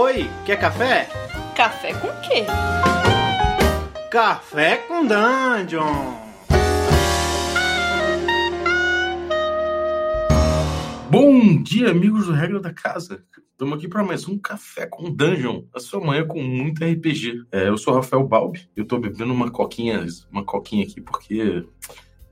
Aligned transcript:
Oi, 0.00 0.30
quer 0.46 0.60
café? 0.60 1.08
Café 1.56 1.92
com 1.92 2.06
quê? 2.20 2.44
Café 4.08 4.76
com 4.76 5.04
Dungeon! 5.04 6.14
Bom 11.10 11.60
dia, 11.60 11.90
amigos 11.90 12.26
do 12.26 12.32
Regra 12.32 12.60
da 12.60 12.72
Casa. 12.72 13.24
Estamos 13.50 13.76
aqui 13.76 13.88
para 13.88 14.04
mais 14.04 14.28
um 14.28 14.38
Café 14.38 14.86
com 14.86 15.10
Dungeon, 15.12 15.64
a 15.74 15.80
sua 15.80 15.98
manhã 15.98 16.24
com 16.24 16.40
muito 16.40 16.84
RPG. 16.84 17.46
É, 17.50 17.68
eu 17.68 17.76
sou 17.76 17.92
Rafael 17.92 18.22
Balbi, 18.22 18.70
eu 18.76 18.84
estou 18.84 19.00
bebendo 19.00 19.32
uma 19.32 19.50
coquinha, 19.50 20.06
uma 20.30 20.44
coquinha 20.44 20.84
aqui 20.84 21.00
porque 21.00 21.66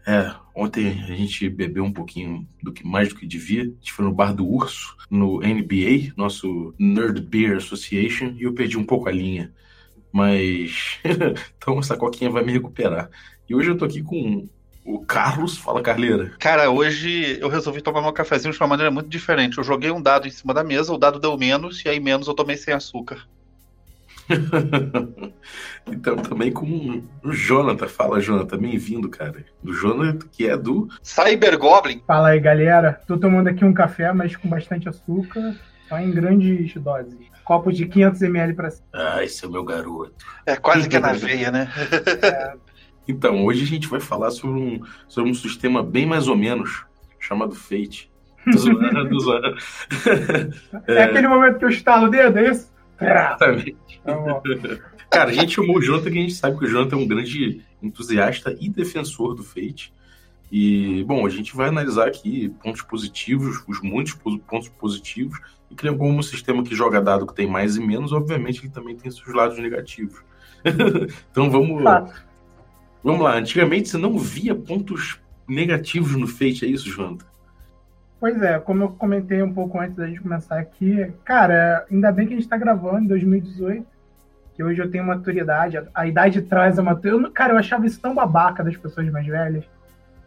é, 0.06 0.32
ontem 0.54 1.02
a 1.08 1.16
gente 1.16 1.48
bebeu 1.48 1.82
um 1.82 1.92
pouquinho 1.92 2.46
do 2.62 2.72
que 2.72 2.86
mais 2.86 3.08
do 3.08 3.16
que 3.16 3.26
devia. 3.26 3.62
A 3.62 3.64
gente 3.64 3.92
foi 3.92 4.04
no 4.04 4.12
bar 4.12 4.32
do 4.32 4.46
Urso, 4.46 4.96
no 5.10 5.40
NBA, 5.40 6.12
nosso 6.16 6.72
Nerd 6.78 7.20
Beer 7.20 7.56
Association, 7.56 8.34
e 8.38 8.44
eu 8.44 8.54
perdi 8.54 8.78
um 8.78 8.84
pouco 8.84 9.08
a 9.08 9.12
linha. 9.12 9.52
Mas 10.12 10.98
então 11.58 11.78
essa 11.80 11.96
coquinha 11.96 12.30
vai 12.30 12.44
me 12.44 12.52
recuperar. 12.52 13.10
E 13.48 13.54
hoje 13.54 13.70
eu 13.70 13.76
tô 13.76 13.84
aqui 13.84 14.00
com 14.00 14.48
o 14.84 15.04
Carlos. 15.04 15.58
Fala, 15.58 15.82
Carleira. 15.82 16.32
Cara, 16.38 16.70
hoje 16.70 17.38
eu 17.40 17.48
resolvi 17.48 17.82
tomar 17.82 18.00
meu 18.00 18.12
cafezinho 18.12 18.52
de 18.52 18.60
uma 18.60 18.68
maneira 18.68 18.90
muito 18.90 19.08
diferente. 19.08 19.58
Eu 19.58 19.64
joguei 19.64 19.90
um 19.90 20.00
dado 20.00 20.28
em 20.28 20.30
cima 20.30 20.54
da 20.54 20.62
mesa, 20.62 20.92
o 20.92 20.98
dado 20.98 21.18
deu 21.18 21.36
menos, 21.36 21.84
e 21.84 21.88
aí 21.88 21.98
menos 21.98 22.28
eu 22.28 22.34
tomei 22.34 22.56
sem 22.56 22.72
açúcar. 22.72 23.26
então, 25.86 26.16
também 26.16 26.52
com 26.52 27.02
o 27.22 27.32
Jonathan. 27.32 27.88
Fala, 27.88 28.20
Jonathan. 28.20 28.58
Bem-vindo, 28.58 29.08
cara. 29.08 29.44
O 29.62 29.72
Jonathan, 29.72 30.26
que 30.30 30.48
é 30.48 30.56
do 30.56 30.88
Cyber 31.02 31.58
Goblin. 31.58 32.02
Fala 32.06 32.28
aí, 32.28 32.40
galera. 32.40 33.00
Tô 33.06 33.16
tomando 33.16 33.48
aqui 33.48 33.64
um 33.64 33.72
café, 33.72 34.12
mas 34.12 34.36
com 34.36 34.48
bastante 34.48 34.88
açúcar, 34.88 35.54
só 35.88 35.98
em 35.98 36.10
grandes 36.10 36.74
doses. 36.74 37.16
Copos 37.44 37.76
de 37.76 37.86
500ml 37.86 38.54
pra 38.56 38.70
cima. 38.70 38.86
Ah, 38.92 39.22
esse 39.22 39.44
é 39.44 39.48
o 39.48 39.52
meu 39.52 39.64
garoto. 39.64 40.12
É 40.44 40.56
quase 40.56 40.88
que 40.88 40.96
é 40.96 41.00
na 41.00 41.12
veia, 41.12 41.52
né? 41.52 41.70
é. 42.22 42.54
Então, 43.08 43.44
hoje 43.44 43.62
a 43.62 43.66
gente 43.66 43.86
vai 43.86 44.00
falar 44.00 44.32
sobre 44.32 44.60
um, 44.60 44.80
sobre 45.06 45.30
um 45.30 45.34
sistema 45.34 45.80
bem 45.80 46.04
mais 46.04 46.26
ou 46.26 46.36
menos, 46.36 46.84
chamado 47.20 47.54
Fate. 47.54 48.10
Zoando. 48.56 49.16
É, 50.86 50.92
é 50.94 51.02
aquele 51.04 51.28
momento 51.28 51.58
que 51.58 51.64
eu 51.64 51.68
estalo 51.68 52.06
o 52.06 52.10
dedo, 52.10 52.38
é 52.38 52.50
isso? 52.50 52.75
Exatamente. 53.00 53.76
Tá 54.04 54.40
Cara, 55.10 55.30
a 55.30 55.32
gente 55.32 55.54
chamou 55.54 55.76
o 55.76 55.82
Jonathan 55.82 56.10
que 56.10 56.18
a 56.18 56.22
gente 56.22 56.34
sabe 56.34 56.58
que 56.58 56.64
o 56.64 56.68
Jonathan 56.68 56.96
é 56.96 56.98
um 56.98 57.06
grande 57.06 57.62
entusiasta 57.82 58.56
e 58.60 58.68
defensor 58.68 59.34
do 59.34 59.42
Fate. 59.42 59.92
E, 60.50 61.04
bom, 61.04 61.26
a 61.26 61.28
gente 61.30 61.56
vai 61.56 61.68
analisar 61.68 62.06
aqui 62.06 62.48
pontos 62.62 62.82
positivos, 62.82 63.62
os 63.66 63.80
muitos 63.80 64.14
pontos 64.14 64.68
positivos, 64.68 65.38
e 65.70 65.74
que 65.74 65.92
como 65.94 66.18
um 66.18 66.22
sistema 66.22 66.62
que 66.62 66.74
joga 66.74 67.00
dado 67.00 67.26
que 67.26 67.34
tem 67.34 67.46
mais 67.46 67.76
e 67.76 67.80
menos, 67.80 68.12
obviamente 68.12 68.60
ele 68.60 68.70
também 68.70 68.96
tem 68.96 69.10
seus 69.10 69.34
lados 69.34 69.58
negativos. 69.58 70.20
então 71.30 71.50
vamos, 71.50 71.82
vamos 73.02 73.20
lá. 73.20 73.36
Antigamente 73.36 73.88
você 73.88 73.98
não 73.98 74.18
via 74.18 74.54
pontos 74.54 75.18
negativos 75.48 76.14
no 76.16 76.26
Fate, 76.26 76.64
é 76.64 76.68
isso, 76.68 76.88
Jonathan? 76.88 77.26
Pois 78.18 78.40
é, 78.42 78.58
como 78.58 78.84
eu 78.84 78.88
comentei 78.90 79.42
um 79.42 79.52
pouco 79.52 79.78
antes 79.78 79.96
da 79.96 80.06
gente 80.06 80.20
começar 80.20 80.58
aqui, 80.58 81.12
cara, 81.24 81.84
ainda 81.90 82.10
bem 82.10 82.26
que 82.26 82.32
a 82.32 82.36
gente 82.36 82.44
está 82.44 82.56
gravando 82.56 83.04
em 83.04 83.06
2018, 83.08 83.86
que 84.54 84.64
hoje 84.64 84.80
eu 84.80 84.90
tenho 84.90 85.04
maturidade, 85.04 85.76
a, 85.76 85.84
a 85.94 86.06
idade 86.06 86.40
traz 86.42 86.78
a 86.78 86.82
maturidade. 86.82 87.32
Cara, 87.32 87.52
eu 87.52 87.58
achava 87.58 87.86
isso 87.86 88.00
tão 88.00 88.14
babaca 88.14 88.64
das 88.64 88.76
pessoas 88.76 89.10
mais 89.10 89.26
velhas, 89.26 89.64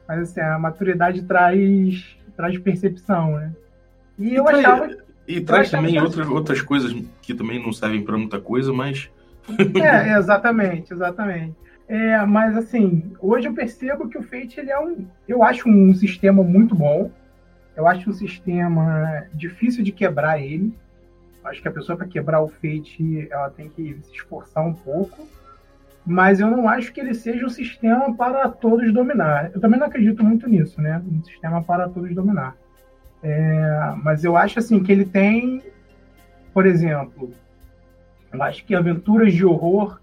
mas 0.08 0.22
assim, 0.22 0.40
a 0.40 0.60
maturidade 0.60 1.24
traz, 1.24 2.16
traz 2.38 2.58
percepção, 2.60 3.36
né? 3.38 3.52
E, 4.20 4.30
e 4.30 4.36
eu 4.36 4.48
achava. 4.48 4.90
E 5.28 5.42
traz 5.42 5.72
também 5.72 6.00
outras, 6.00 6.28
outras 6.28 6.62
coisas 6.62 6.96
que 7.22 7.34
também 7.34 7.62
não 7.62 7.74
servem 7.74 8.04
para 8.04 8.18
muita 8.18 8.40
coisa, 8.40 8.72
mas. 8.72 9.10
é, 9.82 10.18
exatamente, 10.18 10.94
exatamente. 10.94 11.56
É, 11.88 12.24
mas 12.24 12.56
assim, 12.56 13.12
hoje 13.20 13.48
eu 13.48 13.54
percebo 13.54 14.08
que 14.08 14.18
o 14.18 14.22
Fate 14.22 14.60
ele 14.60 14.70
é 14.70 14.80
um, 14.80 15.08
eu 15.28 15.44
acho 15.44 15.68
um 15.68 15.94
sistema 15.96 16.44
muito 16.44 16.76
bom. 16.76 17.12
Eu 17.80 17.88
acho 17.88 18.10
um 18.10 18.14
sistema 18.14 19.24
difícil 19.34 19.82
de 19.86 19.94
quebrar 19.94 20.38
ele. 20.38 20.74
Acho 21.46 21.62
que 21.62 21.68
a 21.70 21.72
pessoa 21.72 21.98
para 21.98 22.08
quebrar 22.08 22.42
o 22.42 22.50
Fate, 22.50 23.26
ela 23.32 23.50
tem 23.52 23.70
que 23.70 23.98
se 24.04 24.16
esforçar 24.16 24.68
um 24.68 24.74
pouco. 24.74 25.26
Mas 26.06 26.42
eu 26.42 26.52
não 26.52 26.68
acho 26.68 26.92
que 26.92 27.00
ele 27.00 27.14
seja 27.14 27.46
um 27.46 27.50
sistema 27.50 28.14
para 28.14 28.50
todos 28.50 28.94
dominar. 28.94 29.52
Eu 29.54 29.62
também 29.62 29.80
não 29.80 29.88
acredito 29.88 30.22
muito 30.26 30.46
nisso, 30.50 30.82
né? 30.82 31.02
Um 31.10 31.24
sistema 31.24 31.64
para 31.64 31.88
todos 31.88 32.14
dominar. 32.14 32.58
É, 33.24 33.94
mas 34.04 34.26
eu 34.26 34.36
acho 34.36 34.60
assim 34.60 34.84
que 34.84 34.92
ele 34.92 35.06
tem, 35.06 35.64
por 36.54 36.66
exemplo, 36.66 37.34
eu 38.34 38.44
acho 38.44 38.66
que 38.66 38.76
aventuras 38.76 39.34
de 39.34 39.46
horror, 39.46 40.02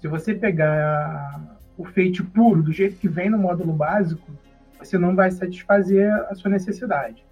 se 0.00 0.08
você 0.08 0.32
pegar 0.32 1.38
o 1.76 1.84
Fate 1.84 2.22
puro, 2.22 2.62
do 2.62 2.72
jeito 2.72 2.96
que 2.96 3.08
vem 3.08 3.28
no 3.28 3.36
módulo 3.36 3.74
básico, 3.74 4.26
você 4.82 4.98
não 4.98 5.14
vai 5.14 5.30
satisfazer 5.30 6.12
a 6.28 6.34
sua 6.34 6.50
necessidade. 6.50 7.24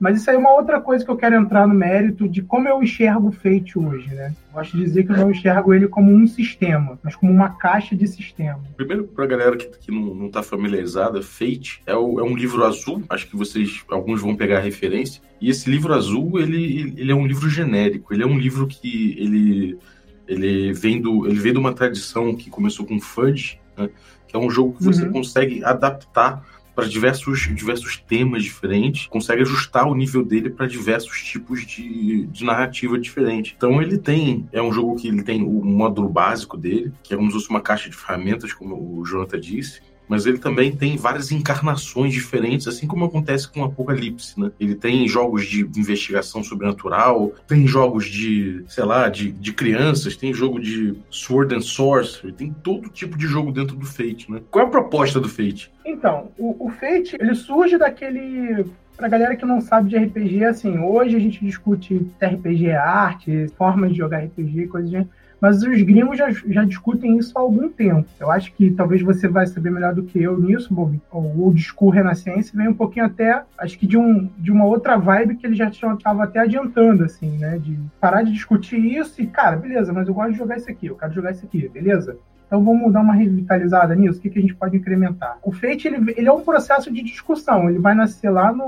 Mas 0.00 0.18
isso 0.18 0.30
aí 0.30 0.36
é 0.36 0.38
uma 0.38 0.54
outra 0.54 0.80
coisa 0.80 1.04
que 1.04 1.10
eu 1.10 1.16
quero 1.16 1.36
entrar 1.36 1.68
no 1.68 1.74
mérito 1.74 2.26
de 2.26 2.40
como 2.40 2.66
eu 2.66 2.82
enxergo 2.82 3.28
o 3.28 3.32
Fate 3.32 3.78
hoje, 3.78 4.08
né? 4.14 4.34
Gosto 4.50 4.74
de 4.78 4.84
dizer 4.84 5.04
que 5.04 5.12
eu 5.12 5.16
não 5.18 5.30
enxergo 5.30 5.74
ele 5.74 5.86
como 5.86 6.10
um 6.10 6.26
sistema, 6.26 6.98
mas 7.02 7.14
como 7.14 7.30
uma 7.30 7.50
caixa 7.50 7.94
de 7.94 8.08
sistema. 8.08 8.58
Primeiro, 8.78 9.04
para 9.04 9.24
a 9.24 9.28
galera 9.28 9.56
que, 9.58 9.66
que 9.66 9.92
não 9.92 10.28
está 10.28 10.42
familiarizada, 10.42 11.20
Fate 11.20 11.82
é, 11.84 11.94
o, 11.94 12.18
é, 12.18 12.22
um 12.22 12.34
livro 12.34 12.64
azul, 12.64 13.02
acho 13.10 13.28
que 13.28 13.36
vocês, 13.36 13.84
alguns 13.90 14.22
vão 14.22 14.34
pegar 14.34 14.56
a 14.56 14.62
referência, 14.62 15.20
e 15.38 15.50
esse 15.50 15.70
livro 15.70 15.92
azul, 15.92 16.40
ele, 16.40 16.94
ele 16.96 17.12
é 17.12 17.14
um 17.14 17.26
livro 17.26 17.50
genérico, 17.50 18.14
ele 18.14 18.22
é 18.22 18.26
um 18.26 18.38
livro 18.38 18.66
que 18.66 19.16
ele, 19.18 19.78
ele, 20.26 20.72
vem, 20.72 20.98
do, 20.98 21.26
ele 21.26 21.38
vem 21.38 21.52
de 21.52 21.58
uma 21.58 21.74
tradição 21.74 22.34
que 22.34 22.48
começou 22.48 22.86
com 22.86 22.98
Fudge, 22.98 23.60
né? 23.76 23.90
que 24.26 24.34
é 24.34 24.38
um 24.38 24.48
jogo 24.48 24.78
que 24.78 24.84
você 24.84 25.04
uhum. 25.04 25.12
consegue 25.12 25.62
adaptar 25.62 26.42
para 26.80 26.88
diversos, 26.88 27.40
diversos 27.54 27.98
temas 27.98 28.42
diferentes, 28.42 29.06
consegue 29.06 29.42
ajustar 29.42 29.86
o 29.86 29.94
nível 29.94 30.24
dele 30.24 30.48
para 30.48 30.66
diversos 30.66 31.22
tipos 31.22 31.66
de, 31.66 32.26
de 32.26 32.42
narrativa 32.42 32.98
diferente. 32.98 33.54
Então 33.54 33.82
ele 33.82 33.98
tem, 33.98 34.48
é 34.50 34.62
um 34.62 34.72
jogo 34.72 34.96
que 34.96 35.08
ele 35.08 35.22
tem 35.22 35.42
o 35.42 35.62
módulo 35.62 36.08
básico 36.08 36.56
dele, 36.56 36.90
que 37.02 37.12
é 37.12 37.16
como 37.18 37.30
se 37.30 37.34
fosse 37.34 37.50
uma 37.50 37.60
caixa 37.60 37.90
de 37.90 37.96
ferramentas, 37.96 38.54
como 38.54 38.98
o 38.98 39.04
Jonathan 39.04 39.38
disse, 39.38 39.82
mas 40.10 40.26
ele 40.26 40.38
também 40.38 40.72
tem 40.72 40.96
várias 40.96 41.30
encarnações 41.30 42.12
diferentes, 42.12 42.66
assim 42.66 42.84
como 42.84 43.04
acontece 43.04 43.48
com 43.48 43.60
o 43.60 43.64
Apocalipse, 43.64 44.38
né? 44.40 44.50
Ele 44.58 44.74
tem 44.74 45.06
jogos 45.06 45.46
de 45.46 45.60
investigação 45.60 46.42
sobrenatural, 46.42 47.32
tem 47.46 47.64
jogos 47.64 48.06
de, 48.06 48.64
sei 48.66 48.84
lá, 48.84 49.08
de, 49.08 49.30
de 49.30 49.52
crianças, 49.52 50.16
tem 50.16 50.34
jogo 50.34 50.58
de 50.58 50.98
Sword 51.10 51.54
and 51.54 51.60
Sorcery, 51.60 52.32
tem 52.32 52.52
todo 52.52 52.88
tipo 52.88 53.16
de 53.16 53.28
jogo 53.28 53.52
dentro 53.52 53.76
do 53.76 53.86
Fate, 53.86 54.26
né? 54.28 54.40
Qual 54.50 54.64
é 54.64 54.66
a 54.66 54.70
proposta 54.70 55.20
do 55.20 55.28
Fate? 55.28 55.70
Então, 55.86 56.32
o, 56.36 56.66
o 56.66 56.70
Fate, 56.70 57.16
ele 57.20 57.36
surge 57.36 57.78
daquele 57.78 58.66
pra 58.96 59.08
galera 59.08 59.36
que 59.36 59.46
não 59.46 59.60
sabe 59.60 59.88
de 59.88 59.96
RPG, 59.96 60.44
assim, 60.44 60.76
hoje 60.78 61.16
a 61.16 61.20
gente 61.20 61.42
discute 61.42 62.06
RPG 62.20 62.72
arte, 62.72 63.46
formas 63.56 63.92
de 63.92 63.98
jogar 63.98 64.24
RPG, 64.24 64.66
coisas 64.66 64.90
de 64.90 64.96
mas 65.40 65.62
os 65.62 65.82
gringos 65.82 66.18
já, 66.18 66.30
já 66.30 66.64
discutem 66.64 67.16
isso 67.16 67.36
há 67.36 67.40
algum 67.40 67.68
tempo. 67.68 68.08
Eu 68.18 68.30
acho 68.30 68.52
que 68.52 68.70
talvez 68.70 69.00
você 69.02 69.26
vai 69.26 69.46
saber 69.46 69.70
melhor 69.70 69.94
do 69.94 70.02
que 70.02 70.22
eu 70.22 70.38
nisso, 70.38 70.72
Bob. 70.72 71.00
O 71.10 71.44
old 71.44 71.60
school 71.60 71.90
renascense 71.90 72.54
vem 72.54 72.68
um 72.68 72.74
pouquinho 72.74 73.06
até, 73.06 73.42
acho 73.58 73.78
que 73.78 73.86
de, 73.86 73.96
um, 73.96 74.28
de 74.38 74.52
uma 74.52 74.66
outra 74.66 74.96
vibe 74.96 75.36
que 75.36 75.46
ele 75.46 75.54
já 75.54 75.68
estava 75.68 76.24
até 76.24 76.40
adiantando, 76.40 77.04
assim, 77.04 77.38
né? 77.38 77.58
De 77.58 77.78
parar 78.00 78.22
de 78.22 78.32
discutir 78.32 78.78
isso 78.78 79.20
e, 79.22 79.26
cara, 79.26 79.56
beleza, 79.56 79.92
mas 79.92 80.06
eu 80.06 80.14
gosto 80.14 80.32
de 80.32 80.38
jogar 80.38 80.56
isso 80.56 80.70
aqui, 80.70 80.86
eu 80.86 80.96
quero 80.96 81.12
jogar 81.12 81.30
isso 81.30 81.46
aqui, 81.46 81.68
beleza? 81.68 82.18
Então 82.46 82.64
vamos 82.64 82.92
dar 82.92 83.00
uma 83.00 83.14
revitalizada 83.14 83.94
nisso. 83.94 84.18
O 84.18 84.22
que, 84.22 84.28
que 84.28 84.40
a 84.40 84.42
gente 84.42 84.56
pode 84.56 84.76
incrementar? 84.76 85.38
O 85.40 85.52
Fate 85.52 85.86
ele, 85.86 86.12
ele 86.16 86.28
é 86.28 86.32
um 86.32 86.40
processo 86.40 86.92
de 86.92 87.00
discussão. 87.00 87.70
Ele 87.70 87.78
vai 87.78 87.94
nascer 87.94 88.28
lá 88.28 88.52
no, 88.52 88.66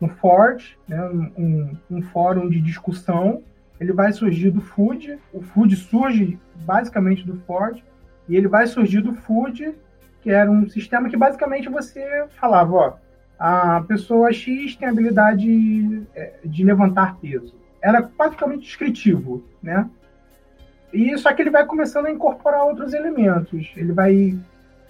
no 0.00 0.08
Forge, 0.08 0.78
né, 0.88 0.98
um, 1.36 1.76
um 1.90 2.00
fórum 2.00 2.48
de 2.48 2.62
discussão 2.62 3.42
ele 3.82 3.92
vai 3.92 4.12
surgir 4.12 4.50
do 4.50 4.60
Food, 4.60 5.18
o 5.32 5.42
Food 5.42 5.74
surge 5.74 6.38
basicamente 6.64 7.26
do 7.26 7.36
Ford, 7.40 7.82
e 8.28 8.36
ele 8.36 8.46
vai 8.46 8.66
surgir 8.68 9.00
do 9.00 9.12
Food, 9.12 9.74
que 10.22 10.30
era 10.30 10.48
um 10.48 10.68
sistema 10.68 11.08
que 11.08 11.16
basicamente 11.16 11.68
você 11.68 12.26
falava, 12.40 12.72
ó, 12.72 12.92
a 13.36 13.80
pessoa 13.82 14.32
X 14.32 14.76
tem 14.76 14.88
habilidade 14.88 16.06
é, 16.14 16.34
de 16.44 16.62
levantar 16.62 17.16
peso. 17.16 17.56
Era 17.82 18.00
praticamente 18.00 18.62
descritivo, 18.62 19.42
né? 19.60 19.90
E 20.92 21.18
só 21.18 21.32
que 21.32 21.42
ele 21.42 21.50
vai 21.50 21.66
começando 21.66 22.06
a 22.06 22.12
incorporar 22.12 22.64
outros 22.64 22.92
elementos. 22.94 23.72
Ele 23.76 23.92
vai 23.92 24.38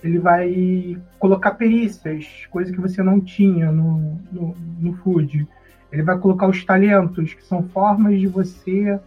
ele 0.02 0.18
vai 0.18 1.00
colocar 1.18 1.52
perícias, 1.52 2.26
coisa 2.50 2.72
que 2.72 2.80
você 2.80 3.02
não 3.02 3.20
tinha 3.20 3.70
no, 3.70 4.18
no, 4.30 4.54
no 4.80 4.92
food. 4.96 5.46
Ele 5.92 6.02
vai 6.02 6.18
colocar 6.18 6.48
os 6.48 6.64
talentos, 6.64 7.34
que 7.34 7.44
são 7.44 7.62
formas 7.68 8.18
de 8.18 8.26
você 8.26 8.98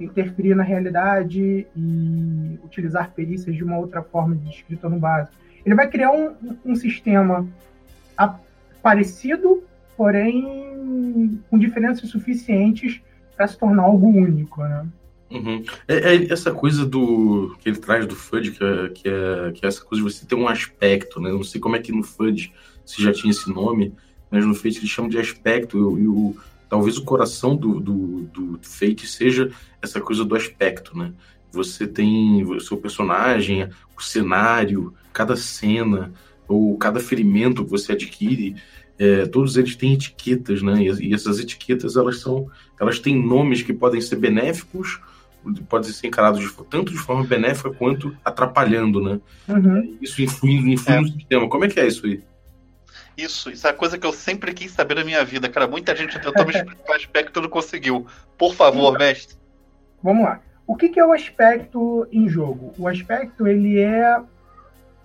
interferir 0.00 0.54
na 0.54 0.62
realidade 0.62 1.66
e 1.76 2.58
utilizar 2.64 3.12
perícias 3.12 3.54
de 3.54 3.62
uma 3.62 3.76
outra 3.76 4.02
forma 4.02 4.34
de 4.34 4.48
escrita 4.48 4.88
no 4.88 4.98
básico. 4.98 5.36
Ele 5.64 5.74
vai 5.74 5.88
criar 5.88 6.10
um, 6.10 6.34
um 6.64 6.74
sistema 6.74 7.46
parecido, 8.82 9.62
porém 9.96 11.38
com 11.50 11.58
diferenças 11.58 12.08
suficientes 12.08 13.00
para 13.36 13.46
se 13.46 13.58
tornar 13.58 13.82
algo 13.82 14.08
único, 14.08 14.62
né? 14.62 14.86
Uhum. 15.30 15.62
É, 15.86 16.14
é, 16.14 16.32
essa 16.32 16.50
coisa 16.50 16.84
do 16.84 17.54
que 17.60 17.68
ele 17.68 17.78
traz 17.78 18.06
do 18.06 18.16
FUD, 18.16 18.50
que 18.50 18.64
é, 18.64 18.88
que, 18.88 19.08
é, 19.08 19.52
que 19.52 19.64
é 19.64 19.68
essa 19.68 19.84
coisa 19.84 20.02
de 20.02 20.12
você 20.12 20.26
ter 20.26 20.34
um 20.34 20.48
aspecto, 20.48 21.20
né? 21.20 21.30
Não 21.30 21.44
sei 21.44 21.60
como 21.60 21.76
é 21.76 21.78
que 21.78 21.92
no 21.92 22.02
FUD 22.02 22.52
se 22.84 23.02
já 23.02 23.12
tinha 23.12 23.30
esse 23.30 23.48
nome, 23.48 23.94
mas 24.30 24.46
no 24.46 24.54
Fate 24.54 24.78
eles 24.78 24.90
chamam 24.90 25.10
de 25.10 25.18
aspecto, 25.18 25.76
e 25.98 26.06
o, 26.06 26.36
talvez 26.68 26.96
o 26.96 27.04
coração 27.04 27.56
do, 27.56 27.80
do, 27.80 28.22
do 28.32 28.60
Fate 28.62 29.06
seja 29.06 29.50
essa 29.82 30.00
coisa 30.00 30.24
do 30.24 30.34
aspecto, 30.34 30.96
né? 30.96 31.12
Você 31.52 31.86
tem 31.86 32.44
o 32.44 32.60
seu 32.60 32.76
personagem, 32.76 33.68
o 33.96 34.00
cenário, 34.00 34.94
cada 35.12 35.36
cena, 35.36 36.12
ou 36.46 36.76
cada 36.78 37.00
ferimento 37.00 37.64
que 37.64 37.70
você 37.70 37.92
adquire, 37.92 38.54
é, 38.98 39.26
todos 39.26 39.56
eles 39.56 39.74
têm 39.74 39.94
etiquetas, 39.94 40.62
né? 40.62 40.82
E, 40.82 41.08
e, 41.08 41.14
essas 41.14 41.40
etiquetas 41.40 41.96
elas 41.96 42.20
são, 42.20 42.48
elas 42.78 43.00
têm 43.00 43.20
nomes 43.20 43.62
que 43.62 43.72
podem 43.72 44.00
ser 44.00 44.16
benéficos 44.16 45.00
pode 45.68 45.92
ser 45.92 46.06
encarado 46.06 46.38
de, 46.38 46.52
tanto 46.68 46.92
de 46.92 46.98
forma 46.98 47.24
benéfica 47.24 47.70
quanto 47.70 48.14
atrapalhando, 48.24 49.00
né? 49.00 49.20
Uhum. 49.48 49.96
Isso 50.00 50.20
influi, 50.22 50.56
influi 50.72 50.96
é. 50.96 51.00
no 51.00 51.08
sistema. 51.08 51.48
Como 51.48 51.64
é 51.64 51.68
que 51.68 51.80
é 51.80 51.86
isso 51.86 52.04
aí? 52.06 52.20
Isso, 53.22 53.50
isso 53.50 53.66
é 53.66 53.70
a 53.70 53.74
coisa 53.74 53.98
que 53.98 54.06
eu 54.06 54.12
sempre 54.12 54.54
quis 54.54 54.72
saber 54.72 54.94
da 54.94 55.04
minha 55.04 55.24
vida, 55.24 55.48
cara. 55.48 55.66
Muita 55.66 55.94
gente 55.94 56.18
tentou 56.18 56.46
me 56.46 56.52
explicar 56.52 56.92
o 56.92 56.96
aspecto 56.96 57.38
e 57.38 57.42
não 57.42 57.50
conseguiu. 57.50 58.06
Por 58.38 58.54
favor, 58.54 58.94
então, 58.94 58.98
mestre. 58.98 59.36
Vamos 60.02 60.24
lá. 60.24 60.40
O 60.66 60.76
que, 60.76 60.88
que 60.88 61.00
é 61.00 61.04
o 61.04 61.12
aspecto 61.12 62.06
em 62.10 62.28
jogo? 62.28 62.72
O 62.78 62.86
aspecto, 62.88 63.46
ele 63.46 63.78
é 63.80 64.20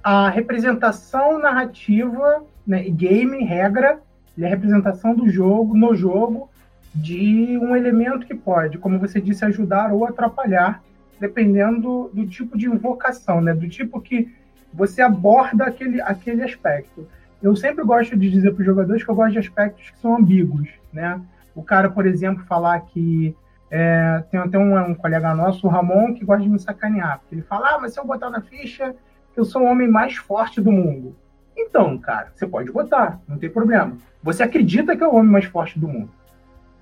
a 0.04 0.30
representação 0.30 1.40
narrativa, 1.40 2.44
né, 2.66 2.84
game, 2.84 3.44
regra, 3.44 4.00
ele 4.38 4.46
é 4.46 4.48
a 4.48 4.52
representação 4.52 5.16
do 5.16 5.28
jogo, 5.28 5.76
no 5.76 5.96
jogo, 5.96 6.50
de 6.94 7.58
um 7.58 7.76
elemento 7.76 8.26
que 8.26 8.36
pode, 8.36 8.78
como 8.78 9.00
você 9.00 9.20
disse, 9.20 9.44
ajudar 9.44 9.92
ou 9.92 10.06
atrapalhar, 10.06 10.82
dependendo 11.20 12.10
do 12.14 12.26
tipo 12.26 12.58
de 12.58 12.68
invocação, 12.68 13.42
né? 13.42 13.54
do 13.54 13.68
tipo 13.68 14.00
que 14.00 14.34
você 14.74 15.02
aborda 15.02 15.66
aquele, 15.66 16.02
aquele 16.02 16.44
aspecto. 16.44 17.08
Eu 17.42 17.56
sempre 17.56 17.84
gosto 17.84 18.16
de 18.18 18.30
dizer 18.30 18.52
para 18.52 18.62
os 18.62 18.66
jogadores 18.66 19.04
que 19.04 19.10
eu 19.10 19.16
gosto 19.16 19.34
de 19.34 19.40
aspectos 19.40 19.90
que 19.90 20.00
são 20.00 20.16
ambíguos. 20.16 20.70
Né? 20.92 21.22
O 21.54 21.64
cara, 21.64 21.90
por 21.90 22.06
exemplo, 22.06 22.44
falar 22.46 22.80
que. 22.82 23.36
É, 23.70 24.24
tem 24.30 24.40
até 24.40 24.60
um, 24.60 24.78
um, 24.92 24.94
colega 24.94 25.34
nosso, 25.34 25.66
o 25.66 25.70
Ramon, 25.70 26.14
que 26.14 26.24
gosta 26.24 26.44
de 26.44 26.50
me 26.50 26.60
sacanear. 26.60 27.20
Porque 27.20 27.36
ele 27.36 27.42
fala: 27.42 27.76
Ah, 27.76 27.80
mas 27.80 27.94
se 27.94 28.00
eu 28.00 28.06
botar 28.06 28.30
na 28.30 28.42
ficha, 28.42 28.96
eu 29.36 29.44
sou 29.44 29.64
o 29.64 29.66
homem 29.66 29.88
mais 29.88 30.16
forte 30.16 30.62
do 30.62 30.72
mundo. 30.72 31.16
Então, 31.58 31.98
cara, 31.98 32.32
você 32.34 32.46
pode 32.46 32.72
botar, 32.72 33.20
não 33.28 33.38
tem 33.38 33.50
problema. 33.50 33.98
Você 34.22 34.44
acredita 34.44 34.96
que 34.96 35.04
é 35.04 35.08
o 35.08 35.16
homem 35.16 35.32
mais 35.32 35.46
forte 35.46 35.80
do 35.80 35.88
mundo. 35.88 36.10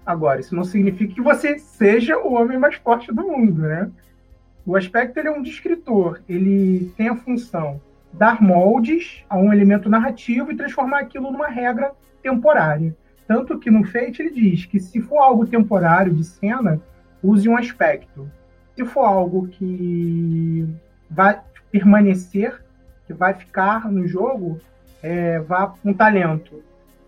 Agora, 0.05 0.39
isso 0.39 0.55
não 0.55 0.63
significa 0.63 1.13
que 1.13 1.21
você 1.21 1.57
seja 1.57 2.17
o 2.17 2.33
homem 2.33 2.57
mais 2.57 2.75
forte 2.75 3.11
do 3.11 3.23
mundo, 3.23 3.61
né? 3.61 3.89
O 4.65 4.75
aspecto 4.75 5.17
ele 5.17 5.27
é 5.27 5.31
um 5.31 5.41
descritor, 5.41 6.21
ele 6.27 6.91
tem 6.97 7.09
a 7.09 7.15
função 7.15 7.79
dar 8.13 8.41
moldes 8.41 9.23
a 9.29 9.37
um 9.37 9.51
elemento 9.51 9.89
narrativo 9.89 10.51
e 10.51 10.55
transformar 10.55 10.99
aquilo 10.99 11.31
numa 11.31 11.47
regra 11.47 11.91
temporária. 12.21 12.95
Tanto 13.27 13.57
que 13.57 13.71
no 13.71 13.83
Fate 13.83 14.21
ele 14.21 14.31
diz 14.31 14.65
que 14.65 14.79
se 14.79 15.01
for 15.01 15.19
algo 15.19 15.47
temporário 15.47 16.13
de 16.13 16.23
cena, 16.23 16.81
use 17.21 17.47
um 17.47 17.57
aspecto. 17.57 18.29
Se 18.75 18.85
for 18.85 19.05
algo 19.05 19.47
que 19.47 20.67
vai 21.09 21.39
permanecer, 21.71 22.61
que 23.07 23.13
vai 23.13 23.33
ficar 23.33 23.91
no 23.91 24.07
jogo, 24.07 24.59
é, 25.01 25.39
vá 25.39 25.73
um 25.83 25.93
talento 25.93 26.61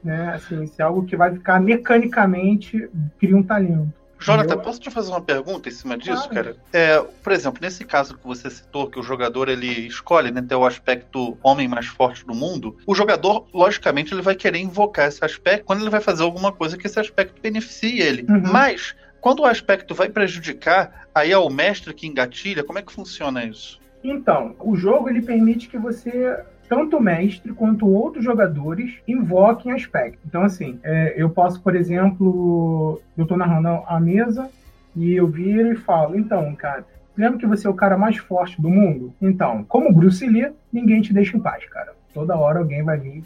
né? 0.05 0.35
Assim, 0.35 0.67
se 0.67 0.79
é 0.79 0.85
algo 0.85 1.03
que 1.03 1.17
vai 1.17 1.33
ficar 1.33 1.59
mecanicamente 1.59 2.87
cria 3.17 3.35
um 3.35 3.41
talento. 3.41 3.91
Jonathan, 4.25 4.57
posso 4.57 4.79
te 4.79 4.89
fazer 4.89 5.11
uma 5.11 5.21
pergunta 5.21 5.69
em 5.69 5.71
cima 5.71 5.97
disso, 5.97 6.27
claro. 6.29 6.33
cara? 6.33 6.57
É, 6.73 6.99
por 7.23 7.31
exemplo, 7.31 7.59
nesse 7.61 7.85
caso 7.85 8.17
que 8.17 8.25
você 8.25 8.49
citou, 8.49 8.89
que 8.89 8.99
o 8.99 9.03
jogador 9.03 9.49
ele 9.49 9.87
escolhe 9.87 10.31
né, 10.31 10.41
ter 10.41 10.55
o 10.55 10.65
aspecto 10.65 11.37
homem 11.43 11.67
mais 11.67 11.85
forte 11.85 12.25
do 12.25 12.33
mundo, 12.33 12.75
o 12.85 12.95
jogador, 12.95 13.47
logicamente, 13.53 14.13
ele 14.13 14.21
vai 14.21 14.35
querer 14.35 14.59
invocar 14.59 15.07
esse 15.07 15.23
aspecto 15.23 15.65
quando 15.65 15.81
ele 15.81 15.89
vai 15.89 16.01
fazer 16.01 16.23
alguma 16.23 16.51
coisa 16.51 16.77
que 16.77 16.87
esse 16.87 16.99
aspecto 16.99 17.41
beneficie 17.41 18.01
ele. 18.01 18.25
Uhum. 18.27 18.51
Mas, 18.51 18.95
quando 19.21 19.41
o 19.41 19.45
aspecto 19.45 19.93
vai 19.93 20.09
prejudicar, 20.09 21.07
aí 21.13 21.31
é 21.31 21.37
o 21.37 21.49
mestre 21.49 21.93
que 21.93 22.07
engatilha, 22.07 22.63
como 22.63 22.79
é 22.79 22.81
que 22.81 22.91
funciona 22.91 23.45
isso? 23.45 23.79
Então, 24.03 24.55
o 24.59 24.75
jogo 24.75 25.09
ele 25.09 25.21
permite 25.21 25.67
que 25.67 25.77
você 25.77 26.43
tanto 26.67 26.97
o 26.97 27.01
mestre 27.01 27.53
quanto 27.53 27.87
outros 27.87 28.23
jogadores 28.23 28.95
invoquem 29.07 29.71
aspecto. 29.71 30.19
Então, 30.25 30.43
assim, 30.43 30.79
é, 30.83 31.13
eu 31.15 31.29
posso, 31.29 31.61
por 31.61 31.75
exemplo, 31.75 33.01
eu 33.17 33.23
estou 33.23 33.37
narrando 33.37 33.83
a 33.87 33.99
mesa 33.99 34.49
e 34.95 35.13
eu 35.13 35.27
viro 35.27 35.71
e 35.71 35.75
falo, 35.75 36.17
então, 36.17 36.53
cara, 36.55 36.85
lembra 37.17 37.39
que 37.39 37.45
você 37.45 37.67
é 37.67 37.69
o 37.69 37.75
cara 37.75 37.97
mais 37.97 38.17
forte 38.17 38.61
do 38.61 38.69
mundo? 38.69 39.13
Então, 39.21 39.63
como 39.63 39.93
Bruce 39.93 40.25
Lee, 40.25 40.51
ninguém 40.71 41.01
te 41.01 41.13
deixa 41.13 41.37
em 41.37 41.39
paz, 41.39 41.65
cara. 41.65 41.93
Toda 42.13 42.37
hora 42.37 42.59
alguém 42.59 42.83
vai 42.83 42.97
vir 42.97 43.23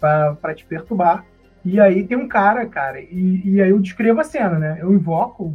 para 0.00 0.54
te 0.54 0.64
perturbar. 0.64 1.24
E 1.64 1.80
aí 1.80 2.04
tem 2.04 2.16
um 2.16 2.28
cara, 2.28 2.64
cara, 2.66 3.00
e, 3.00 3.42
e 3.44 3.60
aí 3.60 3.70
eu 3.70 3.80
descrevo 3.80 4.20
a 4.20 4.24
cena, 4.24 4.58
né? 4.58 4.78
Eu 4.80 4.92
invoco, 4.94 5.52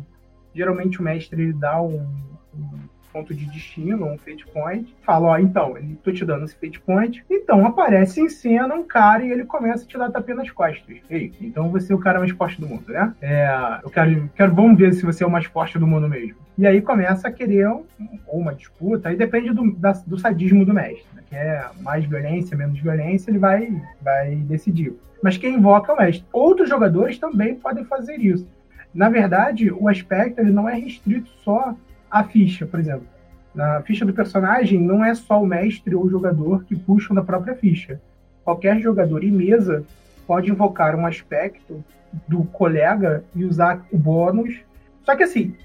geralmente 0.54 1.00
o 1.00 1.04
mestre 1.04 1.54
dá 1.54 1.82
um, 1.82 2.06
um 2.54 2.80
ponto 3.12 3.34
de 3.34 3.46
destino, 3.46 4.06
um 4.06 4.18
fate 4.18 4.46
point, 4.48 4.96
fala, 5.04 5.28
ó, 5.28 5.38
então, 5.38 5.76
tô 6.04 6.12
te 6.12 6.26
dando 6.26 6.46
esse 6.46 6.56
fate 6.56 6.80
point, 6.80 7.24
então 7.30 7.66
aparece 7.66 8.22
em 8.22 8.30
cena 8.30 8.74
um 8.74 8.84
cara 8.84 9.24
e 9.24 9.32
ele 9.32 9.46
começa 9.46 9.84
a 9.84 9.88
te 9.88 9.98
dar 9.98 10.12
tapinha 10.12 10.38
nas 10.38 10.52
costas. 10.52 10.98
Ei, 11.10 11.34
então 11.42 11.70
você 11.70 11.94
é 11.94 11.96
o 11.96 12.00
cara 12.00 12.20
mais 12.20 12.32
forte 12.32 12.60
do 12.60 12.68
mundo, 12.68 12.84
né? 12.88 13.14
É, 13.22 13.80
eu 13.84 13.90
quero, 13.90 14.30
quero, 14.36 14.54
vamos 14.54 14.78
ver 14.78 14.94
se 14.94 15.06
você 15.06 15.24
é 15.24 15.28
o 15.28 15.32
mais 15.32 15.46
forte 15.46 15.78
do 15.78 15.88
mundo 15.88 16.08
mesmo. 16.08 16.36
E 16.58 16.68
aí 16.68 16.82
começa 16.82 17.28
a 17.28 17.32
querer 17.32 17.68
um, 17.70 17.84
uma 18.28 18.54
disputa, 18.54 19.10
aí 19.10 19.16
depende 19.16 19.52
do, 19.52 19.72
da, 19.74 19.92
do 20.06 20.18
sadismo 20.18 20.66
do 20.66 20.74
mestre, 20.74 21.06
né? 21.16 21.24
que 21.28 21.36
é 21.36 21.66
mais 21.82 22.06
violência, 22.06 22.58
menos 22.58 22.80
violência, 22.80 23.32
ele 23.32 23.40
vai, 23.40 23.82
vai 24.02 24.36
decidir. 24.36 24.94
Mas 25.24 25.38
quem 25.38 25.56
invoca 25.56 25.92
é 25.92 25.96
o 25.96 25.98
mestre. 25.98 26.26
Outros 26.32 26.70
jogadores 26.70 27.18
também 27.20 27.56
podem 27.56 27.86
fazer 27.86 28.18
isso. 28.18 28.48
Na 28.94 29.08
verdade, 29.08 29.72
o 29.72 29.88
aspecto 29.88 30.40
ele 30.40 30.52
não 30.52 30.68
é 30.68 30.76
restrito 30.76 31.30
só 31.44 31.76
a 32.12 32.24
ficha, 32.24 32.66
por 32.66 32.80
exemplo. 32.80 33.08
Na 33.56 33.82
ficha 33.82 34.06
do 34.06 34.14
personagem, 34.14 34.80
não 34.80 35.04
é 35.04 35.16
só 35.16 35.42
o 35.42 35.46
mestre 35.46 35.96
ou 35.96 36.04
o 36.04 36.10
jogador 36.10 36.64
que 36.66 36.76
puxam 36.76 37.16
da 37.16 37.24
própria 37.24 37.56
ficha. 37.56 38.02
Qualquer 38.44 38.80
jogador 38.80 39.24
em 39.24 39.32
mesa 39.32 39.86
pode 40.28 40.50
invocar 40.50 40.96
um 40.96 41.06
aspecto 41.06 41.84
do 42.28 42.44
colega 42.46 43.24
e 43.36 43.46
usar 43.46 43.86
o 43.92 43.98
bônus. 43.98 44.60
Só 45.04 45.16
que 45.16 45.24
assim, 45.24 45.56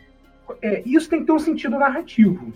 é, 0.63 0.83
isso 0.87 1.09
tem 1.09 1.21
que 1.21 1.27
ter 1.27 1.33
um 1.33 1.39
sentido 1.39 1.79
narrativo, 1.79 2.53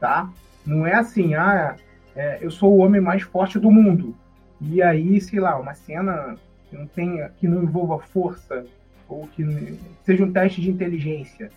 tá? 0.00 0.30
Não 0.66 0.86
é 0.86 0.94
assim, 0.94 1.34
ah, 1.34 1.76
é, 2.16 2.38
eu 2.40 2.50
sou 2.50 2.72
o 2.72 2.78
homem 2.78 3.00
mais 3.00 3.22
forte 3.22 3.58
do 3.58 3.70
mundo. 3.70 4.14
E 4.60 4.82
aí, 4.82 5.20
sei 5.20 5.40
lá, 5.40 5.58
uma 5.58 5.74
cena 5.74 6.36
que 6.68 6.76
não 6.76 6.86
tenha, 6.86 7.30
que 7.38 7.46
não 7.46 7.62
envolva 7.62 7.98
força 7.98 8.64
ou 9.08 9.26
que 9.28 9.78
seja 10.02 10.24
um 10.24 10.32
teste 10.32 10.60
de 10.60 10.70
inteligência, 10.70 11.50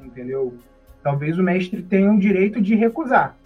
entendeu? 0.00 0.54
Talvez 1.02 1.38
o 1.38 1.42
mestre 1.42 1.82
tenha 1.82 2.12
o 2.12 2.18
direito 2.18 2.60
de 2.60 2.74
recusar. 2.74 3.36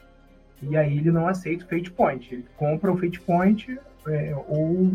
E 0.62 0.76
aí 0.76 0.98
ele 0.98 1.10
não 1.10 1.26
aceita 1.26 1.64
o 1.64 1.68
Fate 1.68 1.90
Point. 1.90 2.34
Ele 2.34 2.44
compra 2.56 2.92
o 2.92 2.96
Fate 2.96 3.20
Point 3.20 3.78
é, 4.06 4.34
ou 4.48 4.92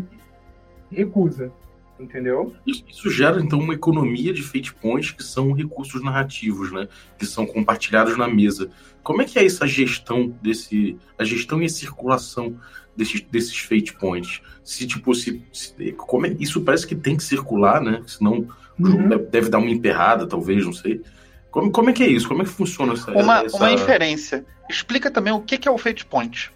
recusa. 0.90 1.52
Entendeu? 2.00 2.54
Isso, 2.64 3.10
gera, 3.10 3.40
então, 3.40 3.58
uma 3.58 3.74
economia 3.74 4.32
de 4.32 4.40
Fate 4.40 4.72
Points 4.72 5.10
que 5.10 5.24
são 5.24 5.52
recursos 5.52 6.00
narrativos, 6.00 6.70
né? 6.70 6.86
Que 7.18 7.26
são 7.26 7.44
compartilhados 7.44 8.16
na 8.16 8.28
mesa. 8.28 8.70
Como 9.02 9.20
é 9.20 9.24
que 9.24 9.36
é 9.36 9.44
essa 9.44 9.66
gestão 9.66 10.32
desse. 10.40 10.96
a 11.18 11.24
gestão 11.24 11.60
e 11.60 11.64
a 11.64 11.68
circulação 11.68 12.54
desses, 12.96 13.20
desses 13.22 13.58
Fate 13.58 13.94
Points? 13.94 14.40
Se, 14.62 14.86
tipo, 14.86 15.12
se. 15.12 15.42
se 15.52 15.92
como 15.92 16.26
é, 16.26 16.36
isso 16.38 16.60
parece 16.60 16.86
que 16.86 16.94
tem 16.94 17.16
que 17.16 17.24
circular, 17.24 17.80
né? 17.80 18.00
Senão 18.06 18.46
uhum. 18.78 19.08
deve 19.28 19.48
dar 19.48 19.58
uma 19.58 19.70
emperrada, 19.70 20.24
talvez, 20.24 20.64
não 20.64 20.72
sei. 20.72 21.02
Como, 21.50 21.70
como 21.70 21.90
é 21.90 21.92
que 21.92 22.02
é 22.02 22.08
isso? 22.08 22.28
Como 22.28 22.42
é 22.42 22.44
que 22.44 22.50
funciona 22.50 22.92
essa... 22.92 23.10
Uma, 23.12 23.44
essa... 23.44 23.56
uma 23.56 23.72
inferência. 23.72 24.44
Explica 24.68 25.10
também 25.10 25.32
o 25.32 25.40
que 25.40 25.66
é 25.66 25.70
o 25.70 25.78
Fate 25.78 26.04
Point. 26.04 26.52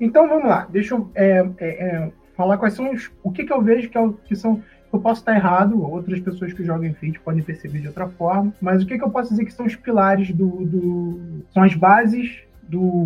Então 0.00 0.26
vamos 0.26 0.48
lá, 0.48 0.66
deixa 0.70 0.94
eu 0.94 1.10
é, 1.14 1.46
é, 1.58 1.68
é, 1.68 2.12
falar 2.34 2.56
quais 2.56 2.72
são 2.72 2.90
os. 2.90 3.10
O 3.22 3.30
que, 3.30 3.44
que 3.44 3.52
eu 3.52 3.60
vejo 3.60 3.90
que, 3.90 3.98
é, 3.98 4.10
que 4.24 4.34
são. 4.34 4.62
Eu 4.92 4.98
posso 4.98 5.20
estar 5.20 5.36
errado, 5.36 5.80
outras 5.80 6.18
pessoas 6.18 6.52
que 6.52 6.64
jogam 6.64 6.92
Fate 6.94 7.20
podem 7.20 7.42
perceber 7.42 7.80
de 7.80 7.86
outra 7.88 8.08
forma, 8.08 8.52
mas 8.60 8.82
o 8.82 8.86
que, 8.86 8.98
que 8.98 9.04
eu 9.04 9.10
posso 9.10 9.30
dizer 9.30 9.44
que 9.44 9.52
são 9.52 9.66
os 9.66 9.76
pilares 9.76 10.32
do. 10.32 10.48
do 10.64 11.44
são 11.52 11.62
as 11.62 11.74
bases 11.74 12.42
do, 12.62 13.04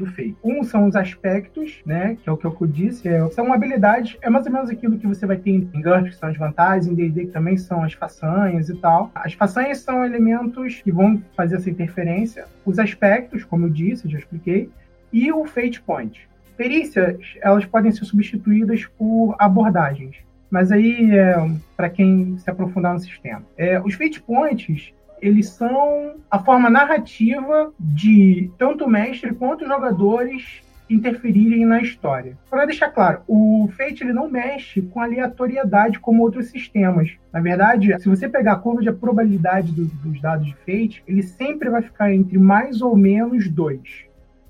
do 0.00 0.06
fake. 0.06 0.36
Um 0.42 0.64
são 0.64 0.86
os 0.86 0.96
aspectos, 0.96 1.80
né? 1.86 2.16
Que 2.22 2.28
é 2.28 2.32
o 2.32 2.36
que 2.36 2.46
eu 2.46 2.56
disse, 2.66 3.08
é, 3.08 3.26
são 3.30 3.52
habilidades, 3.52 4.16
é 4.20 4.28
mais 4.28 4.46
ou 4.46 4.52
menos 4.52 4.70
aquilo 4.70 4.98
que 4.98 5.06
você 5.06 5.26
vai 5.26 5.36
ter 5.36 5.50
em 5.50 5.60
GURPS, 5.60 6.10
que 6.10 6.16
são 6.16 6.28
as 6.28 6.36
vantagens, 6.36 6.86
em 6.86 6.94
D&D 6.94 7.26
que 7.26 7.32
também 7.32 7.56
são 7.56 7.84
as 7.84 7.92
façanhas 7.92 8.68
e 8.68 8.74
tal. 8.76 9.10
As 9.14 9.34
façanhas 9.34 9.78
são 9.78 10.04
elementos 10.04 10.80
que 10.82 10.90
vão 10.90 11.22
fazer 11.36 11.56
essa 11.56 11.70
interferência. 11.70 12.46
Os 12.64 12.78
aspectos, 12.78 13.44
como 13.44 13.66
eu 13.66 13.70
disse, 13.70 14.08
já 14.08 14.18
expliquei, 14.18 14.70
e 15.12 15.30
o 15.32 15.44
fate 15.44 15.80
point. 15.82 16.28
Perícias, 16.56 17.36
elas 17.40 17.64
podem 17.64 17.92
ser 17.92 18.04
substituídas 18.04 18.86
por 18.98 19.34
abordagens. 19.38 20.16
Mas 20.50 20.72
aí, 20.72 21.16
é, 21.16 21.34
para 21.76 21.88
quem 21.88 22.36
se 22.38 22.50
aprofundar 22.50 22.92
no 22.92 23.00
sistema. 23.00 23.42
É, 23.56 23.80
os 23.80 23.94
fate 23.94 24.20
points, 24.20 24.92
eles 25.20 25.48
são 25.48 26.16
a 26.30 26.38
forma 26.38 26.70
narrativa 26.70 27.72
de 27.78 28.50
tanto 28.58 28.84
o 28.84 28.88
mestre 28.88 29.34
quanto 29.34 29.62
os 29.62 29.68
jogadores 29.68 30.62
interferirem 30.88 31.64
na 31.64 31.80
história. 31.80 32.36
Para 32.48 32.66
deixar 32.66 32.90
claro, 32.90 33.22
o 33.28 33.70
Fate 33.76 34.02
ele 34.02 34.12
não 34.12 34.28
mexe 34.28 34.82
com 34.82 35.00
aleatoriedade 35.00 36.00
como 36.00 36.22
outros 36.22 36.48
sistemas. 36.48 37.16
Na 37.32 37.40
verdade, 37.40 37.96
se 38.00 38.08
você 38.08 38.28
pegar 38.28 38.54
a 38.54 38.56
curva 38.56 38.82
de 38.82 38.90
probabilidade 38.92 39.70
do, 39.72 39.84
dos 39.84 40.20
dados 40.20 40.46
de 40.46 40.54
Fate, 40.56 41.02
ele 41.06 41.22
sempre 41.22 41.70
vai 41.70 41.82
ficar 41.82 42.12
entre 42.12 42.38
mais 42.38 42.82
ou 42.82 42.96
menos 42.96 43.48
dois. 43.48 44.04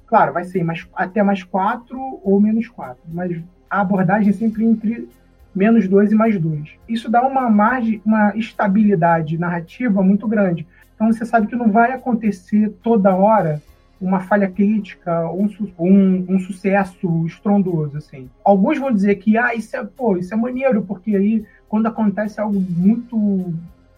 Claro, 0.06 0.32
vai 0.32 0.44
ser 0.44 0.64
mais, 0.64 0.88
até 0.94 1.22
mais 1.22 1.42
quatro 1.42 1.98
ou 2.24 2.40
menos 2.40 2.66
quatro, 2.68 3.02
mas 3.12 3.40
a 3.68 3.80
abordagem 3.80 4.30
é 4.30 4.32
sempre 4.32 4.64
entre 4.64 5.08
menos 5.54 5.88
dois 5.88 6.12
e 6.12 6.14
mais 6.14 6.38
dois. 6.38 6.70
Isso 6.88 7.10
dá 7.10 7.22
uma 7.26 7.48
margem, 7.50 8.00
uma 8.04 8.36
estabilidade 8.36 9.38
narrativa 9.38 10.02
muito 10.02 10.26
grande. 10.28 10.66
Então 10.94 11.12
você 11.12 11.24
sabe 11.24 11.46
que 11.46 11.56
não 11.56 11.70
vai 11.70 11.92
acontecer 11.92 12.70
toda 12.82 13.14
hora 13.14 13.62
uma 14.00 14.20
falha 14.20 14.50
crítica, 14.50 15.30
um, 15.30 15.46
um, 15.78 16.34
um, 16.34 16.38
sucesso 16.40 17.26
estrondoso, 17.26 17.98
assim. 17.98 18.30
Alguns 18.42 18.78
vão 18.78 18.90
dizer 18.90 19.16
que, 19.16 19.36
ah, 19.36 19.54
isso 19.54 19.76
é, 19.76 19.84
pô, 19.84 20.16
isso 20.16 20.32
é 20.32 20.36
maneiro, 20.36 20.82
porque 20.82 21.14
aí, 21.14 21.44
quando 21.68 21.86
acontece 21.86 22.40
algo 22.40 22.58
muito 22.58 23.52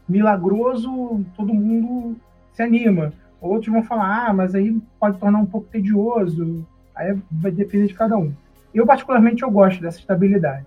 milagroso, 0.09 1.25
todo 1.37 1.55
mundo 1.55 2.17
se 2.53 2.63
anima. 2.63 3.13
Outros 3.41 3.73
vão 3.73 3.83
falar, 3.83 4.27
ah, 4.27 4.33
mas 4.33 4.55
aí 4.55 4.77
pode 4.99 5.19
tornar 5.19 5.39
um 5.39 5.47
pouco 5.47 5.69
tedioso. 5.69 6.67
Aí 6.95 7.17
vai 7.31 7.53
depender 7.53 7.87
de 7.87 7.95
cada 7.95 8.17
um. 8.17 8.33
Eu, 8.75 8.85
particularmente, 8.85 9.43
eu 9.43 9.51
gosto 9.51 9.81
dessa 9.81 9.99
estabilidade. 9.99 10.67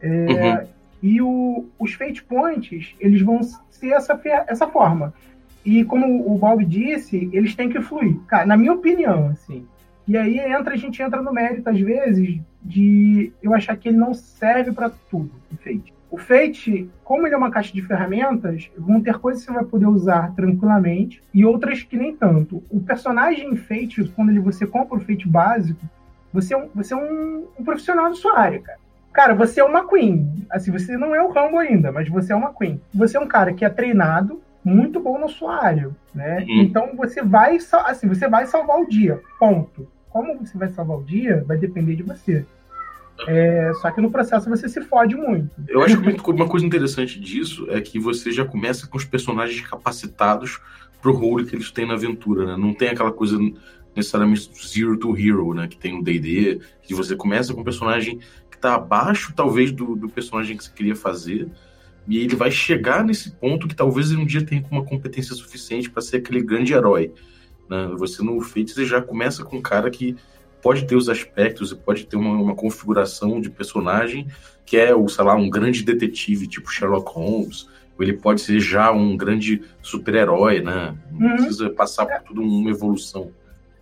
É, 0.00 0.08
uhum. 0.08 0.68
E 1.02 1.22
o, 1.22 1.66
os 1.78 1.94
fate 1.94 2.22
points, 2.24 2.94
eles 2.98 3.22
vão 3.22 3.40
ser 3.42 3.90
essa, 3.92 4.20
essa 4.46 4.66
forma. 4.66 5.14
E 5.64 5.84
como 5.84 6.26
o 6.26 6.38
Bob 6.38 6.64
disse, 6.64 7.28
eles 7.32 7.54
têm 7.54 7.68
que 7.68 7.80
fluir. 7.80 8.16
Cara, 8.26 8.46
na 8.46 8.56
minha 8.56 8.72
opinião, 8.72 9.28
assim. 9.28 9.66
E 10.06 10.16
aí 10.16 10.38
entra, 10.38 10.72
a 10.74 10.76
gente 10.76 11.02
entra 11.02 11.20
no 11.20 11.32
mérito, 11.32 11.68
às 11.68 11.78
vezes, 11.78 12.40
de 12.62 13.32
eu 13.42 13.54
achar 13.54 13.76
que 13.76 13.88
ele 13.88 13.98
não 13.98 14.14
serve 14.14 14.72
para 14.72 14.90
tudo, 15.10 15.30
o 15.52 15.56
Fate. 15.56 15.92
O 16.10 16.16
Fate, 16.16 16.88
como 17.04 17.26
ele 17.26 17.34
é 17.34 17.38
uma 17.38 17.50
caixa 17.50 17.74
de 17.74 17.82
ferramentas, 17.82 18.70
vão 18.78 19.02
ter 19.02 19.18
coisas 19.18 19.42
que 19.44 19.52
você 19.52 19.58
vai 19.58 19.64
poder 19.66 19.86
usar 19.86 20.34
tranquilamente 20.34 21.22
e 21.34 21.44
outras 21.44 21.82
que 21.82 21.98
nem 21.98 22.16
tanto. 22.16 22.62
O 22.70 22.80
personagem 22.80 23.54
Fate, 23.56 24.10
quando 24.16 24.30
ele, 24.30 24.40
você 24.40 24.66
compra 24.66 24.96
o 24.96 25.00
Fate 25.00 25.28
básico, 25.28 25.84
você 26.32 26.54
é, 26.54 26.56
um, 26.56 26.68
você 26.74 26.94
é 26.94 26.96
um, 26.96 27.46
um 27.58 27.64
profissional 27.64 28.08
da 28.08 28.14
sua 28.14 28.38
área, 28.38 28.60
cara. 28.60 28.78
Cara, 29.18 29.34
você 29.34 29.58
é 29.58 29.64
uma 29.64 29.84
Queen. 29.84 30.46
Assim, 30.48 30.70
você 30.70 30.96
não 30.96 31.12
é 31.12 31.20
o 31.20 31.32
Rambo 31.32 31.58
ainda, 31.58 31.90
mas 31.90 32.08
você 32.08 32.32
é 32.32 32.36
uma 32.36 32.54
Queen. 32.54 32.80
Você 32.94 33.16
é 33.16 33.20
um 33.20 33.26
cara 33.26 33.52
que 33.52 33.64
é 33.64 33.68
treinado, 33.68 34.40
muito 34.64 35.00
bom 35.00 35.18
na 35.18 35.26
sua 35.26 35.60
área, 35.60 35.90
né? 36.14 36.46
Uhum. 36.48 36.60
Então 36.60 36.90
você 36.94 37.20
vai, 37.20 37.58
assim, 37.84 38.06
você 38.06 38.28
vai 38.28 38.46
salvar 38.46 38.78
o 38.78 38.88
dia, 38.88 39.20
ponto. 39.36 39.88
Como 40.08 40.38
você 40.38 40.56
vai 40.56 40.68
salvar 40.68 40.98
o 40.98 41.02
dia, 41.02 41.42
vai 41.48 41.56
depender 41.56 41.96
de 41.96 42.04
você. 42.04 42.46
É, 43.26 43.72
só 43.82 43.90
que 43.90 44.00
no 44.00 44.08
processo 44.08 44.48
você 44.48 44.68
se 44.68 44.80
fode 44.82 45.16
muito. 45.16 45.50
Eu 45.66 45.82
acho 45.82 46.00
que 46.00 46.10
uma 46.30 46.48
coisa 46.48 46.64
interessante 46.64 47.18
disso 47.18 47.66
é 47.70 47.80
que 47.80 47.98
você 47.98 48.30
já 48.30 48.44
começa 48.44 48.86
com 48.86 48.96
os 48.96 49.04
personagens 49.04 49.60
capacitados 49.66 50.60
pro 51.02 51.12
role 51.12 51.44
que 51.44 51.56
eles 51.56 51.72
têm 51.72 51.88
na 51.88 51.94
aventura, 51.94 52.46
né? 52.46 52.56
Não 52.56 52.72
tem 52.72 52.90
aquela 52.90 53.10
coisa 53.10 53.36
necessariamente 53.96 54.48
zero 54.64 54.96
to 54.96 55.16
hero, 55.18 55.52
né? 55.54 55.66
Que 55.66 55.76
tem 55.76 55.98
o 55.98 56.04
D&D, 56.04 56.60
que 56.82 56.94
você 56.94 57.16
começa 57.16 57.52
com 57.52 57.62
um 57.62 57.64
personagem 57.64 58.20
está 58.58 58.74
abaixo, 58.74 59.32
talvez, 59.34 59.72
do, 59.72 59.96
do 59.96 60.08
personagem 60.08 60.56
que 60.56 60.64
você 60.64 60.70
queria 60.70 60.94
fazer, 60.94 61.48
e 62.06 62.18
ele 62.18 62.36
vai 62.36 62.50
chegar 62.50 63.04
nesse 63.04 63.30
ponto 63.32 63.68
que 63.68 63.74
talvez 63.74 64.10
ele 64.10 64.22
um 64.22 64.26
dia 64.26 64.44
tenha 64.44 64.64
uma 64.70 64.84
competência 64.84 65.34
suficiente 65.34 65.90
para 65.90 66.02
ser 66.02 66.18
aquele 66.18 66.42
grande 66.42 66.72
herói. 66.72 67.12
Né? 67.68 67.90
Você 67.96 68.22
no 68.22 68.40
Fate 68.40 68.72
você 68.72 68.86
já 68.86 69.02
começa 69.02 69.44
com 69.44 69.58
um 69.58 69.62
cara 69.62 69.90
que 69.90 70.16
pode 70.62 70.86
ter 70.86 70.96
os 70.96 71.08
aspectos 71.08 71.70
e 71.70 71.76
pode 71.76 72.06
ter 72.06 72.16
uma, 72.16 72.34
uma, 72.34 72.54
configuração 72.54 73.40
de 73.40 73.50
personagem 73.50 74.26
que 74.64 74.76
é, 74.76 74.94
o, 74.94 75.06
sei 75.08 75.24
lá, 75.24 75.34
um 75.34 75.48
grande 75.48 75.82
detetive, 75.82 76.46
tipo 76.46 76.70
Sherlock 76.70 77.10
Holmes, 77.12 77.68
ou 77.96 78.04
ele 78.04 78.14
pode 78.14 78.40
ser 78.40 78.58
já 78.58 78.90
um 78.90 79.16
grande 79.16 79.62
super-herói, 79.82 80.60
né? 80.60 80.96
Não 81.10 81.30
uhum. 81.30 81.36
precisa 81.36 81.70
passar 81.70 82.06
por 82.06 82.22
tudo 82.22 82.42
uma 82.42 82.70
evolução. 82.70 83.30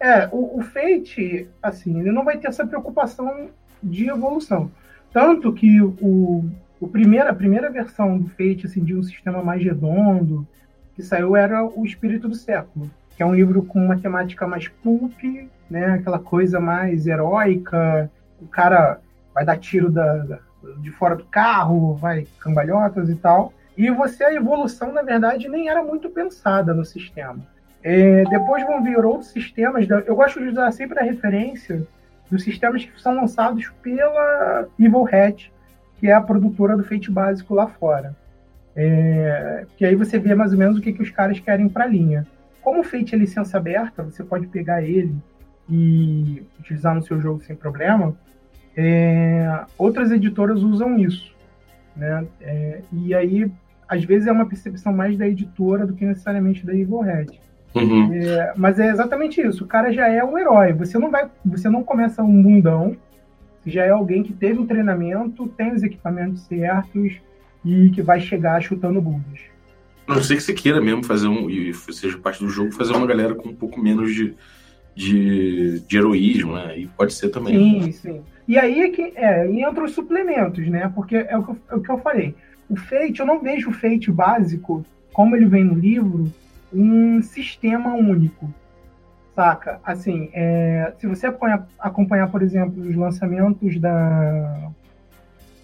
É, 0.00 0.28
o, 0.30 0.58
o 0.58 0.62
Fate, 0.62 1.48
assim, 1.62 1.98
ele 2.00 2.12
não 2.12 2.24
vai 2.24 2.38
ter 2.38 2.48
essa 2.48 2.66
preocupação 2.66 3.48
de 3.86 4.08
evolução. 4.08 4.70
Tanto 5.12 5.52
que 5.52 5.80
o, 5.80 6.44
o 6.80 6.88
primeiro, 6.88 7.30
a 7.30 7.34
primeira 7.34 7.70
versão 7.70 8.18
do 8.18 8.28
Fate, 8.28 8.66
assim, 8.66 8.84
de 8.84 8.94
um 8.94 9.02
sistema 9.02 9.42
mais 9.42 9.62
redondo, 9.62 10.46
que 10.94 11.02
saiu 11.02 11.36
era 11.36 11.64
O 11.64 11.84
Espírito 11.84 12.28
do 12.28 12.34
Século, 12.34 12.90
que 13.16 13.22
é 13.22 13.26
um 13.26 13.34
livro 13.34 13.62
com 13.62 13.82
uma 13.82 13.98
temática 13.98 14.46
mais 14.46 14.68
pulp, 14.68 15.22
né? 15.70 15.86
Aquela 15.86 16.18
coisa 16.18 16.60
mais 16.60 17.06
heróica, 17.06 18.10
o 18.40 18.46
cara 18.46 19.00
vai 19.34 19.44
dar 19.44 19.58
tiro 19.58 19.90
da, 19.90 20.16
da, 20.18 20.38
de 20.78 20.90
fora 20.90 21.16
do 21.16 21.24
carro, 21.24 21.94
vai 21.94 22.26
cambalhotas 22.40 23.08
e 23.08 23.14
tal. 23.14 23.52
E 23.76 23.90
você, 23.90 24.24
a 24.24 24.34
evolução, 24.34 24.92
na 24.92 25.02
verdade, 25.02 25.48
nem 25.48 25.68
era 25.68 25.82
muito 25.82 26.08
pensada 26.08 26.72
no 26.72 26.84
sistema. 26.84 27.40
É, 27.82 28.24
depois 28.24 28.66
vão 28.66 28.82
vir 28.82 28.98
outros 29.04 29.30
sistemas. 29.30 29.86
Da, 29.86 30.00
eu 30.00 30.16
gosto 30.16 30.40
de 30.40 30.48
usar 30.48 30.70
sempre 30.72 30.98
a 30.98 31.02
referência 31.02 31.86
dos 32.30 32.42
sistemas 32.42 32.84
que 32.84 33.00
são 33.00 33.14
lançados 33.14 33.70
pela 33.82 34.68
Evil 34.78 35.06
Hat, 35.06 35.52
que 35.98 36.08
é 36.08 36.12
a 36.12 36.20
produtora 36.20 36.76
do 36.76 36.84
Fate 36.84 37.10
básico 37.10 37.54
lá 37.54 37.66
fora. 37.66 38.14
É, 38.74 39.64
que 39.76 39.84
aí 39.84 39.94
você 39.94 40.18
vê 40.18 40.34
mais 40.34 40.52
ou 40.52 40.58
menos 40.58 40.76
o 40.76 40.80
que, 40.82 40.92
que 40.92 41.02
os 41.02 41.10
caras 41.10 41.40
querem 41.40 41.68
para 41.68 41.84
a 41.84 41.88
linha. 41.88 42.26
Como 42.60 42.80
o 42.80 42.84
Fate 42.84 43.14
é 43.14 43.18
licença 43.18 43.56
aberta, 43.56 44.02
você 44.02 44.22
pode 44.22 44.46
pegar 44.48 44.82
ele 44.82 45.14
e 45.68 46.42
utilizar 46.58 46.94
no 46.94 47.02
seu 47.02 47.20
jogo 47.20 47.42
sem 47.42 47.56
problema. 47.56 48.14
É, 48.76 49.64
outras 49.78 50.10
editoras 50.10 50.62
usam 50.62 50.98
isso. 50.98 51.34
Né? 51.96 52.26
É, 52.40 52.82
e 52.92 53.14
aí, 53.14 53.50
às 53.88 54.04
vezes, 54.04 54.28
é 54.28 54.32
uma 54.32 54.46
percepção 54.46 54.92
mais 54.92 55.16
da 55.16 55.26
editora 55.26 55.86
do 55.86 55.94
que 55.94 56.04
necessariamente 56.04 56.66
da 56.66 56.74
Evil 56.74 57.00
Red. 57.00 57.40
Uhum. 57.80 58.12
É, 58.12 58.52
mas 58.56 58.78
é 58.78 58.88
exatamente 58.88 59.40
isso. 59.40 59.64
O 59.64 59.66
cara 59.66 59.92
já 59.92 60.08
é 60.08 60.24
um 60.24 60.38
herói. 60.38 60.72
Você 60.72 60.98
não 60.98 61.10
vai, 61.10 61.28
você 61.44 61.68
não 61.68 61.82
começa 61.82 62.22
um 62.22 62.28
mundão 62.28 62.96
já 63.66 63.84
é 63.84 63.90
alguém 63.90 64.22
que 64.22 64.32
teve 64.32 64.60
um 64.60 64.66
treinamento, 64.66 65.48
tem 65.48 65.72
os 65.72 65.82
equipamentos 65.82 66.42
certos 66.42 67.14
e 67.64 67.90
que 67.90 68.00
vai 68.00 68.20
chegar 68.20 68.62
chutando 68.62 69.02
bundas. 69.02 69.40
A 70.06 70.14
não 70.14 70.22
sei 70.22 70.36
que 70.36 70.42
você 70.42 70.54
queira 70.54 70.80
mesmo 70.80 71.04
fazer 71.04 71.26
um, 71.26 71.50
e 71.50 71.74
seja 71.74 72.16
parte 72.16 72.38
do 72.38 72.48
jogo, 72.48 72.72
fazer 72.72 72.92
uma 72.92 73.06
galera 73.06 73.34
com 73.34 73.48
um 73.48 73.54
pouco 73.54 73.80
menos 73.80 74.14
de, 74.14 74.36
de, 74.94 75.80
de 75.80 75.98
heroísmo, 75.98 76.54
né? 76.54 76.78
E 76.78 76.86
pode 76.86 77.12
ser 77.12 77.28
também. 77.30 77.82
Sim, 77.82 77.92
sim. 77.92 78.20
E 78.46 78.56
aí 78.56 78.82
é 78.82 78.90
que 78.90 79.02
é, 79.16 79.50
entra 79.50 79.82
os 79.82 79.92
suplementos, 79.92 80.64
né? 80.68 80.90
Porque 80.94 81.16
é 81.16 81.36
o, 81.36 81.42
que 81.42 81.50
eu, 81.50 81.58
é 81.68 81.74
o 81.74 81.80
que 81.80 81.90
eu 81.90 81.98
falei. 81.98 82.36
O 82.68 82.76
Fate, 82.76 83.18
eu 83.18 83.26
não 83.26 83.40
vejo 83.40 83.70
o 83.70 83.72
Fate 83.72 84.12
básico, 84.12 84.86
como 85.12 85.34
ele 85.34 85.46
vem 85.46 85.64
no 85.64 85.74
livro, 85.74 86.32
um 86.72 87.22
sistema 87.22 87.94
único. 87.94 88.52
Saca? 89.34 89.80
Assim, 89.84 90.30
é, 90.32 90.92
se 90.98 91.06
você 91.06 91.26
acompanhar, 91.26 91.68
acompanhar, 91.78 92.30
por 92.30 92.42
exemplo, 92.42 92.82
os 92.82 92.96
lançamentos 92.96 93.78
da, 93.78 94.70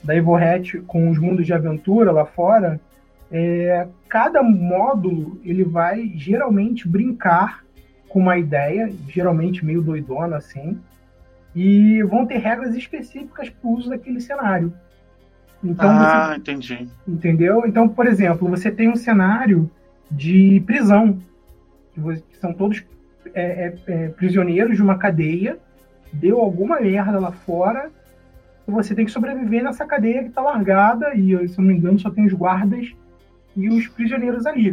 da 0.04 0.14
Evoret 0.14 0.80
com 0.86 1.08
os 1.08 1.18
mundos 1.18 1.46
de 1.46 1.54
aventura 1.54 2.12
lá 2.12 2.26
fora, 2.26 2.78
é, 3.30 3.88
cada 4.08 4.42
módulo 4.42 5.40
ele 5.42 5.64
vai 5.64 6.12
geralmente 6.14 6.86
brincar 6.86 7.64
com 8.10 8.20
uma 8.20 8.36
ideia, 8.36 8.92
geralmente 9.08 9.64
meio 9.64 9.80
doidona 9.80 10.36
assim, 10.36 10.78
e 11.56 12.02
vão 12.02 12.26
ter 12.26 12.38
regras 12.38 12.74
específicas 12.74 13.48
para 13.48 13.68
o 13.68 13.72
uso 13.72 13.88
daquele 13.88 14.20
cenário. 14.20 14.72
Então, 15.64 15.88
ah, 15.88 16.28
você, 16.28 16.40
entendi. 16.40 16.88
Entendeu? 17.08 17.62
Então, 17.66 17.88
por 17.88 18.06
exemplo, 18.06 18.48
você 18.48 18.70
tem 18.70 18.88
um 18.88 18.96
cenário 18.96 19.70
de 20.12 20.62
prisão, 20.66 21.18
que 21.94 22.38
são 22.38 22.52
todos 22.52 22.84
é, 23.34 23.42
é, 23.42 23.74
é, 23.86 24.08
prisioneiros 24.08 24.76
de 24.76 24.82
uma 24.82 24.98
cadeia, 24.98 25.58
deu 26.12 26.38
alguma 26.38 26.80
merda 26.80 27.18
lá 27.18 27.32
fora, 27.32 27.90
e 28.66 28.70
você 28.70 28.94
tem 28.94 29.04
que 29.04 29.10
sobreviver 29.10 29.62
nessa 29.62 29.86
cadeia 29.86 30.22
que 30.22 30.28
está 30.28 30.42
largada, 30.42 31.14
e 31.14 31.48
se 31.48 31.58
eu 31.58 31.62
não 31.62 31.72
me 31.72 31.74
engano 31.74 31.98
só 31.98 32.10
tem 32.10 32.26
os 32.26 32.32
guardas 32.32 32.94
e 33.56 33.68
os 33.68 33.88
prisioneiros 33.88 34.46
ali. 34.46 34.72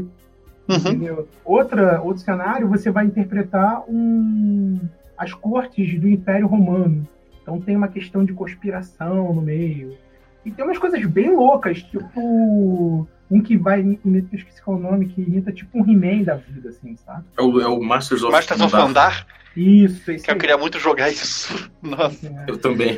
Uhum. 0.67 1.25
Outra, 1.43 2.01
outro 2.01 2.21
cenário, 2.21 2.67
você 2.67 2.91
vai 2.91 3.05
interpretar 3.05 3.83
um, 3.89 4.79
as 5.17 5.33
cortes 5.33 5.99
do 5.99 6.07
Império 6.07 6.45
Romano. 6.45 7.07
Então 7.41 7.59
tem 7.59 7.75
uma 7.75 7.87
questão 7.87 8.23
de 8.23 8.33
conspiração 8.33 9.33
no 9.33 9.41
meio. 9.41 9.97
E 10.45 10.51
tem 10.51 10.63
umas 10.63 10.77
coisas 10.77 11.03
bem 11.05 11.35
loucas, 11.35 11.81
tipo 11.81 13.07
um 13.29 13.41
que 13.41 13.57
vai, 13.57 13.81
eu 13.81 14.21
esqueci 14.33 14.61
qual 14.61 14.77
é 14.77 14.79
o 14.79 14.83
nome, 14.83 15.07
que 15.07 15.21
imita 15.21 15.51
tipo 15.51 15.79
um 15.79 15.89
He-Man 15.89 16.23
da 16.23 16.35
vida, 16.35 16.69
assim, 16.69 16.95
sabe? 16.97 17.25
É 17.37 17.41
o, 17.41 17.61
é 17.61 17.67
o 17.67 17.81
Masters 17.81 18.23
of 18.23 18.31
Masters 18.31 18.61
of 18.61 18.75
Andar? 18.75 19.27
Isso, 19.55 20.11
isso. 20.11 20.25
Que 20.25 20.31
eu 20.31 20.37
queria 20.37 20.57
muito 20.57 20.79
jogar 20.79 21.09
isso. 21.09 21.69
Nossa. 21.81 22.27
É. 22.27 22.45
Eu 22.47 22.57
também. 22.57 22.97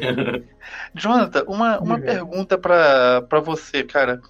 Jonathan, 0.93 1.43
uma, 1.47 1.79
uma 1.79 1.99
pergunta 1.99 2.57
para 2.57 3.39
você, 3.43 3.83
cara. 3.83 4.21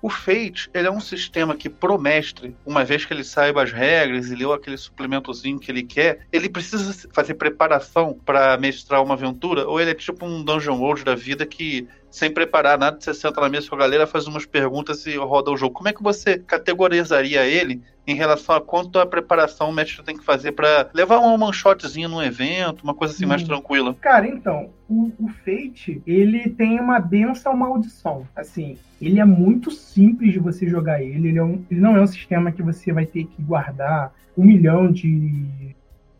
O 0.00 0.08
Fate, 0.08 0.70
ele 0.72 0.86
é 0.86 0.90
um 0.90 1.00
sistema 1.00 1.56
que 1.56 1.68
pro 1.68 1.98
mestre, 1.98 2.56
uma 2.64 2.84
vez 2.84 3.04
que 3.04 3.12
ele 3.12 3.24
saiba 3.24 3.64
as 3.64 3.72
regras 3.72 4.30
e 4.30 4.34
leu 4.36 4.52
aquele 4.52 4.76
suplementozinho 4.76 5.58
que 5.58 5.72
ele 5.72 5.82
quer, 5.82 6.20
ele 6.30 6.48
precisa 6.48 7.08
fazer 7.12 7.34
preparação 7.34 8.16
para 8.24 8.56
mestrar 8.58 9.02
uma 9.02 9.14
aventura, 9.14 9.66
ou 9.66 9.80
ele 9.80 9.90
é 9.90 9.94
tipo 9.94 10.24
um 10.24 10.44
Dungeon 10.44 10.78
World 10.78 11.04
da 11.04 11.16
vida 11.16 11.44
que 11.44 11.88
sem 12.10 12.32
preparar 12.32 12.78
nada, 12.78 12.98
você 12.98 13.12
senta 13.12 13.40
na 13.40 13.48
mesa 13.48 13.68
com 13.68 13.76
a 13.76 13.78
galera, 13.78 14.06
faz 14.06 14.26
umas 14.26 14.46
perguntas 14.46 15.06
e 15.06 15.16
roda 15.16 15.50
o 15.50 15.56
jogo. 15.56 15.74
Como 15.74 15.88
é 15.88 15.92
que 15.92 16.02
você 16.02 16.38
categorizaria 16.38 17.44
ele 17.44 17.82
em 18.06 18.14
relação 18.14 18.54
a 18.54 18.60
quanto 18.60 18.98
a 18.98 19.06
preparação 19.06 19.68
o 19.68 19.72
mestre 19.72 20.02
tem 20.02 20.16
que 20.16 20.24
fazer 20.24 20.52
para 20.52 20.88
levar 20.94 21.18
um 21.18 21.34
one 21.34 21.52
shotzinho 21.52 22.08
num 22.08 22.22
evento, 22.22 22.82
uma 22.82 22.94
coisa 22.94 23.12
assim 23.12 23.26
hum. 23.26 23.28
mais 23.28 23.42
tranquila? 23.42 23.94
Cara, 24.00 24.26
então, 24.26 24.70
o, 24.88 25.12
o 25.18 25.28
Fate, 25.28 26.02
ele 26.06 26.48
tem 26.48 26.80
uma 26.80 26.98
benção 26.98 27.54
maldição. 27.54 28.26
Assim, 28.34 28.78
ele 29.00 29.20
é 29.20 29.24
muito 29.24 29.70
simples 29.70 30.32
de 30.32 30.38
você 30.38 30.66
jogar 30.66 31.02
ele, 31.02 31.28
ele, 31.28 31.38
é 31.38 31.44
um, 31.44 31.62
ele 31.70 31.80
não 31.80 31.96
é 31.96 32.00
um 32.00 32.06
sistema 32.06 32.50
que 32.50 32.62
você 32.62 32.92
vai 32.92 33.04
ter 33.04 33.24
que 33.24 33.42
guardar 33.42 34.12
um 34.36 34.44
milhão 34.44 34.90
de, 34.90 35.74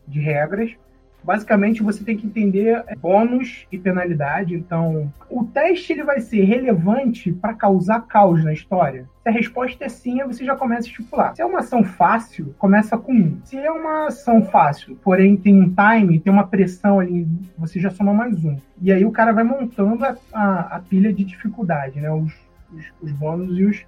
de 0.07 0.19
regras 0.19 0.71
Basicamente, 1.23 1.83
você 1.83 2.03
tem 2.03 2.17
que 2.17 2.25
entender 2.25 2.83
bônus 2.99 3.65
e 3.71 3.77
penalidade. 3.77 4.55
Então, 4.55 5.11
o 5.29 5.43
teste 5.43 5.93
ele 5.93 6.03
vai 6.03 6.19
ser 6.21 6.43
relevante 6.43 7.31
para 7.31 7.53
causar 7.53 8.01
caos 8.01 8.43
na 8.43 8.53
história. 8.53 9.07
Se 9.23 9.29
a 9.29 9.31
resposta 9.31 9.85
é 9.85 9.89
sim, 9.89 10.23
você 10.23 10.45
já 10.45 10.55
começa 10.55 10.87
a 10.87 10.89
estipular. 10.89 11.35
Se 11.35 11.41
é 11.41 11.45
uma 11.45 11.59
ação 11.59 11.83
fácil, 11.83 12.55
começa 12.57 12.97
com 12.97 13.13
um. 13.13 13.37
Se 13.43 13.57
é 13.57 13.71
uma 13.71 14.07
ação 14.07 14.43
fácil, 14.43 14.97
porém 15.03 15.35
tem 15.35 15.61
um 15.61 15.73
time, 15.73 16.19
tem 16.19 16.31
uma 16.31 16.47
pressão 16.47 16.99
ali, 16.99 17.27
você 17.57 17.79
já 17.79 17.89
soma 17.89 18.13
mais 18.13 18.43
um. 18.43 18.57
E 18.81 18.91
aí 18.91 19.05
o 19.05 19.11
cara 19.11 19.33
vai 19.33 19.43
montando 19.43 20.05
a, 20.05 20.15
a, 20.33 20.59
a 20.77 20.79
pilha 20.79 21.13
de 21.13 21.23
dificuldade, 21.23 21.99
né? 21.99 22.11
Os, 22.11 22.33
os, 22.73 22.85
os 23.01 23.11
bônus 23.11 23.57
e, 23.57 23.65
os, 23.65 23.85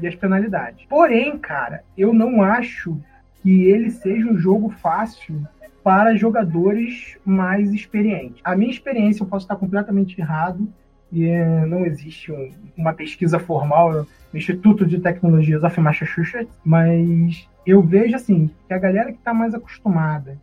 e 0.00 0.06
as 0.06 0.14
penalidades. 0.14 0.84
Porém, 0.88 1.38
cara, 1.38 1.84
eu 1.96 2.12
não 2.12 2.42
acho 2.42 2.98
que 3.42 3.64
ele 3.64 3.90
seja 3.90 4.28
um 4.28 4.36
jogo 4.36 4.68
fácil 4.70 5.46
para 5.82 6.16
jogadores 6.16 7.18
mais 7.24 7.72
experientes. 7.72 8.40
A 8.44 8.54
minha 8.56 8.70
experiência, 8.70 9.22
eu 9.22 9.26
posso 9.26 9.44
estar 9.44 9.56
completamente 9.56 10.20
errado, 10.20 10.68
e 11.10 11.26
é, 11.26 11.66
não 11.66 11.84
existe 11.84 12.32
um, 12.32 12.50
uma 12.76 12.92
pesquisa 12.92 13.38
formal 13.38 13.92
no 13.92 14.38
Instituto 14.38 14.86
de 14.86 14.98
Tecnologias 14.98 15.62
of 15.62 15.78
Massachusetts, 15.80 16.54
mas 16.64 17.48
eu 17.66 17.82
vejo 17.82 18.16
assim 18.16 18.50
que 18.66 18.72
a 18.72 18.78
galera 18.78 19.12
que 19.12 19.18
está 19.18 19.34
mais 19.34 19.54
acostumada 19.54 20.38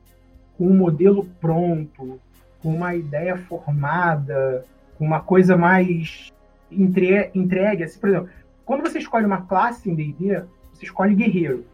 com 0.58 0.67
um 0.67 0.77
modelo 0.77 1.25
pronto, 1.39 2.19
com 2.62 2.75
uma 2.75 2.93
ideia 2.93 3.36
formada, 3.38 4.63
com 4.98 5.05
uma 5.05 5.22
coisa 5.22 5.58
mais 5.58 6.31
entre, 6.72 7.31
entregue, 7.34 7.84
assim, 7.84 8.00
por 8.00 8.10
exemplo, 8.10 8.29
quando 8.65 8.81
você 8.81 9.00
escolhe 9.00 9.25
uma 9.25 9.41
classe 9.41 9.89
em 9.89 9.96
D&D, 9.96 10.43
você 10.74 10.86
escolhe 10.86 11.15
guerreiro 11.15 11.65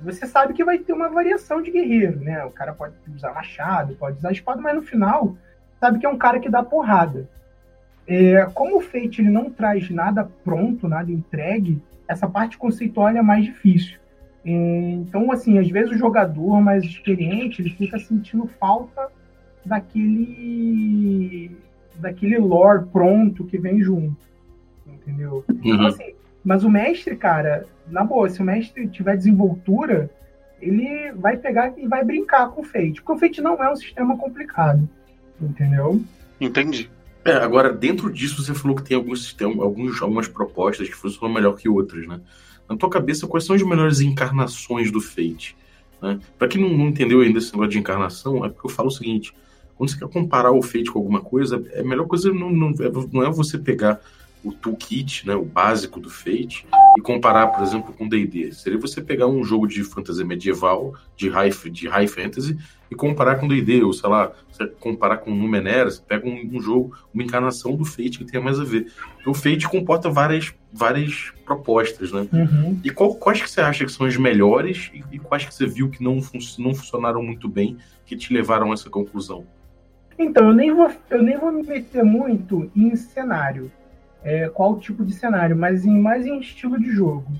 você 0.00 0.26
sabe 0.26 0.52
que 0.52 0.64
vai 0.64 0.78
ter 0.78 0.92
uma 0.92 1.08
variação 1.08 1.62
de 1.62 1.70
guerreiro, 1.70 2.20
né? 2.20 2.44
O 2.44 2.50
cara 2.50 2.72
pode 2.72 2.94
usar 3.14 3.32
machado, 3.32 3.94
pode 3.94 4.18
usar 4.18 4.32
espada, 4.32 4.60
mas 4.60 4.74
no 4.74 4.82
final 4.82 5.36
sabe 5.80 5.98
que 5.98 6.06
é 6.06 6.08
um 6.08 6.18
cara 6.18 6.38
que 6.38 6.48
dá 6.48 6.62
porrada. 6.62 7.28
É, 8.06 8.44
como 8.54 8.76
o 8.76 8.80
Fate 8.80 9.20
ele 9.20 9.30
não 9.30 9.50
traz 9.50 9.90
nada 9.90 10.28
pronto, 10.44 10.86
nada 10.88 11.10
entregue, 11.10 11.82
essa 12.06 12.28
parte 12.28 12.56
conceitual 12.56 13.08
é 13.08 13.22
mais 13.22 13.44
difícil. 13.44 13.98
É, 14.44 14.50
então, 14.50 15.32
assim, 15.32 15.58
às 15.58 15.68
vezes 15.68 15.92
o 15.92 15.98
jogador 15.98 16.60
mais 16.60 16.84
experiente 16.84 17.60
ele 17.60 17.70
fica 17.70 17.98
sentindo 17.98 18.46
falta 18.60 19.08
daquele 19.64 21.56
daquele 21.96 22.38
lore 22.38 22.86
pronto 22.92 23.44
que 23.44 23.58
vem 23.58 23.80
junto, 23.80 24.24
entendeu? 24.86 25.42
Uhum. 25.48 25.60
Então, 25.64 25.86
assim, 25.86 26.14
mas 26.46 26.62
o 26.62 26.70
mestre, 26.70 27.16
cara, 27.16 27.66
na 27.88 28.04
boa, 28.04 28.30
se 28.30 28.40
o 28.40 28.44
mestre 28.44 28.86
tiver 28.86 29.16
desenvoltura, 29.16 30.08
ele 30.62 31.10
vai 31.16 31.36
pegar 31.36 31.74
e 31.76 31.88
vai 31.88 32.04
brincar 32.04 32.50
com 32.50 32.60
o 32.60 32.64
Fate. 32.64 33.02
Porque 33.02 33.12
o 33.12 33.18
Fate 33.18 33.42
não 33.42 33.60
é 33.60 33.72
um 33.72 33.74
sistema 33.74 34.16
complicado. 34.16 34.88
Entendeu? 35.40 36.00
Entendi. 36.40 36.88
É, 37.24 37.32
agora, 37.32 37.72
dentro 37.72 38.12
disso, 38.12 38.44
você 38.44 38.54
falou 38.54 38.76
que 38.76 38.84
tem 38.84 38.96
alguns 38.96 39.24
sistemas, 39.24 39.58
alguns, 39.58 40.00
algumas 40.00 40.28
propostas 40.28 40.88
que 40.88 40.94
funcionam 40.94 41.34
melhor 41.34 41.56
que 41.56 41.68
outras, 41.68 42.06
né? 42.06 42.20
Na 42.68 42.76
tua 42.76 42.90
cabeça, 42.90 43.26
quais 43.26 43.44
são 43.44 43.56
as 43.56 43.62
melhores 43.62 44.00
encarnações 44.00 44.92
do 44.92 45.00
Fate? 45.00 45.56
Né? 46.00 46.20
Para 46.38 46.46
quem 46.46 46.62
não, 46.62 46.68
não, 46.68 46.86
entendeu 46.86 47.22
ainda 47.22 47.38
esse 47.38 47.52
negócio 47.52 47.72
de 47.72 47.78
encarnação, 47.80 48.44
é 48.44 48.48
porque 48.48 48.68
eu 48.68 48.70
falo 48.70 48.86
o 48.86 48.92
seguinte: 48.92 49.34
quando 49.74 49.90
você 49.90 49.98
quer 49.98 50.08
comparar 50.08 50.52
o 50.52 50.62
Fate 50.62 50.92
com 50.92 51.00
alguma 51.00 51.20
coisa, 51.20 51.60
é 51.72 51.80
a 51.80 51.84
melhor 51.84 52.06
coisa 52.06 52.32
não, 52.32 52.50
não, 52.50 52.68
é, 52.68 52.90
não 53.12 53.24
é 53.24 53.30
você 53.32 53.58
pegar 53.58 54.00
o 54.46 54.52
toolkit, 54.52 55.26
né, 55.26 55.34
o 55.34 55.44
básico 55.44 55.98
do 55.98 56.08
Fate, 56.08 56.66
e 56.96 57.00
comparar, 57.00 57.48
por 57.48 57.64
exemplo, 57.64 57.92
com 57.92 58.08
D&D. 58.08 58.52
Seria 58.52 58.78
você 58.78 59.02
pegar 59.02 59.26
um 59.26 59.42
jogo 59.42 59.66
de 59.66 59.82
fantasia 59.82 60.24
medieval, 60.24 60.94
de 61.16 61.28
high, 61.28 61.50
de 61.50 61.88
high 61.88 62.06
fantasy, 62.06 62.56
e 62.88 62.94
comparar 62.94 63.36
com 63.36 63.48
D&D, 63.48 63.82
ou 63.82 63.92
sei 63.92 64.08
lá, 64.08 64.32
você 64.48 64.66
comparar 64.78 65.16
com 65.16 65.34
Numenera, 65.34 65.90
você 65.90 66.00
pega 66.00 66.28
um, 66.28 66.50
um, 66.52 66.60
jogo, 66.60 66.96
uma 67.12 67.24
encarnação 67.24 67.74
do 67.74 67.84
Fate 67.84 68.18
que 68.18 68.24
tenha 68.24 68.42
mais 68.42 68.60
a 68.60 68.64
ver. 68.64 68.86
o 69.26 69.34
Fate 69.34 69.68
comporta 69.68 70.08
várias, 70.08 70.54
várias 70.72 71.32
propostas, 71.44 72.12
né? 72.12 72.28
Uhum. 72.32 72.78
E 72.84 72.90
qual, 72.90 73.16
quais 73.16 73.42
que 73.42 73.50
você 73.50 73.60
acha 73.60 73.84
que 73.84 73.90
são 73.90 74.06
as 74.06 74.16
melhores 74.16 74.92
e, 74.94 75.16
e 75.16 75.18
quais 75.18 75.44
que 75.44 75.52
você 75.52 75.66
viu 75.66 75.90
que 75.90 76.04
não, 76.04 76.22
fun 76.22 76.38
não 76.60 76.72
funcionaram 76.72 77.20
muito 77.20 77.48
bem, 77.48 77.76
que 78.04 78.16
te 78.16 78.32
levaram 78.32 78.70
a 78.70 78.74
essa 78.74 78.88
conclusão? 78.88 79.44
Então, 80.16 80.48
eu 80.48 80.54
nem 80.54 80.72
vou, 80.72 80.90
eu 81.10 81.20
nem 81.20 81.36
vou 81.36 81.50
me 81.50 81.66
meter 81.66 82.04
muito 82.04 82.70
em 82.74 82.94
cenário 82.94 83.70
é, 84.26 84.48
qual 84.48 84.76
tipo 84.80 85.04
de 85.04 85.14
cenário, 85.14 85.56
mas 85.56 85.86
em, 85.86 85.96
mais 86.00 86.26
em 86.26 86.40
estilo 86.40 86.80
de 86.80 86.90
jogo. 86.90 87.30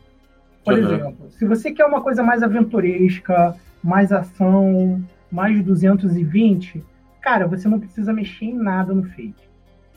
Por 0.65 0.75
uhum. 0.75 0.79
exemplo, 0.79 1.31
se 1.33 1.45
você 1.45 1.73
quer 1.73 1.85
uma 1.85 2.01
coisa 2.01 2.23
mais 2.23 2.45
aventuresca, 2.45 3.57
mais 3.83 4.13
ação, 4.13 5.05
mais 5.31 5.61
220, 5.65 6.85
cara, 7.21 7.49
você 7.49 7.69
não 7.69 7.81
precisa 7.81 8.13
mexer 8.13 8.45
em 8.45 8.55
nada 8.55 8.95
no 8.95 9.03
Fate. 9.03 9.51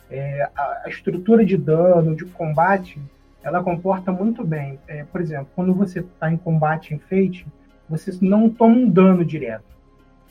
É, 0.10 0.50
a, 0.56 0.82
a, 0.86 0.90
estrutura 0.90 1.46
de 1.46 1.56
dano, 1.56 2.16
de 2.16 2.26
combate, 2.26 3.00
ela 3.44 3.64
comporta 3.64 4.12
muito 4.12 4.44
bem. 4.44 4.80
É, 4.88 5.04
por 5.04 5.22
exemplo, 5.22 5.48
quando 5.56 5.76
você 5.76 6.00
está 6.00 6.32
em 6.32 6.38
combate 6.38 6.96
em 6.96 6.98
Fate, 6.98 7.46
você 7.88 8.12
não 8.20 8.50
toma 8.50 8.76
um 8.76 8.90
dano 8.90 9.24
direto. 9.24 9.78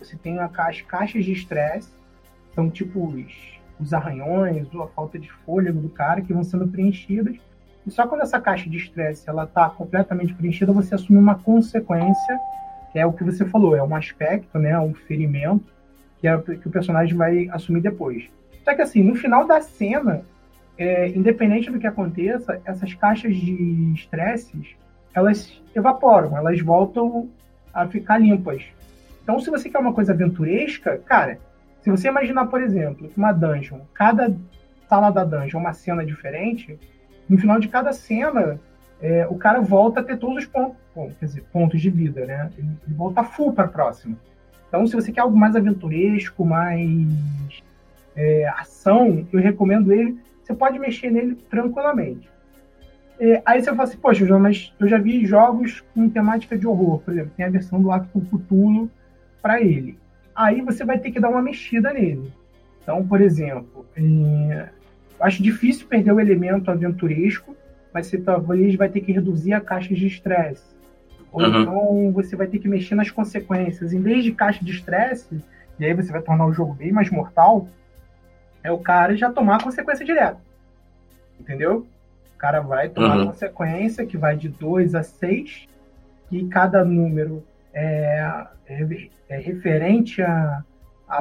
Você 0.00 0.16
tem 0.16 0.40
as 0.40 0.80
caixas 0.82 1.24
de 1.24 1.32
estresse, 1.32 1.92
são 2.52 2.68
tipo 2.68 3.06
os 3.06 3.57
os 3.80 3.94
arranhões 3.94 4.72
ou 4.74 4.82
a 4.82 4.88
falta 4.88 5.18
de 5.18 5.30
fôlego 5.30 5.80
do 5.80 5.88
cara 5.88 6.20
que 6.20 6.32
vão 6.32 6.42
sendo 6.42 6.68
preenchidas. 6.68 7.36
E 7.86 7.90
só 7.90 8.06
quando 8.06 8.22
essa 8.22 8.40
caixa 8.40 8.68
de 8.68 8.76
estresse 8.76 9.28
ela 9.28 9.44
está 9.44 9.68
completamente 9.70 10.34
preenchida, 10.34 10.72
você 10.72 10.94
assume 10.94 11.18
uma 11.18 11.36
consequência, 11.36 12.38
que 12.92 12.98
é 12.98 13.06
o 13.06 13.12
que 13.12 13.24
você 13.24 13.44
falou, 13.44 13.76
é 13.76 13.82
um 13.82 13.94
aspecto, 13.94 14.58
né, 14.58 14.78
um 14.78 14.94
ferimento, 14.94 15.72
que 16.20 16.28
é 16.28 16.36
que 16.38 16.66
o 16.66 16.70
personagem 16.70 17.16
vai 17.16 17.48
assumir 17.50 17.80
depois. 17.80 18.28
Só 18.64 18.74
que 18.74 18.82
assim, 18.82 19.02
no 19.02 19.14
final 19.14 19.46
da 19.46 19.60
cena, 19.60 20.22
é, 20.76 21.08
independente 21.08 21.70
do 21.70 21.78
que 21.78 21.86
aconteça, 21.86 22.60
essas 22.64 22.92
caixas 22.94 23.34
de 23.36 23.92
estresses, 23.94 24.76
elas 25.14 25.60
evaporam, 25.74 26.36
elas 26.36 26.60
voltam 26.60 27.28
a 27.72 27.86
ficar 27.86 28.18
limpas. 28.18 28.62
Então, 29.22 29.38
se 29.40 29.50
você 29.50 29.68
quer 29.68 29.78
uma 29.78 29.92
coisa 29.92 30.12
aventuresca, 30.12 30.98
cara, 30.98 31.38
se 31.88 32.02
você 32.02 32.08
imaginar, 32.08 32.46
por 32.46 32.60
exemplo, 32.60 33.10
uma 33.16 33.32
dungeon, 33.32 33.80
cada 33.94 34.36
sala 34.86 35.10
da 35.10 35.24
dungeon 35.24 35.58
é 35.58 35.62
uma 35.62 35.72
cena 35.72 36.04
diferente, 36.04 36.78
no 37.26 37.38
final 37.38 37.58
de 37.58 37.68
cada 37.68 37.94
cena, 37.94 38.60
é, 39.00 39.26
o 39.28 39.36
cara 39.36 39.60
volta 39.60 40.00
a 40.00 40.02
ter 40.02 40.18
todos 40.18 40.44
os 40.44 40.46
pontos, 40.46 40.76
quer 41.18 41.26
dizer, 41.26 41.44
pontos 41.50 41.80
de 41.80 41.88
vida, 41.88 42.26
né? 42.26 42.50
Ele, 42.58 42.68
volta 42.88 43.22
full 43.22 43.54
para 43.54 43.64
a 43.64 43.68
próxima. 43.68 44.16
Então, 44.68 44.86
se 44.86 44.94
você 44.94 45.10
quer 45.10 45.22
algo 45.22 45.36
mais 45.36 45.56
aventuresco, 45.56 46.44
mais 46.44 47.08
é, 48.14 48.46
ação, 48.48 49.26
eu 49.32 49.40
recomendo 49.40 49.90
ele. 49.90 50.20
Você 50.42 50.52
pode 50.52 50.78
mexer 50.78 51.10
nele 51.10 51.36
tranquilamente. 51.48 52.28
É, 53.18 53.40
aí 53.46 53.62
você 53.62 53.70
fala 53.70 53.84
assim, 53.84 53.98
poxa, 53.98 54.26
João, 54.26 54.40
mas 54.40 54.74
eu 54.78 54.86
já 54.86 54.98
vi 54.98 55.24
jogos 55.24 55.82
com 55.94 56.08
temática 56.08 56.56
de 56.58 56.66
horror. 56.66 56.98
Por 56.98 57.14
exemplo, 57.14 57.32
tem 57.34 57.46
a 57.46 57.50
versão 57.50 57.80
do 57.80 57.90
Acto 57.90 58.20
Cthulhu 58.20 58.90
para 59.40 59.62
ele 59.62 59.96
aí 60.38 60.62
você 60.62 60.84
vai 60.84 60.98
ter 61.00 61.10
que 61.10 61.18
dar 61.18 61.30
uma 61.30 61.42
mexida 61.42 61.92
nele. 61.92 62.32
Então, 62.80 63.04
por 63.04 63.20
exemplo, 63.20 63.84
é, 63.96 64.68
acho 65.20 65.42
difícil 65.42 65.88
perder 65.88 66.12
o 66.12 66.20
elemento 66.20 66.70
aventuresco, 66.70 67.56
mas 67.92 68.06
você 68.06 68.18
talvez 68.18 68.76
vai 68.76 68.88
ter 68.88 69.00
que 69.00 69.10
reduzir 69.10 69.52
a 69.52 69.60
caixa 69.60 69.92
de 69.92 70.06
estresse. 70.06 70.64
Ou 71.32 71.42
uhum. 71.42 71.62
então 71.62 72.12
você 72.12 72.36
vai 72.36 72.46
ter 72.46 72.60
que 72.60 72.68
mexer 72.68 72.94
nas 72.94 73.10
consequências. 73.10 73.92
Em 73.92 74.00
vez 74.00 74.22
de 74.22 74.32
caixa 74.32 74.64
de 74.64 74.70
estresse, 74.70 75.42
e 75.78 75.84
aí 75.84 75.92
você 75.92 76.12
vai 76.12 76.22
tornar 76.22 76.46
o 76.46 76.52
jogo 76.52 76.72
bem 76.72 76.92
mais 76.92 77.10
mortal, 77.10 77.68
é 78.62 78.70
o 78.70 78.78
cara 78.78 79.16
já 79.16 79.30
tomar 79.30 79.56
a 79.56 79.62
consequência 79.62 80.06
direta. 80.06 80.38
Entendeu? 81.38 81.84
O 82.34 82.38
cara 82.38 82.60
vai 82.60 82.88
tomar 82.88 83.16
uhum. 83.16 83.22
a 83.24 83.26
consequência 83.26 84.06
que 84.06 84.16
vai 84.16 84.36
de 84.36 84.48
2 84.48 84.94
a 84.94 85.02
6, 85.02 85.66
e 86.30 86.44
cada 86.44 86.84
número 86.84 87.42
é, 87.78 88.46
é, 88.66 89.08
é 89.28 89.38
referente 89.38 90.20
à, 90.20 90.64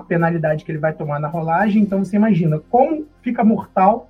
penalidade 0.07 0.65
que 0.65 0.71
ele 0.71 0.79
vai 0.79 0.93
tomar 0.93 1.19
na 1.19 1.27
rolagem. 1.27 1.83
Então 1.83 2.03
você 2.03 2.15
imagina 2.15 2.59
como 2.69 3.07
fica 3.21 3.43
mortal 3.43 4.09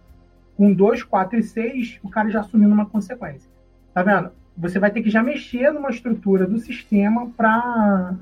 com 0.56 0.74
2, 0.74 1.04
4 1.04 1.38
e 1.38 1.44
6, 1.44 2.00
o 2.02 2.10
cara 2.10 2.30
já 2.30 2.40
assumindo 2.40 2.74
uma 2.74 2.86
consequência. 2.86 3.50
Tá 3.94 4.02
vendo? 4.02 4.32
Você 4.58 4.80
vai 4.80 4.90
ter 4.90 5.04
que 5.04 5.10
já 5.10 5.22
mexer 5.22 5.72
numa 5.72 5.90
estrutura 5.90 6.48
do 6.48 6.58
sistema 6.58 7.30
para 7.38 8.18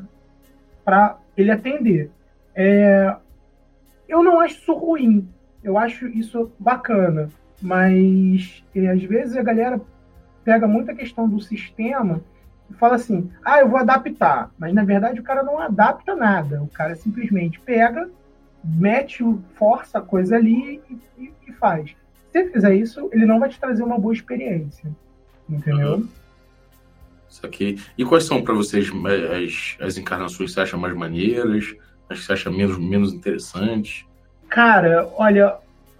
ele 1.37 1.51
atender. 1.51 2.11
É, 2.53 3.15
eu 4.09 4.23
não 4.23 4.39
acho 4.39 4.55
isso 4.55 4.73
ruim. 4.73 5.29
Eu 5.63 5.77
acho 5.77 6.07
isso 6.07 6.51
bacana. 6.59 7.29
Mas 7.61 8.63
é, 8.75 8.87
às 8.89 9.03
vezes 9.03 9.37
a 9.37 9.43
galera 9.43 9.79
pega 10.43 10.67
muita 10.67 10.93
questão 10.93 11.27
do 11.29 11.39
sistema 11.39 12.21
e 12.69 12.73
fala 12.73 12.95
assim: 12.95 13.31
ah, 13.43 13.59
eu 13.59 13.69
vou 13.69 13.79
adaptar. 13.79 14.51
Mas 14.57 14.73
na 14.73 14.83
verdade 14.83 15.19
o 15.19 15.23
cara 15.23 15.43
não 15.43 15.59
adapta 15.59 16.15
nada. 16.15 16.61
O 16.61 16.67
cara 16.67 16.95
simplesmente 16.95 17.59
pega, 17.59 18.09
mete, 18.63 19.23
força 19.55 19.99
a 19.99 20.01
coisa 20.01 20.35
ali 20.35 20.81
e, 21.17 21.31
e 21.47 21.53
faz. 21.53 21.95
Se 22.31 22.43
você 22.43 22.51
fizer 22.51 22.75
isso, 22.75 23.09
ele 23.13 23.25
não 23.25 23.39
vai 23.39 23.49
te 23.49 23.59
trazer 23.59 23.83
uma 23.83 23.99
boa 23.99 24.13
experiência. 24.13 24.89
Entendeu? 25.49 25.95
Uhum. 25.95 26.09
Isso 27.29 27.45
aqui. 27.45 27.81
E 27.97 28.05
quais 28.05 28.23
são 28.23 28.43
para 28.43 28.53
vocês 28.53 28.89
as, 28.89 29.77
as 29.79 29.97
encarnações 29.97 30.49
que 30.49 30.53
você 30.53 30.61
acha 30.61 30.77
mais 30.77 30.93
maneiras? 30.95 31.75
As 32.09 32.19
que 32.19 32.25
você 32.25 32.33
acha 32.33 32.51
menos, 32.51 32.77
menos 32.77 33.13
interessantes? 33.13 34.05
Cara, 34.49 35.09
olha, 35.15 35.57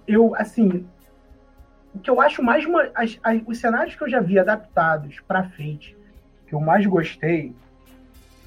eu, 0.07 0.35
assim, 0.35 0.85
o 1.93 1.99
que 1.99 2.09
eu 2.09 2.21
acho 2.21 2.43
mais. 2.43 2.65
As, 2.93 3.19
as, 3.23 3.41
os 3.45 3.57
cenários 3.57 3.95
que 3.95 4.03
eu 4.03 4.09
já 4.09 4.19
vi 4.19 4.37
adaptados 4.37 5.19
para 5.27 5.49
frente, 5.49 5.94
que 6.47 6.53
eu 6.53 6.59
mais 6.59 6.85
gostei, 6.85 7.53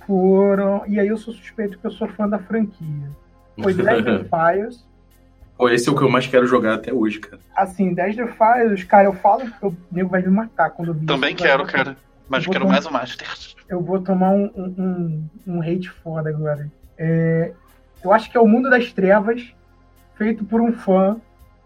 foram. 0.06 0.84
E 0.87 0.98
aí 0.98 1.08
eu 1.08 1.16
sou 1.16 1.34
suspeito 1.34 1.78
que 1.78 1.87
eu 1.87 1.90
sou 1.90 2.08
fã 2.08 2.28
da 2.28 2.38
franquia. 2.38 3.11
Foi 3.62 3.74
Dragon 3.74 4.24
Fires. 4.24 4.87
Pô, 5.56 5.68
esse 5.68 5.88
é 5.88 5.92
o 5.92 5.96
que 5.96 6.02
eu 6.02 6.08
mais 6.08 6.26
quero 6.26 6.46
jogar 6.46 6.74
até 6.74 6.92
hoje, 6.92 7.18
cara. 7.18 7.42
Assim, 7.56 7.92
Desert 7.92 8.32
Files, 8.37 8.84
cara, 8.84 9.04
eu 9.04 9.12
falo 9.12 9.50
que 9.50 9.66
o 9.66 9.76
nego 9.90 10.08
vai 10.08 10.22
me 10.22 10.28
matar 10.28 10.70
quando 10.70 10.88
eu 10.88 10.94
vi 10.94 11.04
Também 11.04 11.34
isso, 11.34 11.42
quero, 11.42 11.66
cara. 11.66 11.96
Mas 12.28 12.44
eu 12.44 12.52
quero 12.52 12.64
tomar, 12.64 12.74
mais 12.74 12.87
o 12.87 12.92
Master. 12.92 13.28
Eu 13.68 13.82
vou 13.82 14.00
tomar 14.00 14.30
um, 14.30 14.44
um, 14.56 15.28
um 15.46 15.61
hate 15.61 15.90
foda 15.90 16.30
agora. 16.30 16.70
É, 16.96 17.52
eu 18.04 18.12
acho 18.12 18.30
que 18.30 18.37
é 18.37 18.40
o 18.40 18.46
Mundo 18.46 18.70
das 18.70 18.92
Trevas, 18.92 19.52
feito 20.14 20.44
por 20.44 20.61
um 20.61 20.72
fã. 20.72 21.16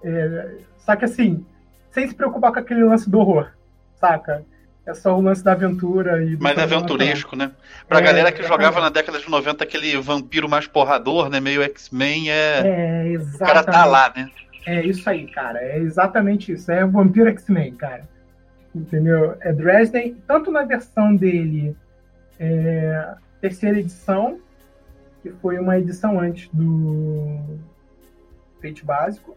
É, 0.02 0.56
só 0.78 0.96
que 0.96 1.04
assim, 1.04 1.44
sem 1.90 2.08
se 2.08 2.14
preocupar 2.14 2.52
com 2.52 2.60
aquele 2.60 2.84
lance 2.84 3.10
do 3.10 3.18
horror, 3.18 3.50
saca? 3.96 4.44
É 4.84 4.94
só 4.94 5.16
o 5.16 5.20
lance 5.20 5.44
da 5.44 5.52
aventura 5.52 6.24
e. 6.24 6.36
Mais 6.36 6.58
aventuresco, 6.58 7.36
né? 7.36 7.52
Pra 7.88 8.00
é, 8.00 8.02
galera 8.02 8.32
que 8.32 8.42
jogava 8.42 8.80
na 8.80 8.88
década 8.88 9.20
de 9.20 9.30
90 9.30 9.62
aquele 9.62 9.96
vampiro 9.98 10.48
mais 10.48 10.66
porrador, 10.66 11.28
né? 11.28 11.38
Meio 11.38 11.62
X-Men, 11.62 12.30
é. 12.30 12.62
É, 12.64 13.08
exatamente. 13.12 13.36
O 13.36 13.46
cara 13.46 13.64
tá 13.64 13.84
lá, 13.84 14.12
né? 14.16 14.28
É 14.66 14.84
isso 14.84 15.08
aí, 15.08 15.28
cara. 15.28 15.60
É 15.60 15.78
exatamente 15.78 16.52
isso. 16.52 16.70
É 16.70 16.84
o 16.84 16.90
vampiro 16.90 17.28
X-Men, 17.30 17.74
cara. 17.76 18.08
Entendeu? 18.74 19.36
É 19.40 19.52
Dresden, 19.52 20.16
tanto 20.26 20.50
na 20.50 20.62
versão 20.62 21.14
dele, 21.14 21.76
é, 22.40 23.14
terceira 23.40 23.78
edição, 23.78 24.40
que 25.22 25.30
foi 25.30 25.58
uma 25.58 25.78
edição 25.78 26.18
antes 26.18 26.48
do 26.52 27.38
Fate 28.60 28.84
básico, 28.84 29.36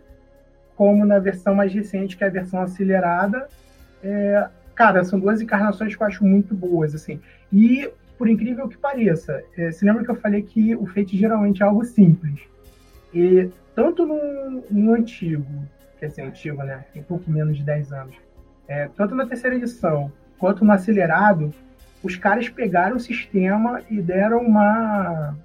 como 0.75 1.05
na 1.05 1.19
versão 1.19 1.53
mais 1.53 1.73
recente, 1.73 2.15
que 2.15 2.23
é 2.23 2.27
a 2.27 2.31
versão 2.31 2.61
acelerada. 2.61 3.47
É, 4.03 4.47
cara, 4.75 5.03
são 5.03 5.19
duas 5.19 5.41
encarnações 5.41 5.95
que 5.95 6.01
eu 6.01 6.07
acho 6.07 6.23
muito 6.23 6.53
boas, 6.53 6.93
assim. 6.93 7.19
E, 7.51 7.89
por 8.17 8.27
incrível 8.27 8.67
que 8.67 8.77
pareça, 8.77 9.43
é, 9.57 9.71
se 9.71 9.85
lembra 9.85 10.03
que 10.03 10.11
eu 10.11 10.15
falei 10.15 10.41
que 10.41 10.75
o 10.75 10.85
Fate 10.85 11.17
geralmente 11.17 11.63
é 11.63 11.65
algo 11.65 11.83
simples. 11.83 12.41
E 13.13 13.49
tanto 13.73 14.05
no, 14.05 14.63
no 14.69 14.93
antigo, 14.93 15.45
quer 15.99 16.07
dizer, 16.07 16.23
antigo, 16.23 16.61
né? 16.63 16.85
Tem 16.93 17.01
pouco 17.01 17.29
menos 17.31 17.57
de 17.57 17.63
10 17.63 17.93
anos, 17.93 18.15
é, 18.67 18.89
tanto 18.95 19.15
na 19.15 19.25
terceira 19.25 19.55
edição 19.55 20.11
quanto 20.37 20.65
no 20.65 20.71
acelerado, 20.71 21.53
os 22.03 22.15
caras 22.15 22.49
pegaram 22.49 22.97
o 22.97 22.99
sistema 22.99 23.81
e 23.89 24.01
deram 24.01 24.39
uma, 24.39 25.35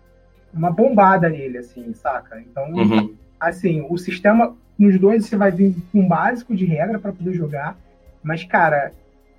uma 0.52 0.70
bombada 0.70 1.28
nele, 1.28 1.58
assim, 1.58 1.92
saca? 1.94 2.40
Então, 2.40 2.70
uhum. 2.72 3.14
assim, 3.38 3.86
o 3.88 3.96
sistema, 3.96 4.56
nos 4.78 4.98
dois 4.98 5.26
você 5.26 5.36
vai 5.36 5.50
vir 5.50 5.74
com 5.92 6.00
um 6.00 6.08
básico 6.08 6.54
de 6.54 6.64
regra 6.64 6.98
para 6.98 7.12
poder 7.12 7.32
jogar, 7.32 7.78
mas, 8.22 8.44
cara, 8.44 8.92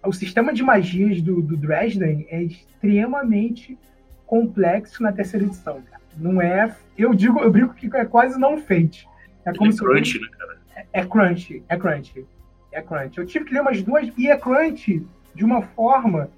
o 0.03 0.13
sistema 0.13 0.53
de 0.53 0.63
magias 0.63 1.21
do, 1.21 1.41
do 1.41 1.55
Dresden 1.57 2.27
é 2.29 2.43
extremamente 2.43 3.77
complexo 4.25 5.03
na 5.03 5.11
terceira 5.11 5.45
edição, 5.45 5.81
cara. 5.81 6.01
Não 6.17 6.41
é. 6.41 6.75
Eu 6.97 7.13
digo, 7.13 7.39
eu 7.39 7.51
brinco 7.51 7.73
que 7.73 7.89
é 7.95 8.05
quase 8.05 8.39
não 8.39 8.57
feito. 8.57 8.99
É 9.45 9.53
como 9.53 9.71
é 9.71 9.75
crunch, 9.75 10.19
né, 10.19 10.27
cara? 10.37 10.57
É, 10.75 10.85
é 11.01 11.05
crunch, 11.05 11.63
é 11.67 11.77
crunch 11.77 12.25
é 12.71 12.81
crunch. 12.81 13.17
Eu 13.17 13.25
tive 13.25 13.45
que 13.45 13.53
ler 13.53 13.61
umas 13.61 13.81
duas 13.81 14.11
e 14.17 14.29
é 14.29 14.37
crunch 14.37 15.05
de 15.35 15.45
uma 15.45 15.61
forma 15.61 16.29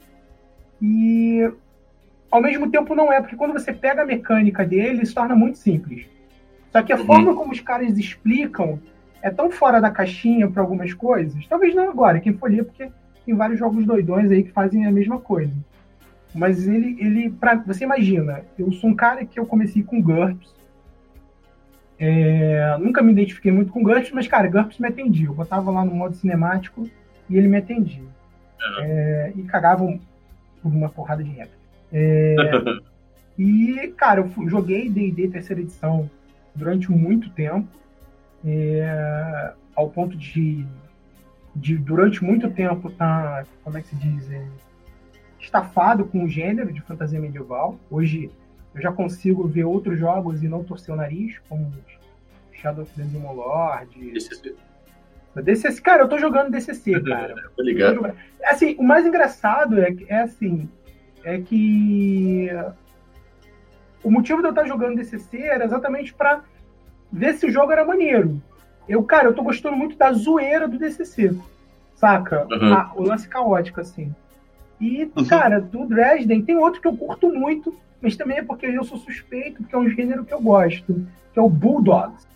e 0.82 1.49
ao 2.30 2.41
mesmo 2.41 2.69
tempo 2.69 2.95
não 2.95 3.13
é, 3.13 3.21
porque 3.21 3.36
quando 3.36 3.54
você 3.54 3.71
pega 3.71 4.02
a 4.02 4.06
mecânica 4.06 4.65
dele, 4.65 5.06
se 5.06 5.13
torna 5.13 5.36
muito 5.36 5.58
simples. 5.58 6.06
Só 6.71 6.82
que 6.82 6.91
a 6.91 6.97
uhum. 6.97 7.06
forma 7.06 7.36
como 7.36 7.52
os 7.52 7.60
caras 7.60 7.97
explicam 7.97 8.80
é 9.21 9.30
tão 9.30 9.52
fora 9.52 9.80
da 9.80 9.91
caixinha 9.91 10.49
para 10.49 10.62
algumas 10.62 10.93
coisas. 10.93 11.45
Talvez 11.47 11.73
não 11.76 11.89
agora, 11.89 12.19
quem 12.19 12.34
for 12.34 12.49
ler, 12.49 12.65
porque 12.65 12.89
tem 13.25 13.36
vários 13.36 13.59
jogos 13.59 13.86
doidões 13.86 14.31
aí 14.31 14.43
que 14.43 14.51
fazem 14.51 14.86
a 14.86 14.91
mesma 14.91 15.19
coisa. 15.19 15.53
Mas 16.33 16.67
ele, 16.67 16.97
ele 16.99 17.29
pra, 17.29 17.55
você 17.55 17.83
imagina, 17.83 18.41
eu 18.57 18.71
sou 18.71 18.89
um 18.89 18.95
cara 18.95 19.25
que 19.25 19.39
eu 19.39 19.45
comecei 19.45 19.83
com 19.83 20.01
GURPS, 20.01 20.53
é, 21.99 22.75
nunca 22.79 23.01
me 23.01 23.12
identifiquei 23.12 23.51
muito 23.51 23.71
com 23.71 23.83
GURPS, 23.83 24.12
mas, 24.12 24.27
cara, 24.27 24.49
GURPS 24.49 24.79
me 24.79 24.88
atendia. 24.88 25.27
Eu 25.27 25.33
botava 25.33 25.71
lá 25.71 25.86
no 25.86 25.95
modo 25.95 26.15
cinemático 26.15 26.89
e 27.29 27.38
ele 27.38 27.47
me 27.47 27.57
atendia. 27.57 28.03
Uhum. 28.03 28.83
É, 28.83 29.33
e 29.36 29.43
cagava 29.43 29.86
por 30.62 30.69
uma 30.71 30.89
porrada 30.89 31.23
de 31.23 31.29
regra. 31.29 31.53
É, 31.91 32.36
e, 33.38 33.93
cara, 33.95 34.21
eu 34.21 34.49
joguei 34.49 34.89
D&D 34.89 35.29
terceira 35.29 35.62
edição 35.62 36.09
durante 36.55 36.91
muito 36.91 37.29
tempo, 37.29 37.67
é, 38.45 39.53
ao 39.75 39.89
ponto 39.89 40.17
de, 40.17 40.65
de, 41.55 41.77
durante 41.77 42.23
muito 42.23 42.49
tempo, 42.49 42.89
tá, 42.91 43.45
como 43.63 43.77
é 43.77 43.81
que 43.81 43.89
se 43.89 43.95
diz, 43.95 44.31
é, 44.31 44.45
estafado 45.39 46.05
com 46.05 46.23
o 46.23 46.29
gênero 46.29 46.71
de 46.71 46.81
fantasia 46.81 47.19
medieval. 47.19 47.77
Hoje 47.89 48.31
eu 48.73 48.81
já 48.81 48.91
consigo 48.91 49.47
ver 49.47 49.65
outros 49.65 49.99
jogos 49.99 50.41
e 50.41 50.47
não 50.47 50.63
torcer 50.63 50.93
o 50.93 50.97
nariz, 50.97 51.39
como 51.47 51.71
Shadow 52.51 52.83
of 52.83 52.93
the 52.95 53.03
Demon 53.03 53.33
Lord. 53.33 54.11
DCC. 54.11 54.55
DCC. 55.35 55.81
Cara, 55.81 56.03
eu 56.03 56.09
tô 56.09 56.17
jogando 56.17 56.51
DCC, 56.51 57.01
cara. 57.01 57.49
tô 57.55 57.61
ligado. 57.61 58.13
Assim, 58.43 58.75
o 58.77 58.83
mais 58.83 59.05
engraçado 59.05 59.79
é, 59.79 59.95
é 60.07 60.21
assim, 60.21 60.69
é 61.23 61.39
que 61.39 62.49
o 64.03 64.11
motivo 64.11 64.41
de 64.41 64.47
eu 64.47 64.51
estar 64.51 64.65
jogando 64.65 64.97
DCC 64.97 65.37
era 65.37 65.65
exatamente 65.65 66.13
para 66.13 66.43
ver 67.11 67.33
se 67.35 67.45
o 67.45 67.51
jogo 67.51 67.71
era 67.71 67.85
maneiro. 67.85 68.41
Eu, 68.88 69.04
cara, 69.04 69.28
eu 69.28 69.34
tô 69.34 69.43
gostando 69.43 69.76
muito 69.76 69.96
da 69.96 70.12
zoeira 70.12 70.67
do 70.67 70.78
DCC, 70.78 71.36
saca? 71.96 72.46
Uhum. 72.52 72.74
Ah, 72.74 72.91
o 72.96 73.04
lance 73.04 73.28
caótico, 73.28 73.80
assim. 73.80 74.13
E, 74.80 75.10
uhum. 75.15 75.26
cara, 75.26 75.62
do 75.62 75.86
Dresden 75.86 76.41
tem 76.41 76.58
outro 76.58 76.82
que 76.82 76.88
eu 76.88 76.98
curto 76.98 77.30
muito, 77.30 77.74
mas 78.02 78.17
também 78.17 78.38
é 78.38 78.43
porque 78.43 78.65
eu 78.65 78.84
sou 78.84 78.98
suspeito, 78.98 79.62
porque 79.62 79.76
é 79.76 79.78
um 79.78 79.89
gênero 79.89 80.26
que 80.26 80.34
eu 80.34 80.41
gosto, 80.41 81.08
que 81.32 81.39
é 81.39 81.41
o 81.41 81.50
Bulldogs. 81.50 82.28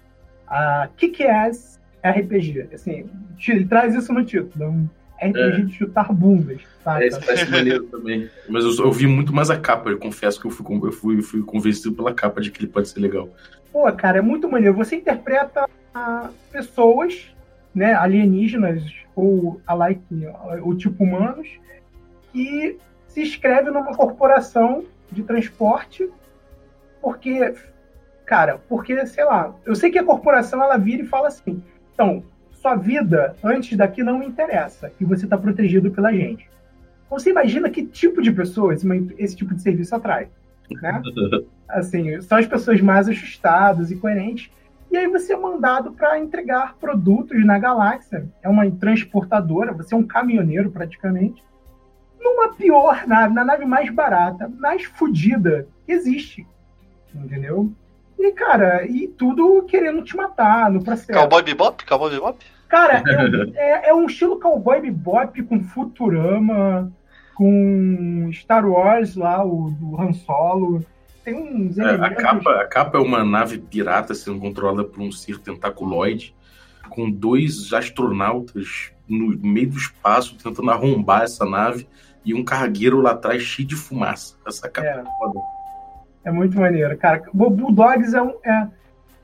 A 0.47 0.87
Kick-Ass 0.95 1.77
RPG. 2.01 2.69
Assim, 2.73 3.09
ele 3.47 3.65
traz 3.65 3.93
isso 3.93 4.13
no 4.13 4.23
título. 4.23 4.63
É 4.63 4.67
um 4.67 4.89
RPG 5.21 5.61
é. 5.61 5.65
de 5.65 5.73
chutar 5.73 6.13
bundas. 6.13 6.61
Saca? 6.83 7.03
É, 7.03 7.07
isso 7.07 7.19
parece 7.19 7.45
maneiro 7.51 7.83
também. 7.85 8.29
Mas 8.47 8.63
eu, 8.63 8.85
eu, 8.85 8.91
vi 8.91 9.07
muito 9.07 9.33
mais 9.33 9.49
a 9.49 9.59
capa, 9.59 9.89
eu 9.89 9.97
confesso 9.97 10.39
que 10.39 10.47
eu 10.47 10.51
fui, 10.51 10.65
eu 10.77 10.91
fui, 10.91 11.21
fui 11.21 11.43
convencido 11.43 11.93
pela 11.93 12.13
capa 12.13 12.39
de 12.39 12.51
que 12.51 12.59
ele 12.59 12.71
pode 12.71 12.87
ser 12.87 12.99
legal. 12.99 13.29
Pô, 13.73 13.91
cara, 13.91 14.19
é 14.19 14.21
muito 14.21 14.49
maneiro. 14.49 14.75
Você 14.75 14.95
interpreta 14.95 15.67
pessoas, 16.51 17.33
né, 17.73 17.93
alienígenas 17.93 18.83
ou 19.15 19.61
alike, 19.65 20.27
ou 20.63 20.75
tipo 20.75 21.03
humanos, 21.03 21.47
que 22.31 22.77
se 23.07 23.21
inscrevem 23.21 23.73
numa 23.73 23.95
corporação 23.95 24.85
de 25.11 25.23
transporte, 25.23 26.09
porque, 27.01 27.53
cara, 28.25 28.59
porque, 28.67 29.05
sei 29.05 29.25
lá, 29.25 29.55
eu 29.65 29.75
sei 29.75 29.89
que 29.89 29.99
a 29.99 30.03
corporação 30.03 30.61
ela 30.61 30.77
vira 30.77 31.03
e 31.03 31.07
fala 31.07 31.27
assim, 31.27 31.63
então, 31.93 32.23
sua 32.51 32.75
vida 32.75 33.35
antes 33.43 33.77
daqui 33.77 34.03
não 34.03 34.19
me 34.19 34.27
interessa, 34.27 34.91
e 34.99 35.05
você 35.05 35.25
está 35.25 35.37
protegido 35.37 35.89
pela 35.91 36.11
gente. 36.11 36.49
Então, 37.05 37.17
você 37.17 37.29
imagina 37.29 37.69
que 37.69 37.85
tipo 37.85 38.21
de 38.21 38.31
pessoas 38.31 38.83
esse 39.17 39.35
tipo 39.35 39.55
de 39.55 39.61
serviço 39.61 39.95
atrai, 39.95 40.29
né? 40.81 41.01
Assim, 41.67 42.21
são 42.21 42.37
as 42.37 42.45
pessoas 42.45 42.79
mais 42.79 43.09
ajustadas 43.09 43.91
e 43.91 43.95
coerentes, 43.97 44.49
e 44.89 44.97
aí 44.97 45.07
você 45.07 45.33
é 45.33 45.37
mandado 45.37 45.91
para 45.91 46.19
entregar 46.19 46.75
produtos 46.75 47.45
na 47.45 47.59
galáxia. 47.59 48.27
É 48.41 48.47
uma 48.47 48.69
transportadora, 48.71 49.73
você 49.73 49.93
é 49.93 49.97
um 49.97 50.07
caminhoneiro 50.07 50.71
praticamente 50.71 51.43
numa 52.19 52.53
pior 52.53 53.05
nave, 53.07 53.33
na 53.33 53.45
nave 53.45 53.65
mais 53.65 53.89
barata, 53.89 54.51
mais 54.59 54.83
fodida 54.83 55.67
que 55.85 55.91
existe. 55.91 56.47
Entendeu? 57.13 57.71
E, 58.17 58.31
cara, 58.31 58.85
e 58.85 59.07
tudo 59.07 59.63
querendo 59.63 60.03
te 60.03 60.15
matar 60.15 60.71
no 60.71 60.83
processo. 60.83 61.17
Cowboy 61.17 61.43
Bebop? 61.43 61.85
Cowboy 61.85 62.09
Bebop? 62.11 62.45
Cara, 62.67 63.03
é, 63.55 63.85
é, 63.87 63.89
é, 63.89 63.93
um 63.93 64.05
estilo 64.05 64.39
cowboy 64.39 64.81
bebop 64.81 65.41
com 65.43 65.63
Futurama, 65.63 66.91
com 67.35 68.29
Star 68.33 68.67
Wars 68.67 69.15
lá, 69.15 69.43
o 69.43 69.71
do 69.71 69.99
Han 70.01 70.13
Solo. 70.13 70.85
Tem 71.27 71.35
uns. 71.35 71.77
É, 71.77 71.83
a, 71.83 72.15
capa, 72.15 72.51
a 72.61 72.65
capa 72.65 72.97
é 72.97 73.01
uma 73.01 73.21
nave 73.21 73.57
pirata 73.57 74.13
sendo 74.13 74.39
controlada 74.39 74.85
por 74.85 75.01
um 75.01 75.11
circo 75.11 75.43
tentaculoide, 75.43 76.33
com 76.87 77.11
dois 77.11 77.73
astronautas 77.73 78.93
no 79.05 79.37
meio 79.37 79.71
do 79.71 79.77
espaço 79.77 80.37
tentando 80.41 80.71
arrombar 80.71 81.23
essa 81.23 81.45
nave 81.45 81.85
e 82.23 82.33
um 82.33 82.45
cargueiro 82.45 83.01
lá 83.01 83.11
atrás 83.11 83.41
cheio 83.41 83.67
de 83.67 83.75
fumaça. 83.75 84.37
Essa 84.47 84.69
capa 84.69 84.87
é, 84.87 85.03
foda. 85.19 85.39
É 86.23 86.31
muito 86.31 86.57
maneiro, 86.57 86.97
cara. 86.97 87.21
O 87.33 87.49
Bulldogs 87.49 88.13
é 88.13 88.21
um. 88.21 88.33
É, 88.45 88.67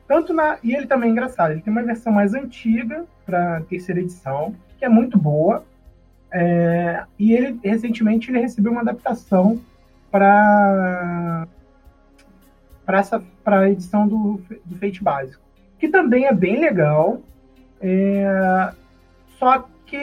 tanto 0.06 0.34
na. 0.34 0.58
E 0.62 0.76
ele 0.76 0.88
também 0.88 1.08
é 1.08 1.12
engraçado. 1.14 1.52
Ele 1.52 1.62
tem 1.62 1.72
uma 1.72 1.84
versão 1.84 2.12
mais 2.12 2.34
antiga 2.34 3.06
para 3.26 3.62
terceira 3.62 4.02
edição, 4.02 4.54
que 4.78 4.84
é 4.84 4.90
muito 4.90 5.18
boa. 5.18 5.64
É, 6.34 7.06
e 7.18 7.32
ele 7.32 7.58
recentemente 7.64 8.30
ele 8.30 8.42
recebeu 8.42 8.74
uma 8.74 8.82
adaptação 8.82 9.62
para 10.12 11.48
para 12.86 13.00
essa 13.00 13.24
para 13.44 13.62
a 13.62 13.70
edição 13.70 14.08
do, 14.08 14.42
do 14.66 14.78
Fate 14.78 15.04
básico, 15.04 15.44
que 15.80 15.88
também 15.88 16.26
é 16.26 16.34
bem 16.34 16.60
legal. 16.60 17.22
É, 17.82 18.72
só 19.38 19.68
que 19.86 19.98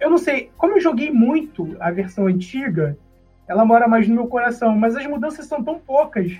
eu 0.00 0.10
não 0.10 0.18
sei, 0.18 0.50
como 0.56 0.74
eu 0.74 0.80
joguei 0.80 1.10
muito 1.10 1.76
a 1.80 1.90
versão 1.90 2.26
antiga, 2.26 2.96
ela 3.46 3.64
mora 3.64 3.88
mais 3.88 4.08
no 4.08 4.14
meu 4.14 4.26
coração, 4.26 4.76
mas 4.76 4.96
as 4.96 5.06
mudanças 5.06 5.46
são 5.46 5.62
tão 5.62 5.78
poucas 5.78 6.32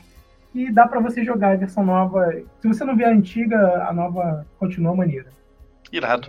que 0.53 0.70
dá 0.70 0.87
para 0.87 1.00
você 1.00 1.24
jogar 1.24 1.53
a 1.53 1.57
versão 1.57 1.85
nova. 1.85 2.33
Se 2.61 2.68
você 2.68 2.85
não 2.85 2.96
vê 2.96 3.05
a 3.05 3.11
antiga, 3.11 3.87
a 3.88 3.92
nova 3.92 4.46
continua 4.59 4.94
maneira. 4.94 5.27
Irado. 5.92 6.29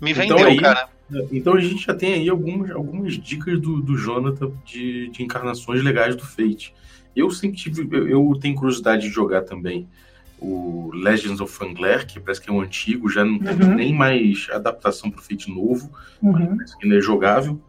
Me 0.00 0.12
então 0.12 0.22
vendeu, 0.22 0.38
então, 0.38 0.46
aí, 0.48 0.60
cara. 0.60 0.88
Então 1.30 1.54
a 1.54 1.60
gente 1.60 1.86
já 1.86 1.94
tem 1.94 2.14
aí 2.14 2.28
algumas, 2.28 2.70
algumas 2.70 3.14
dicas 3.14 3.60
do, 3.60 3.80
do 3.80 3.96
Jonathan 3.96 4.50
de, 4.64 5.08
de 5.08 5.22
encarnações 5.22 5.82
legais 5.82 6.16
do 6.16 6.24
Fate. 6.24 6.74
Eu 7.14 7.30
sempre 7.30 7.56
tive, 7.56 7.88
eu, 8.10 8.36
tenho 8.40 8.54
curiosidade 8.54 9.02
de 9.02 9.08
jogar 9.08 9.42
também 9.42 9.88
o 10.38 10.90
Legends 10.92 11.40
of 11.40 11.52
Fangler, 11.52 12.06
que 12.06 12.20
parece 12.20 12.40
que 12.40 12.50
é 12.50 12.52
um 12.52 12.60
antigo, 12.60 13.08
já 13.08 13.24
não 13.24 13.38
tem 13.38 13.54
uhum. 13.54 13.74
nem 13.74 13.94
mais 13.94 14.48
adaptação 14.50 15.10
para 15.10 15.20
o 15.20 15.22
Fate 15.22 15.50
novo, 15.50 15.90
uhum. 16.20 16.56
mas 16.56 16.74
que 16.74 16.84
ainda 16.84 16.98
é 16.98 17.00
jogável. 17.00 17.60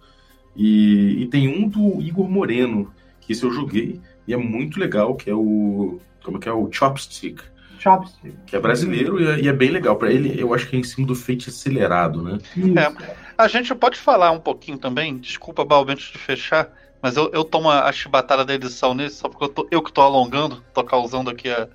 E, 0.55 1.23
e, 1.23 1.27
tem 1.27 1.47
um 1.47 1.67
do 1.67 2.01
Igor 2.01 2.29
Moreno, 2.29 2.91
que 3.21 3.33
esse 3.33 3.43
eu 3.43 3.51
joguei, 3.51 3.99
e 4.27 4.33
é 4.33 4.37
muito 4.37 4.79
legal, 4.79 5.15
que 5.15 5.29
é 5.29 5.35
o. 5.35 5.99
Como 6.23 6.37
é 6.37 6.39
que 6.39 6.49
é? 6.49 6.51
O 6.51 6.71
Chopstick. 6.71 7.41
Chopstick. 7.77 8.35
Que 8.47 8.55
é 8.55 8.59
brasileiro 8.59 9.21
e 9.21 9.27
é, 9.27 9.39
e 9.41 9.47
é 9.47 9.53
bem 9.53 9.69
legal. 9.69 9.95
Para 9.95 10.11
ele, 10.11 10.39
eu 10.39 10.53
acho 10.53 10.67
que 10.67 10.75
é 10.75 10.79
em 10.79 10.83
cima 10.83 11.05
do 11.05 11.15
Fate 11.15 11.49
acelerado, 11.49 12.23
né? 12.23 12.39
É. 12.57 13.15
A 13.37 13.47
gente 13.47 13.75
pode 13.75 13.99
falar 13.99 14.31
um 14.31 14.39
pouquinho 14.39 14.77
também, 14.77 15.17
desculpa, 15.17 15.65
Balbo, 15.65 15.91
antes 15.91 16.11
de 16.11 16.17
fechar, 16.17 16.71
mas 17.05 17.15
eu, 17.17 17.29
eu 17.31 17.43
tomo 17.43 17.69
a 17.69 17.91
chibatada 17.91 18.43
da 18.43 18.55
edição 18.55 18.95
nesse, 18.95 19.17
só 19.17 19.29
porque 19.29 19.43
eu, 19.43 19.49
tô, 19.49 19.67
eu 19.69 19.83
que 19.83 19.93
tô 19.93 20.01
alongando, 20.01 20.63
tô 20.73 20.83
causando 20.83 21.29
aqui 21.29 21.51
a, 21.51 21.67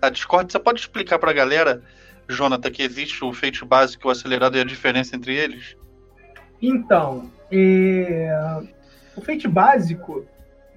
a 0.00 0.08
Discord. 0.08 0.52
Você 0.52 0.60
pode 0.60 0.78
explicar 0.78 1.18
para 1.18 1.32
a 1.32 1.34
galera, 1.34 1.82
Jonathan, 2.28 2.70
que 2.70 2.84
existe 2.84 3.24
o 3.24 3.32
Fate 3.32 3.64
básico 3.64 4.06
e 4.06 4.08
o 4.08 4.12
acelerado 4.12 4.56
e 4.56 4.60
a 4.60 4.64
diferença 4.64 5.16
entre 5.16 5.34
eles? 5.34 5.76
Então, 6.62 7.28
é... 7.50 8.30
o 9.16 9.20
Fate 9.22 9.48
básico, 9.48 10.24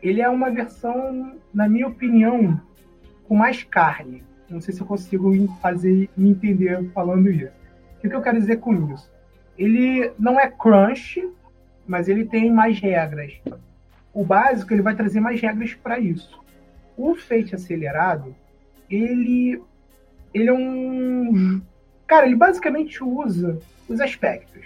ele 0.02 0.24
é 0.24 0.28
uma 0.28 0.50
versão, 0.50 1.38
na 1.54 1.70
minha 1.70 1.86
opinião, 1.86 2.60
com 3.28 3.36
mais 3.36 3.62
carne. 3.62 4.24
Não 4.50 4.60
sei 4.60 4.74
se 4.74 4.82
eu 4.82 4.88
consigo 4.88 5.56
fazer 5.62 6.10
me 6.18 6.32
entender 6.32 6.84
falando 6.96 7.30
isso. 7.30 7.54
O 8.04 8.10
que 8.10 8.16
eu 8.16 8.24
quero 8.24 8.40
dizer 8.40 8.58
com 8.58 8.92
isso? 8.92 9.08
Ele 9.56 10.12
não 10.18 10.40
é 10.40 10.50
crunch, 10.50 11.32
mas 11.86 12.10
ele 12.10 12.26
tem 12.26 12.52
mais 12.52 12.80
regras. 12.80 13.34
O 14.20 14.26
básico 14.26 14.74
ele 14.74 14.82
vai 14.82 14.94
trazer 14.96 15.22
mais 15.22 15.40
regras 15.40 15.74
para 15.76 15.98
isso. 15.98 16.44
O 16.98 17.16
Fate 17.16 17.56
acelerado, 17.56 18.36
ele, 18.90 19.64
ele 20.34 20.50
é 20.50 20.54
um. 20.54 21.62
Cara, 22.06 22.26
ele 22.26 22.36
basicamente 22.36 23.02
usa 23.02 23.58
os 23.88 24.02
aspectos. 24.02 24.66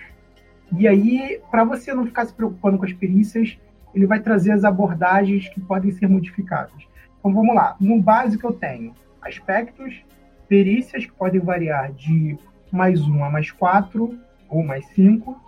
E 0.75 0.87
aí, 0.87 1.39
para 1.51 1.63
você 1.63 1.93
não 1.93 2.03
ficar 2.03 2.25
se 2.25 2.33
preocupando 2.33 2.79
com 2.79 2.85
as 2.85 2.93
perícias, 2.93 3.55
ele 3.93 4.07
vai 4.07 4.19
trazer 4.19 4.53
as 4.53 4.63
abordagens 4.63 5.47
que 5.49 5.61
podem 5.61 5.91
ser 5.91 6.09
modificadas. 6.09 6.87
Então 7.19 7.31
vamos 7.31 7.53
lá. 7.53 7.75
No 7.79 8.01
básico 8.01 8.47
eu 8.47 8.53
tenho 8.53 8.95
aspectos, 9.21 10.03
perícias 10.47 11.05
que 11.05 11.11
podem 11.11 11.39
variar 11.39 11.93
de 11.93 12.39
mais 12.71 12.99
um 13.07 13.23
a 13.23 13.29
mais 13.29 13.51
quatro 13.51 14.17
ou 14.49 14.63
mais 14.63 14.83
cinco. 14.95 15.39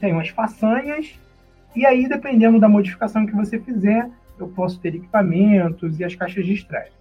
Tenho 0.00 0.18
as 0.18 0.30
façanhas, 0.30 1.16
e 1.74 1.84
aí, 1.84 2.08
dependendo 2.08 2.60
da 2.60 2.68
modificação 2.68 3.26
que 3.26 3.34
você 3.34 3.58
fizer, 3.58 4.08
eu 4.38 4.48
posso 4.48 4.78
ter 4.80 4.94
equipamentos 4.94 5.98
e 5.98 6.04
as 6.04 6.14
caixas 6.14 6.44
de 6.44 6.52
estresse. 6.52 6.92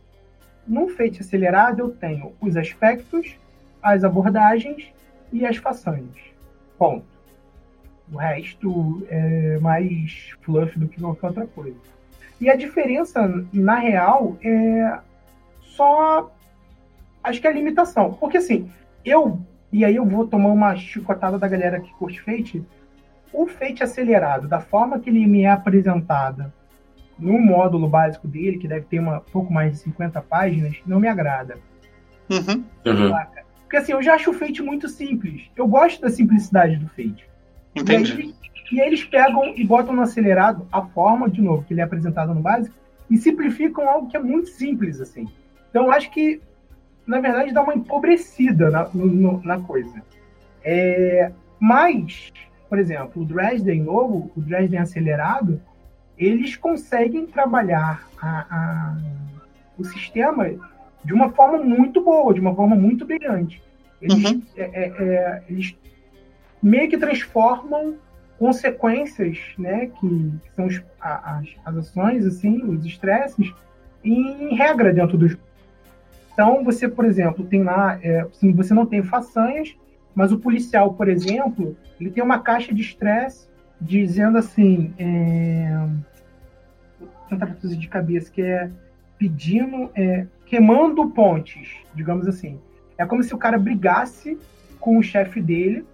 No 0.67 0.87
feito 0.87 1.21
acelerado, 1.21 1.79
eu 1.79 1.89
tenho 1.89 2.33
os 2.39 2.55
aspectos, 2.55 3.37
as 3.81 4.03
abordagens 4.03 4.91
e 5.31 5.45
as 5.45 5.57
façanhas. 5.57 6.17
Ponto. 6.77 7.05
O 8.11 8.17
resto 8.17 9.05
é 9.09 9.57
mais 9.59 10.31
fluff 10.41 10.77
do 10.77 10.87
que 10.87 10.99
qualquer 10.99 11.27
outra 11.27 11.47
coisa. 11.47 11.77
E 12.39 12.49
a 12.49 12.55
diferença, 12.55 13.45
na 13.51 13.75
real, 13.75 14.37
é 14.43 14.99
só. 15.61 16.31
Acho 17.23 17.39
que 17.39 17.47
é 17.47 17.49
a 17.49 17.53
limitação. 17.53 18.13
Porque 18.13 18.37
assim, 18.37 18.69
eu. 19.05 19.39
E 19.71 19.83
aí 19.83 19.95
eu 19.95 20.05
vou 20.05 20.27
tomar 20.27 20.49
uma 20.49 20.75
chicotada 20.75 21.39
da 21.39 21.47
galera 21.47 21.79
que 21.79 21.93
curte 21.93 22.21
Fate. 22.21 22.63
O 23.33 23.47
Fate 23.47 23.83
acelerado, 23.83 24.47
da 24.47 24.59
forma 24.59 24.99
que 24.99 25.09
ele 25.09 25.25
me 25.25 25.43
é 25.43 25.49
apresentada 25.49 26.53
no 27.17 27.39
módulo 27.39 27.87
básico 27.87 28.27
dele, 28.27 28.57
que 28.57 28.67
deve 28.67 28.85
ter 28.85 28.99
uma 28.99 29.19
pouco 29.19 29.51
mais 29.51 29.73
de 29.73 29.77
50 29.79 30.21
páginas, 30.21 30.75
não 30.85 30.99
me 30.99 31.07
agrada. 31.07 31.57
Uhum. 32.29 32.63
Uhum. 32.85 33.13
Porque 33.61 33.77
assim, 33.77 33.91
eu 33.91 34.03
já 34.03 34.15
acho 34.15 34.29
o 34.29 34.33
Fate 34.33 34.61
muito 34.61 34.87
simples. 34.87 35.49
Eu 35.55 35.67
gosto 35.67 36.01
da 36.01 36.09
simplicidade 36.09 36.77
do 36.77 36.87
Fate. 36.89 37.27
Entendi. 37.75 38.13
E 38.13 38.21
aí, 38.21 38.35
e 38.71 38.81
aí 38.81 38.87
eles 38.87 39.03
pegam 39.03 39.53
e 39.55 39.63
botam 39.65 39.93
no 39.95 40.01
acelerado 40.01 40.67
a 40.71 40.81
forma, 40.81 41.29
de 41.29 41.41
novo, 41.41 41.63
que 41.63 41.73
ele 41.73 41.81
é 41.81 41.83
apresentado 41.83 42.33
no 42.33 42.41
básico, 42.41 42.75
e 43.09 43.17
simplificam 43.17 43.87
algo 43.87 44.07
que 44.07 44.17
é 44.17 44.19
muito 44.19 44.49
simples, 44.49 44.99
assim. 45.01 45.27
Então, 45.69 45.85
eu 45.85 45.91
acho 45.91 46.11
que, 46.11 46.41
na 47.05 47.19
verdade, 47.19 47.53
dá 47.53 47.61
uma 47.61 47.75
empobrecida 47.75 48.69
na, 48.69 48.87
no, 48.93 49.41
na 49.43 49.59
coisa. 49.59 50.01
É, 50.63 51.31
mas, 51.59 52.31
por 52.73 52.79
exemplo, 52.79 53.21
o 53.21 53.25
Dresden 53.25 53.83
novo, 53.83 54.31
o 54.35 54.41
Dresden 54.41 54.79
acelerado, 54.79 55.61
eles 56.17 56.55
conseguem 56.55 57.27
trabalhar 57.27 58.09
a, 58.19 58.47
a, 58.49 58.97
o 59.77 59.83
sistema 59.83 60.49
de 61.05 61.13
uma 61.13 61.29
forma 61.29 61.59
muito 61.63 62.01
boa, 62.01 62.33
de 62.33 62.39
uma 62.39 62.55
forma 62.55 62.75
muito 62.75 63.05
brilhante. 63.05 63.61
Eles, 64.01 64.23
uhum. 64.23 64.41
é, 64.57 64.63
é, 64.63 64.85
é 64.87 65.43
eles 65.47 65.75
meio 66.63 66.89
que 66.89 66.97
transformam 66.97 67.93
consequências, 68.39 69.37
né, 69.55 69.91
que, 69.99 70.33
que 70.43 70.55
são 70.55 70.65
os, 70.65 70.81
as, 70.99 71.45
as 71.63 71.77
ações, 71.77 72.25
assim, 72.25 72.63
os 72.63 72.83
estresses, 72.83 73.53
em 74.03 74.55
regra 74.55 74.91
dentro 74.91 75.15
do 75.15 75.27
jogo. 75.27 75.43
Então, 76.33 76.63
você, 76.63 76.89
por 76.89 77.05
exemplo, 77.05 77.45
tem 77.45 77.61
lá, 77.61 77.99
é, 78.01 78.25
você 78.55 78.73
não 78.73 78.87
tem 78.87 79.03
façanhas, 79.03 79.75
mas 80.15 80.31
o 80.31 80.39
policial, 80.39 80.93
por 80.93 81.07
exemplo, 81.07 81.75
ele 81.99 82.11
tem 82.11 82.23
uma 82.23 82.39
caixa 82.39 82.73
de 82.73 82.81
estresse 82.81 83.47
dizendo 83.79 84.37
assim, 84.37 84.93
é, 84.97 85.87
vou 87.29 87.77
de 87.77 87.87
cabeça, 87.87 88.31
que 88.31 88.41
é 88.41 88.69
pedindo, 89.17 89.89
é, 89.95 90.27
queimando 90.45 91.09
pontes, 91.09 91.69
digamos 91.93 92.27
assim. 92.27 92.59
É 92.97 93.05
como 93.05 93.23
se 93.23 93.33
o 93.33 93.37
cara 93.37 93.57
brigasse 93.57 94.37
com 94.79 94.97
o 94.97 95.03
chefe 95.03 95.41
dele, 95.41 95.85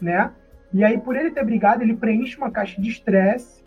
né? 0.00 0.30
E 0.72 0.84
aí, 0.84 0.98
por 0.98 1.16
ele 1.16 1.30
ter 1.30 1.44
brigado, 1.44 1.82
ele 1.82 1.94
preenche 1.94 2.36
uma 2.36 2.50
caixa 2.50 2.80
de 2.80 2.90
estresse, 2.90 3.64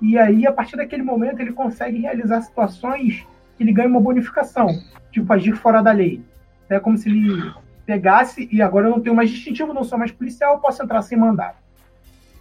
e 0.00 0.16
aí, 0.18 0.46
a 0.46 0.52
partir 0.52 0.76
daquele 0.76 1.02
momento, 1.02 1.40
ele 1.40 1.52
consegue 1.52 2.00
realizar 2.00 2.40
situações 2.42 3.26
que 3.56 3.64
ele 3.64 3.72
ganha 3.72 3.88
uma 3.88 4.00
bonificação, 4.00 4.68
tipo 5.10 5.32
agir 5.32 5.56
fora 5.56 5.82
da 5.82 5.90
lei. 5.90 6.22
É 6.68 6.78
como 6.78 6.96
se 6.96 7.08
ele 7.08 7.52
pegasse 7.88 8.46
e 8.52 8.60
agora 8.60 8.86
eu 8.86 8.90
não 8.90 9.00
tenho 9.00 9.16
mais 9.16 9.30
distintivo, 9.30 9.72
não 9.72 9.82
sou 9.82 9.96
mais 9.98 10.12
policial, 10.12 10.52
eu 10.52 10.60
posso 10.60 10.82
entrar 10.82 11.00
sem 11.00 11.16
mandado. 11.16 11.56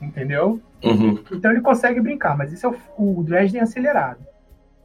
Entendeu? 0.02 0.60
Uhum. 0.84 1.24
Então 1.32 1.52
ele 1.52 1.62
consegue 1.62 2.02
brincar, 2.02 2.38
mas 2.38 2.52
esse 2.52 2.66
é 2.66 2.70
o, 2.70 2.76
o 2.98 3.24
Dresden 3.24 3.62
acelerado. 3.62 4.20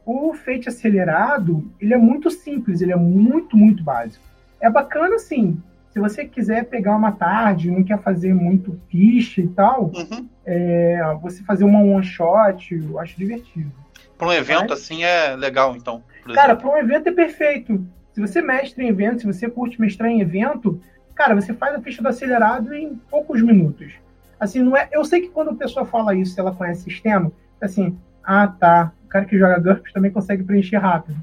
O 0.05 0.33
Fate 0.33 0.69
acelerado, 0.69 1.69
ele 1.81 1.93
é 1.93 1.97
muito 1.97 2.31
simples, 2.31 2.79
ele 2.79 2.93
é 2.93 2.95
muito, 2.95 3.57
muito 3.57 3.83
básico. 3.83 4.23
É 4.61 4.69
bacana, 4.69 5.19
sim. 5.19 5.61
Se 5.91 5.99
você 5.99 6.23
quiser 6.23 6.63
pegar 6.63 6.95
uma 6.95 7.11
tarde, 7.11 7.69
não 7.69 7.83
quer 7.83 8.01
fazer 8.01 8.33
muito 8.33 8.79
ficha 8.89 9.41
e 9.41 9.47
tal, 9.49 9.91
uhum. 9.93 10.29
é, 10.45 11.01
você 11.21 11.43
fazer 11.43 11.65
uma 11.65 11.81
one 11.81 12.05
shot, 12.05 12.73
eu 12.73 12.97
acho 12.99 13.17
divertido. 13.17 13.69
Para 14.17 14.27
um 14.29 14.33
evento 14.33 14.69
mas, 14.69 14.79
assim 14.79 15.03
é 15.03 15.35
legal, 15.35 15.75
então. 15.75 16.01
Cara, 16.33 16.55
para 16.55 16.69
um 16.69 16.77
evento 16.77 17.09
é 17.09 17.11
perfeito. 17.11 17.85
Se 18.13 18.21
você 18.21 18.41
mestre 18.41 18.83
em 18.83 18.89
evento, 18.89 19.21
se 19.21 19.27
você 19.27 19.49
curte 19.49 19.81
mestrar 19.81 20.09
em 20.09 20.21
evento, 20.21 20.79
cara, 21.15 21.35
você 21.35 21.53
faz 21.53 21.75
a 21.75 21.81
ficha 21.81 22.01
do 22.01 22.07
acelerado 22.07 22.73
em 22.73 22.95
poucos 23.09 23.41
minutos. 23.41 23.93
Assim, 24.39 24.61
não 24.61 24.77
é. 24.77 24.89
Eu 24.91 25.03
sei 25.03 25.21
que 25.21 25.29
quando 25.29 25.51
a 25.51 25.55
pessoa 25.55 25.85
fala 25.85 26.15
isso, 26.15 26.33
se 26.33 26.39
ela 26.39 26.53
conhece 26.53 26.81
o 26.81 26.83
sistema, 26.83 27.31
assim, 27.59 27.97
ah, 28.23 28.47
tá. 28.47 28.91
O 29.05 29.07
cara 29.07 29.25
que 29.25 29.37
joga 29.37 29.59
GURPS 29.59 29.93
também 29.93 30.11
consegue 30.11 30.43
preencher 30.43 30.77
rápido. 30.77 31.17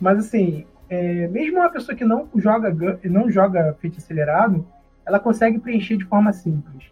Mas 0.00 0.18
assim, 0.18 0.66
é, 0.88 1.28
mesmo 1.28 1.58
uma 1.58 1.70
pessoa 1.70 1.96
que 1.96 2.04
não 2.04 2.28
joga 2.34 2.74
não 3.04 3.30
joga 3.30 3.76
feito 3.80 3.98
acelerado, 3.98 4.66
ela 5.06 5.18
consegue 5.18 5.58
preencher 5.58 5.96
de 5.96 6.04
forma 6.04 6.32
simples. 6.32 6.84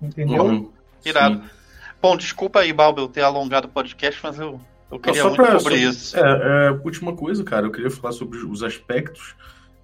Entendeu? 0.00 0.44
Uhum. 0.44 0.70
Irado. 1.04 1.42
Bom, 2.02 2.16
desculpa 2.16 2.60
aí, 2.60 2.72
Balbel, 2.72 3.08
ter 3.08 3.22
alongado 3.22 3.66
o 3.66 3.70
podcast, 3.70 4.20
mas 4.22 4.38
eu, 4.38 4.60
eu 4.90 4.98
queria 4.98 5.22
Não, 5.22 5.30
muito 5.30 5.42
pra, 5.42 5.58
sobre 5.58 5.78
só, 5.78 5.90
isso. 5.90 6.16
É, 6.16 6.68
é, 6.68 6.70
última 6.84 7.12
coisa, 7.14 7.42
cara, 7.42 7.66
eu 7.66 7.70
queria 7.70 7.90
falar 7.90 8.12
sobre 8.12 8.38
os 8.38 8.62
aspectos. 8.62 9.34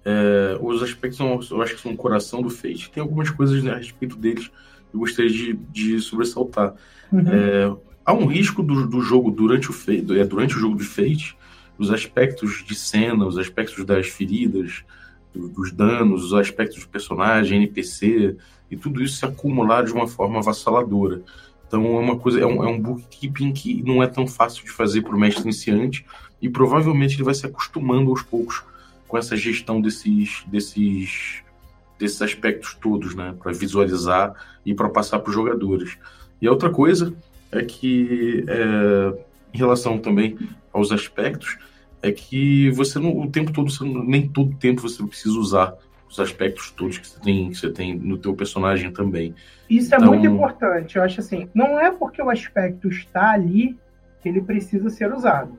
É, 0.05 0.57
os 0.61 0.81
aspectos 0.81 1.17
são, 1.17 1.39
eu 1.51 1.61
acho 1.61 1.75
que 1.75 1.81
são 1.81 1.91
o 1.91 1.97
coração 1.97 2.41
do 2.41 2.49
Fate. 2.49 2.89
Tem 2.91 3.01
algumas 3.01 3.29
coisas 3.29 3.61
né, 3.63 3.71
a 3.71 3.77
respeito 3.77 4.15
deles 4.15 4.47
que 4.47 4.95
eu 4.95 4.99
gostaria 4.99 5.31
de, 5.31 5.53
de 5.53 5.99
sobressaltar. 5.99 6.75
Uhum. 7.11 7.21
É, 7.27 7.75
há 8.05 8.13
um 8.13 8.25
risco 8.25 8.63
do, 8.63 8.87
do 8.87 9.01
jogo 9.01 9.29
durante 9.29 9.69
o, 9.69 9.73
Fate, 9.73 10.17
é, 10.17 10.23
durante 10.23 10.55
o 10.55 10.59
jogo 10.59 10.75
do 10.75 10.83
Fate, 10.83 11.37
os 11.77 11.91
aspectos 11.91 12.63
de 12.65 12.75
cena, 12.75 13.25
os 13.25 13.37
aspectos 13.37 13.83
das 13.85 14.07
feridas, 14.07 14.83
do, 15.33 15.49
dos 15.49 15.71
danos, 15.71 16.25
os 16.25 16.33
aspectos 16.33 16.83
do 16.83 16.89
personagem, 16.89 17.57
NPC, 17.57 18.37
e 18.69 18.77
tudo 18.77 19.01
isso 19.01 19.17
se 19.17 19.25
acumular 19.25 19.83
de 19.83 19.91
uma 19.91 20.07
forma 20.07 20.39
avassaladora. 20.39 21.21
Então 21.73 21.97
é 21.97 21.99
uma 21.99 22.19
coisa, 22.19 22.39
é 22.39 22.45
um, 22.45 22.63
é 22.63 22.67
um 22.67 22.79
bookkeeping 22.79 23.51
que 23.51 23.81
não 23.81 24.03
é 24.03 24.05
tão 24.05 24.27
fácil 24.27 24.63
de 24.63 24.69
fazer 24.69 25.01
para 25.01 25.15
o 25.15 25.19
mestre 25.19 25.41
iniciante 25.41 26.05
e 26.39 26.47
provavelmente 26.47 27.15
ele 27.15 27.23
vai 27.23 27.33
se 27.33 27.47
acostumando 27.47 28.11
aos 28.11 28.21
poucos 28.21 28.61
com 29.07 29.17
essa 29.17 29.35
gestão 29.35 29.81
desses, 29.81 30.43
desses, 30.45 31.41
desses 31.97 32.21
aspectos 32.21 32.77
todos, 32.79 33.15
né, 33.15 33.33
para 33.41 33.51
visualizar 33.51 34.35
e 34.63 34.75
para 34.75 34.87
passar 34.87 35.17
para 35.17 35.29
os 35.29 35.35
jogadores. 35.35 35.97
E 36.39 36.45
a 36.45 36.51
outra 36.51 36.69
coisa 36.69 37.11
é 37.51 37.63
que, 37.63 38.45
é, 38.47 39.23
em 39.51 39.57
relação 39.57 39.97
também 39.97 40.37
aos 40.71 40.91
aspectos, 40.91 41.57
é 42.03 42.11
que 42.11 42.69
você 42.69 42.99
não, 42.99 43.19
o 43.19 43.31
tempo 43.31 43.51
todo, 43.51 43.71
nem 43.83 44.27
todo 44.27 44.55
tempo 44.57 44.83
você 44.83 45.03
precisa 45.03 45.39
usar 45.39 45.73
os 46.13 46.19
aspectos 46.19 46.71
todos 46.71 46.97
que 46.97 47.07
você 47.07 47.19
tem, 47.19 47.49
que 47.49 47.57
você 47.57 47.71
tem 47.71 47.95
no 47.97 48.17
teu 48.17 48.33
personagem 48.35 48.91
também. 48.91 49.33
Isso 49.69 49.93
é 49.93 49.97
Então- 49.97 50.09
muito 50.09 50.25
importante. 50.27 50.95
Eu 50.95 51.03
acho 51.03 51.19
assim, 51.19 51.49
não 51.53 51.79
é 51.79 51.91
porque 51.91 52.21
o 52.21 52.29
aspecto 52.29 52.87
está 52.87 53.31
ali 53.31 53.77
que 54.21 54.29
ele 54.29 54.41
precisa 54.41 54.89
ser 54.89 55.11
usado. 55.11 55.57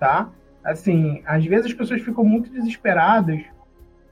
Tá? 0.00 0.28
Assim, 0.64 1.22
às 1.26 1.44
vezes 1.44 1.66
as 1.66 1.72
pessoas 1.74 2.02
ficam 2.02 2.24
muito 2.24 2.50
desesperadas 2.50 3.40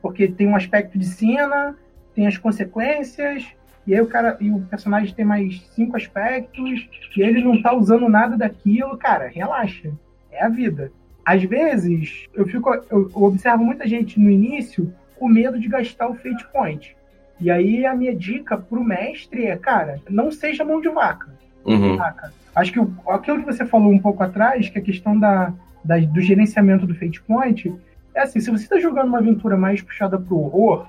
porque 0.01 0.29
tem 0.29 0.47
um 0.47 0.57
aspecto 0.57 0.99
de 0.99 1.07
cena, 1.07 1.77
tem 2.15 2.27
as 2.27 2.37
consequências, 2.37 3.47
e 3.87 3.95
aí 3.95 4.01
o 4.01 4.07
cara 4.07 4.37
e 4.41 4.51
o 4.51 4.61
personagem 4.63 5.15
tem 5.15 5.25
mais 5.25 5.63
cinco 5.75 5.97
aspectos, 5.97 6.89
e 7.17 7.23
ele 7.23 7.43
não 7.43 7.63
tá 7.63 7.73
usando 7.75 8.09
nada 8.09 8.37
daquilo, 8.37 8.97
cara, 8.99 9.29
relaxa. 9.29 9.91
É 10.31 10.45
a 10.45 10.49
vida. 10.49 10.93
Às 11.25 11.45
vezes, 11.45 12.27
eu 12.35 12.45
fico 12.47 12.75
eu, 12.75 12.83
eu 12.91 13.23
observo 13.23 13.65
muita 13.65 13.87
gente 13.87 14.19
no 14.19 14.29
início 14.29 14.93
com 15.23 15.29
medo 15.29 15.57
de 15.57 15.69
gastar 15.69 16.09
o 16.09 16.17
fate 16.17 16.45
point. 16.53 16.97
E 17.41 17.49
aí 17.49 17.87
a 17.87 17.95
minha 17.95 18.13
dica 18.13 18.57
pro 18.57 18.83
mestre 18.83 19.47
é, 19.47 19.57
cara, 19.57 20.01
não 20.11 20.33
seja 20.33 20.65
mão 20.65 20.81
de 20.81 20.89
vaca. 20.89 21.29
Uhum. 21.65 21.97
saca? 21.97 22.33
Acho 22.53 22.73
que 22.73 22.81
o, 22.81 22.93
aquilo 23.07 23.39
que 23.39 23.47
você 23.47 23.65
falou 23.65 23.93
um 23.93 24.01
pouco 24.01 24.21
atrás, 24.21 24.69
que 24.69 24.77
é 24.77 24.81
a 24.81 24.85
questão 24.85 25.17
da, 25.17 25.53
da- 25.85 26.01
do 26.01 26.21
gerenciamento 26.21 26.89
do 26.89 26.95
Fate 26.97 27.23
Point, 27.23 27.73
é 28.13 28.23
assim, 28.23 28.41
se 28.41 28.51
você 28.51 28.65
está 28.65 28.81
jogando 28.81 29.07
uma 29.07 29.19
aventura 29.19 29.57
mais 29.57 29.81
puxada 29.81 30.19
pro 30.19 30.37
horror, 30.41 30.89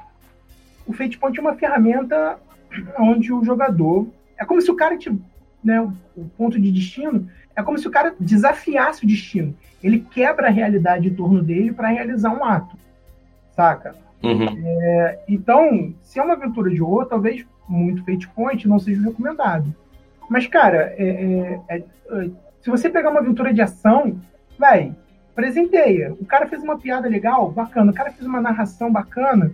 o 0.88 0.93
Fate 0.93 1.19
Point 1.19 1.38
é 1.38 1.41
uma 1.41 1.54
ferramenta 1.54 2.39
onde 2.98 3.32
o 3.32 3.43
jogador... 3.43 4.08
É 4.36 4.43
como 4.46 4.60
se 4.63 4.72
o 4.72 4.76
cara, 4.76 4.98
te, 4.98 5.15
né, 5.63 5.80
o, 5.80 5.93
o 6.17 6.26
ponto 6.36 6.60
de 6.60 6.72
destino, 6.72 7.30
é 7.56 7.62
como 7.62 7.78
se 7.78 7.88
o 7.88 7.91
cara 7.91 8.15
desafiasse 8.19 9.06
o 9.06 9.08
destino. 9.08 9.56
Ele 9.84 10.00
quebra 10.00 10.48
a 10.48 10.52
realidade 10.52 11.08
em 11.08 11.13
torno 11.13 11.39
dele 11.43 11.72
para 11.72 11.89
realizar 11.89 12.32
um 12.36 12.43
ato, 12.43 12.76
saca? 13.56 14.02
Uhum. 14.24 14.48
Então, 15.28 15.94
se 16.02 16.20
é 16.20 16.24
uma 16.24 16.34
aventura 16.34 16.70
de 16.70 16.82
horror, 16.82 17.06
talvez 17.06 17.46
muito 17.68 18.04
Fate 18.06 18.28
Point 18.30 18.68
não 18.68 18.80
seja 18.80 19.02
recomendado. 19.02 19.74
Mas, 20.30 20.48
cara, 20.48 20.94
é- 20.98 21.60
é- 21.68 21.78
é- 21.78 21.78
é, 21.78 22.30
se 22.62 22.70
você 22.70 22.90
pegar 22.90 23.10
uma 23.10 23.20
aventura 23.20 23.54
de 23.54 23.62
ação, 23.62 24.20
vai, 24.58 24.96
presenteia. 25.36 26.14
O 26.20 26.26
cara 26.26 26.48
fez 26.48 26.64
uma 26.64 26.78
piada 26.78 27.08
legal, 27.08 27.52
bacana. 27.52 27.92
O 27.92 27.96
cara 27.96 28.12
fez 28.12 28.26
uma 28.26 28.40
narração 28.40 28.92
bacana, 28.92 29.52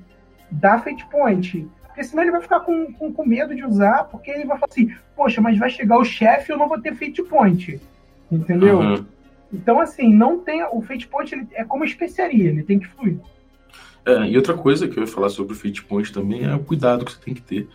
dá 0.52 0.78
Fate 0.78 1.06
Point. 1.08 1.68
Porque 1.88 2.04
senão 2.04 2.24
ele 2.24 2.32
vai 2.32 2.42
ficar 2.42 2.60
com, 2.62 2.94
com, 2.94 3.12
com 3.12 3.26
medo 3.26 3.56
de 3.56 3.66
usar, 3.66 4.06
porque 4.06 4.30
ele 4.30 4.46
vai 4.46 4.58
falar 4.58 4.70
assim, 4.72 4.94
poxa, 5.16 5.42
mas 5.42 5.58
vai 5.58 5.70
chegar 5.70 5.98
o 5.98 6.06
chefe 6.06 6.52
e 6.52 6.54
eu 6.54 6.58
não 6.58 6.68
vou 6.70 6.80
ter 6.80 6.94
Fate 6.96 7.24
Point. 7.24 7.82
Entendeu? 8.32 8.80
Uhum. 8.80 9.06
Então, 9.52 9.80
assim, 9.80 10.14
não 10.14 10.40
tem. 10.40 10.64
O 10.72 10.82
Fate 10.82 11.08
Point 11.08 11.34
ele 11.34 11.48
é 11.54 11.64
como 11.64 11.84
especiaria, 11.84 12.50
ele 12.50 12.64
tem 12.64 12.78
que 12.78 12.88
fluir. 12.88 13.18
É, 14.10 14.30
e 14.30 14.36
outra 14.38 14.54
coisa 14.56 14.88
que 14.88 14.98
eu 14.98 15.04
ia 15.04 15.08
falar 15.08 15.30
sobre 15.30 15.54
o 15.54 15.56
Fate 15.56 15.84
Point 15.84 16.12
também 16.12 16.44
é 16.46 16.56
o 16.56 16.60
cuidado 16.60 17.06
que 17.06 17.12
você 17.12 17.20
tem 17.20 17.34
que 17.34 17.42
ter. 17.42 17.68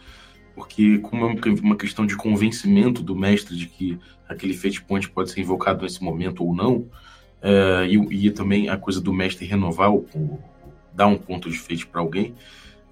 Porque, 0.55 0.99
como 0.99 1.25
é 1.27 1.37
uma- 1.63 1.77
questão 1.77 2.07
de 2.07 2.17
convencimento 2.17 3.03
do 3.03 3.15
mestre 3.15 3.57
de 3.57 3.67
que 3.67 3.99
aquele 4.29 4.55
Fate 4.55 4.83
Point 4.83 5.09
pode 5.11 5.31
ser 5.31 5.41
invocado 5.41 5.83
nesse 5.83 6.03
momento 6.03 6.45
ou 6.45 6.55
não, 6.55 6.87
é, 7.43 7.87
e, 7.89 8.27
e 8.27 8.31
também 8.31 8.69
a 8.69 8.77
coisa 8.77 9.01
do 9.01 9.13
mestre 9.13 9.45
renovar, 9.47 9.93
o, 9.93 10.07
o- 10.15 10.39
dar 10.95 11.07
um 11.09 11.17
ponto 11.17 11.51
de 11.51 11.59
Fate 11.59 11.87
para 11.87 12.01
alguém, 12.01 12.35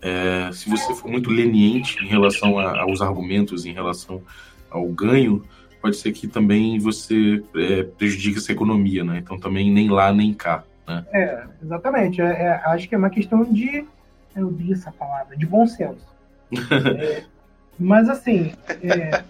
é, 0.01 0.51
se 0.53 0.69
você 0.69 0.93
for 0.95 1.09
muito 1.11 1.31
leniente 1.31 1.97
em 2.03 2.09
relação 2.09 2.59
a- 2.59 2.81
aos 2.81 3.01
argumentos, 3.01 3.65
em 3.65 3.73
relação 3.73 4.21
ao 4.69 4.87
ganho, 4.89 5.43
pode 5.81 5.97
ser 5.97 6.13
que 6.13 6.27
também 6.27 6.79
você 6.79 7.43
é, 7.55 7.83
prejudique 7.85 8.39
essa 8.39 8.51
economia, 8.53 9.05
né? 9.05 9.19
Então 9.23 9.39
também 9.39 9.71
nem 9.71 9.89
lá 9.89 10.13
nem 10.13 10.33
cá. 10.35 10.65
É, 11.13 11.45
exatamente. 11.63 12.21
É, 12.21 12.25
é, 12.27 12.51
acho 12.67 12.89
que 12.89 12.95
é 12.95 12.99
uma 12.99 13.11
questão 13.11 13.45
de. 13.45 13.87
Eu 14.35 14.49
odeio 14.49 14.73
essa 14.73 14.91
palavra, 14.93 15.37
de 15.37 15.47
bom 15.47 15.67
senso. 15.67 16.07
É, 17.01 17.25
mas 17.79 18.09
assim. 18.09 18.53
É, 18.83 19.23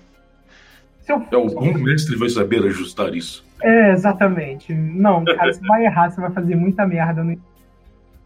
se 1.00 1.12
eu, 1.12 1.24
É, 1.30 1.36
o 1.36 1.46
bom 1.46 1.72
mestre 1.74 2.16
vai 2.16 2.28
saber 2.28 2.64
ajustar 2.66 3.14
isso. 3.14 3.44
é, 3.62 3.92
exatamente. 3.92 4.72
Não, 4.74 5.24
cara, 5.24 5.52
você 5.52 5.60
vai 5.66 5.84
errar, 5.84 6.10
você 6.10 6.20
vai 6.20 6.30
fazer 6.32 6.54
muita 6.56 6.84
merda. 6.86 7.22
No... 7.22 7.40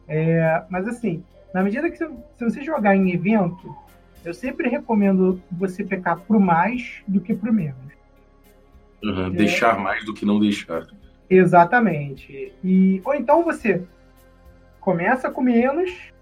É, 0.09 0.63
mas 0.71 0.87
assim, 0.89 1.23
na 1.53 1.63
medida 1.63 1.91
que 1.91 1.97
você, 1.99 2.09
se 2.39 2.45
você 2.45 2.63
jogar 2.65 2.97
em 2.97 3.13
evento, 3.13 3.75
eu 4.25 4.33
sempre 4.33 4.69
recomendo 4.69 5.41
você 5.53 5.85
pecar 5.85 6.19
pro 6.21 6.41
mais 6.41 7.03
do 7.07 7.21
que 7.21 7.35
pro 7.35 7.53
menos. 7.53 7.77
Uhum, 9.05 9.31
Deixar 9.31 9.79
mais 9.79 10.05
do 10.05 10.15
que 10.15 10.25
não 10.25 10.41
deixar. 10.41 10.87
Exatamente. 11.29 12.53
E, 12.63 13.01
ou 13.05 13.15
então 13.15 13.45
você 13.45 13.83
começa 14.81 15.31
com 15.31 15.41
menos, 15.41 16.13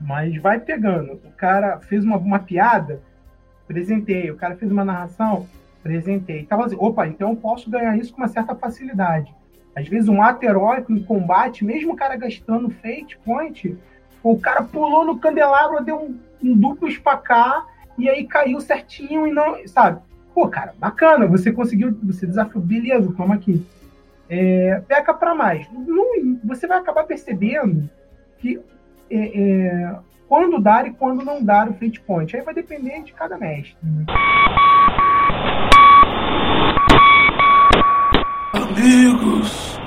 mas 0.00 0.36
vai 0.40 0.60
pegando. 0.60 1.14
O 1.24 1.32
cara 1.36 1.80
fez 1.80 2.04
uma, 2.04 2.16
uma 2.16 2.38
piada, 2.38 3.00
presentei. 3.66 4.30
O 4.30 4.36
cara 4.36 4.56
fez 4.56 4.70
uma 4.70 4.84
narração, 4.84 5.46
presentei. 5.82 6.44
Tava 6.44 6.66
assim, 6.66 6.76
opa, 6.78 7.06
então 7.06 7.30
eu 7.30 7.36
posso 7.36 7.68
ganhar 7.70 7.96
isso 7.96 8.12
com 8.12 8.18
uma 8.18 8.28
certa 8.28 8.54
facilidade. 8.54 9.34
Às 9.74 9.88
vezes 9.88 10.08
um 10.08 10.22
ato 10.22 10.44
heróico 10.44 10.92
em 10.92 11.02
combate, 11.02 11.64
mesmo 11.64 11.92
o 11.92 11.96
cara 11.96 12.16
gastando 12.16 12.70
fate 12.70 13.18
point, 13.18 13.76
o 14.22 14.38
cara 14.38 14.62
pulou 14.62 15.04
no 15.04 15.18
candelabro, 15.18 15.84
deu 15.84 15.96
um, 15.96 16.18
um 16.42 16.56
duplo 16.56 16.88
espacar 16.88 17.66
e 17.98 18.08
aí 18.08 18.26
caiu 18.26 18.60
certinho 18.60 19.26
e 19.26 19.32
não, 19.32 19.66
sabe? 19.66 20.00
Pô, 20.34 20.48
cara, 20.48 20.74
bacana, 20.78 21.26
você 21.26 21.52
conseguiu, 21.52 21.96
você 22.02 22.26
desafiou, 22.26 22.62
beleza, 22.62 23.12
toma 23.16 23.34
aqui 23.34 23.64
é, 24.28 24.82
peca 24.86 25.14
para 25.14 25.34
mais. 25.34 25.66
Não- 25.72 26.38
você 26.44 26.66
vai 26.66 26.78
acabar 26.78 27.04
percebendo 27.04 27.88
que 28.38 28.60
é, 29.10 29.40
é, 29.40 29.96
quando 30.28 30.60
dar 30.60 30.86
e 30.86 30.92
quando 30.92 31.24
não 31.24 31.42
dar 31.42 31.68
o 31.68 31.74
fate 31.74 32.00
point. 32.00 32.36
Aí 32.36 32.42
vai 32.42 32.54
depender 32.54 33.02
de 33.02 33.12
cada 33.12 33.38
mestre. 33.38 33.76
né? 33.82 34.04
Amigos, 38.52 39.78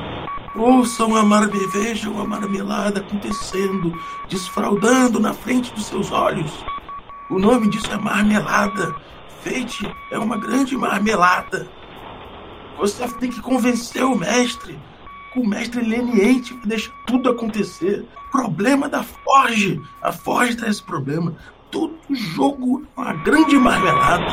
ouçam 0.55 1.15
a 1.15 1.23
mar... 1.23 1.47
vejam 1.73 2.19
a 2.19 2.25
marmelada 2.25 2.99
acontecendo, 3.01 3.91
desfraudando 4.29 5.19
na 5.19 5.33
frente 5.33 5.73
dos 5.73 5.85
seus 5.85 6.11
olhos. 6.11 6.65
O 7.29 7.37
nome 7.37 7.69
disso 7.69 7.91
é 7.91 7.97
marmelada. 7.97 8.95
Fate 9.43 9.85
é 10.11 10.17
uma 10.17 10.37
grande 10.37 10.75
marmelada. 10.75 11.67
Você 12.79 13.05
tem 13.19 13.29
que 13.29 13.41
convencer 13.41 14.05
o 14.05 14.15
mestre. 14.15 14.79
O 15.35 15.45
mestre 15.45 15.81
leniente 15.81 16.53
vai 16.53 16.67
deixar 16.67 16.93
tudo 17.05 17.29
acontecer. 17.29 18.05
Problema 18.31 18.87
da 18.87 19.03
Forge. 19.03 19.81
A 20.01 20.13
Forge 20.13 20.55
traz 20.55 20.77
esse 20.77 20.83
problema. 20.83 21.35
Todo 21.69 21.99
jogo 22.15 22.87
é 22.95 23.01
uma 23.01 23.13
grande 23.15 23.57
marmelada. 23.57 24.25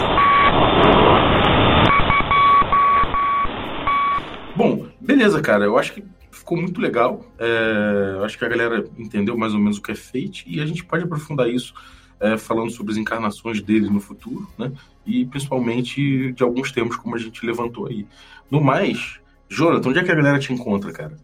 Bom, 4.54 4.86
beleza, 5.00 5.42
cara. 5.42 5.64
Eu 5.64 5.76
acho 5.76 5.94
que 5.94 6.04
ficou 6.30 6.56
muito 6.56 6.80
legal. 6.80 7.26
É, 7.40 8.20
acho 8.24 8.38
que 8.38 8.44
a 8.44 8.48
galera 8.48 8.88
entendeu 8.96 9.36
mais 9.36 9.54
ou 9.54 9.58
menos 9.58 9.78
o 9.78 9.82
que 9.82 9.90
é 9.90 9.96
Fate 9.96 10.44
e 10.46 10.60
a 10.60 10.66
gente 10.66 10.84
pode 10.84 11.02
aprofundar 11.02 11.50
isso 11.50 11.74
é, 12.20 12.36
falando 12.36 12.70
sobre 12.70 12.92
as 12.92 12.98
encarnações 12.98 13.60
dele 13.60 13.90
no 13.90 14.00
futuro, 14.00 14.48
né? 14.58 14.72
E 15.04 15.24
principalmente 15.26 16.32
de 16.32 16.42
alguns 16.42 16.72
temas 16.72 16.96
como 16.96 17.14
a 17.14 17.18
gente 17.18 17.44
levantou 17.44 17.86
aí. 17.86 18.06
No 18.50 18.60
mais, 18.60 19.20
Jonathan, 19.48 19.90
onde 19.90 19.98
é 19.98 20.04
que 20.04 20.12
a 20.12 20.14
galera 20.14 20.38
te 20.38 20.52
encontra, 20.52 20.92
cara? 20.92 21.14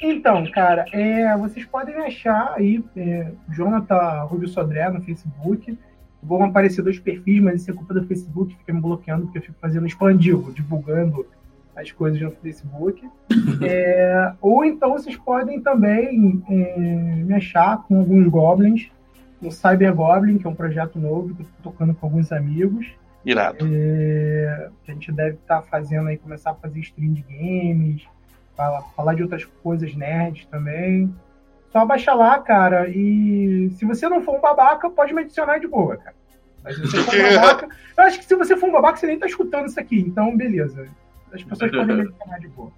Então, 0.00 0.44
cara, 0.50 0.84
é, 0.92 1.36
vocês 1.38 1.64
podem 1.64 1.94
achar 1.96 2.52
aí 2.56 2.84
é, 2.96 3.32
Jonathan 3.50 4.24
Rubio 4.24 4.48
Sodré 4.48 4.88
no 4.90 5.00
Facebook. 5.00 5.78
Vão 6.22 6.44
aparecer 6.44 6.82
dois 6.82 6.98
perfis, 6.98 7.40
mas 7.40 7.62
isso 7.62 7.70
é 7.70 7.74
culpa 7.74 7.94
do 7.94 8.06
Facebook, 8.06 8.54
fica 8.56 8.72
me 8.72 8.80
bloqueando 8.80 9.24
porque 9.24 9.38
eu 9.38 9.42
fico 9.42 9.58
fazendo 9.60 9.86
expandido, 9.86 10.52
divulgando 10.52 11.26
as 11.74 11.92
coisas 11.92 12.20
no 12.20 12.30
Facebook. 12.30 13.08
É, 13.62 14.32
ou 14.40 14.64
então 14.64 14.92
vocês 14.92 15.16
podem 15.16 15.60
também 15.60 16.42
é, 16.48 17.22
me 17.24 17.32
achar 17.32 17.82
com 17.84 17.98
alguns 17.98 18.28
goblins 18.28 18.90
no 19.40 19.50
Cyber 19.50 19.94
Goblin, 19.94 20.38
que 20.38 20.46
é 20.46 20.50
um 20.50 20.54
projeto 20.54 20.98
novo 20.98 21.34
que 21.34 21.42
eu 21.42 21.46
estou 21.46 21.72
tocando 21.72 21.94
com 21.94 22.06
alguns 22.06 22.32
amigos. 22.32 22.86
Irado. 23.26 23.66
É, 23.68 24.70
a 24.86 24.92
gente 24.92 25.10
deve 25.10 25.34
estar 25.34 25.60
tá 25.60 25.62
fazendo 25.62 26.08
aí, 26.08 26.16
começar 26.16 26.52
a 26.52 26.54
fazer 26.54 26.78
stream 26.78 27.12
de 27.12 27.22
games, 27.22 28.02
falar, 28.56 28.82
falar 28.94 29.14
de 29.14 29.24
outras 29.24 29.44
coisas 29.44 29.92
nerds 29.96 30.46
também. 30.46 31.12
Só 31.72 31.84
baixa 31.84 32.14
lá, 32.14 32.38
cara, 32.38 32.88
e 32.88 33.68
se 33.76 33.84
você 33.84 34.08
não 34.08 34.22
for 34.22 34.36
um 34.36 34.40
babaca, 34.40 34.88
pode 34.88 35.12
me 35.12 35.22
adicionar 35.22 35.58
de 35.58 35.66
boa, 35.66 35.96
cara. 35.96 36.14
Mas 36.62 36.76
se 36.76 36.82
você 36.82 37.02
for 37.02 37.14
um 37.16 37.34
babaca, 37.34 37.68
eu 37.98 38.04
acho 38.04 38.18
que 38.20 38.24
se 38.24 38.36
você 38.36 38.56
for 38.56 38.68
um 38.68 38.72
babaca, 38.72 38.96
você 38.96 39.08
nem 39.08 39.18
tá 39.18 39.26
escutando 39.26 39.66
isso 39.66 39.80
aqui, 39.80 39.98
então 39.98 40.36
beleza. 40.36 40.88
As 41.32 41.42
pessoas 41.42 41.72
podem 41.72 41.96
me 41.96 42.02
adicionar 42.02 42.38
de 42.38 42.48
boa. 42.48 42.70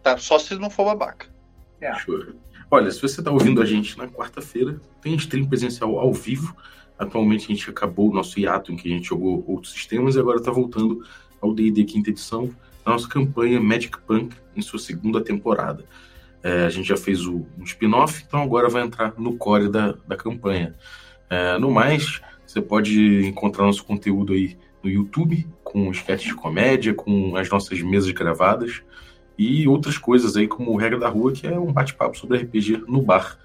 Tá, 0.00 0.16
só 0.16 0.38
se 0.38 0.54
não 0.54 0.70
for 0.70 0.84
babaca. 0.84 1.26
É. 1.80 1.92
Olha, 2.70 2.90
se 2.90 3.02
você 3.02 3.20
está 3.20 3.32
ouvindo 3.32 3.60
a 3.60 3.64
gente 3.64 3.98
na 3.98 4.06
quarta-feira, 4.06 4.80
tem 5.02 5.14
stream 5.16 5.46
presencial 5.46 5.98
ao 5.98 6.12
vivo. 6.12 6.54
Atualmente 6.98 7.44
a 7.44 7.54
gente 7.54 7.70
acabou 7.70 8.10
o 8.10 8.14
nosso 8.14 8.38
hiato 8.40 8.72
em 8.72 8.76
que 8.76 8.92
a 8.92 8.96
gente 8.96 9.08
jogou 9.08 9.44
outros 9.46 9.72
sistemas 9.72 10.16
e 10.16 10.20
agora 10.20 10.38
está 10.38 10.50
voltando 10.50 11.04
ao 11.40 11.54
D&D 11.54 11.84
quinta 11.84 12.10
edição, 12.10 12.50
a 12.84 12.90
nossa 12.90 13.08
campanha 13.08 13.60
Magic 13.60 13.96
Punk 14.00 14.34
em 14.56 14.62
sua 14.62 14.78
segunda 14.78 15.20
temporada. 15.20 15.84
É, 16.42 16.66
a 16.66 16.70
gente 16.70 16.88
já 16.88 16.96
fez 16.96 17.26
o, 17.26 17.46
um 17.58 17.64
spin-off, 17.64 18.24
então 18.26 18.42
agora 18.42 18.68
vai 18.68 18.82
entrar 18.82 19.14
no 19.18 19.36
core 19.36 19.68
da, 19.68 19.94
da 20.06 20.16
campanha. 20.16 20.74
É, 21.30 21.58
no 21.58 21.70
mais, 21.70 22.20
você 22.46 22.60
pode 22.60 23.26
encontrar 23.26 23.66
nosso 23.66 23.84
conteúdo 23.84 24.32
aí 24.32 24.56
no 24.82 24.90
YouTube, 24.90 25.46
com 25.62 25.90
sketches 25.90 26.28
de 26.28 26.34
comédia, 26.34 26.94
com 26.94 27.36
as 27.36 27.48
nossas 27.48 27.80
mesas 27.82 28.10
gravadas 28.10 28.82
e 29.36 29.68
outras 29.68 29.96
coisas 29.96 30.36
aí, 30.36 30.48
como 30.48 30.72
o 30.72 30.76
Regra 30.76 30.98
da 30.98 31.08
Rua, 31.08 31.32
que 31.32 31.46
é 31.46 31.58
um 31.58 31.72
bate-papo 31.72 32.18
sobre 32.18 32.38
RPG 32.38 32.84
no 32.88 33.02
bar. 33.02 33.38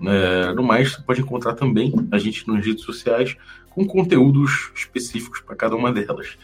É, 0.00 0.52
no 0.52 0.62
mais, 0.62 0.92
você 0.92 1.02
pode 1.02 1.20
encontrar 1.20 1.54
também 1.54 1.92
a 2.12 2.18
gente 2.18 2.46
nas 2.48 2.64
redes 2.64 2.84
sociais 2.84 3.36
com 3.70 3.86
conteúdos 3.86 4.72
específicos 4.74 5.40
para 5.40 5.56
cada 5.56 5.76
uma 5.76 5.92
delas. 5.92 6.38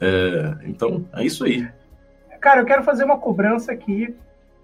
É, 0.00 0.56
então, 0.64 1.04
é 1.12 1.24
isso 1.24 1.44
aí. 1.44 1.68
Cara, 2.40 2.60
eu 2.60 2.64
quero 2.64 2.82
fazer 2.84 3.04
uma 3.04 3.18
cobrança 3.18 3.72
aqui. 3.72 4.14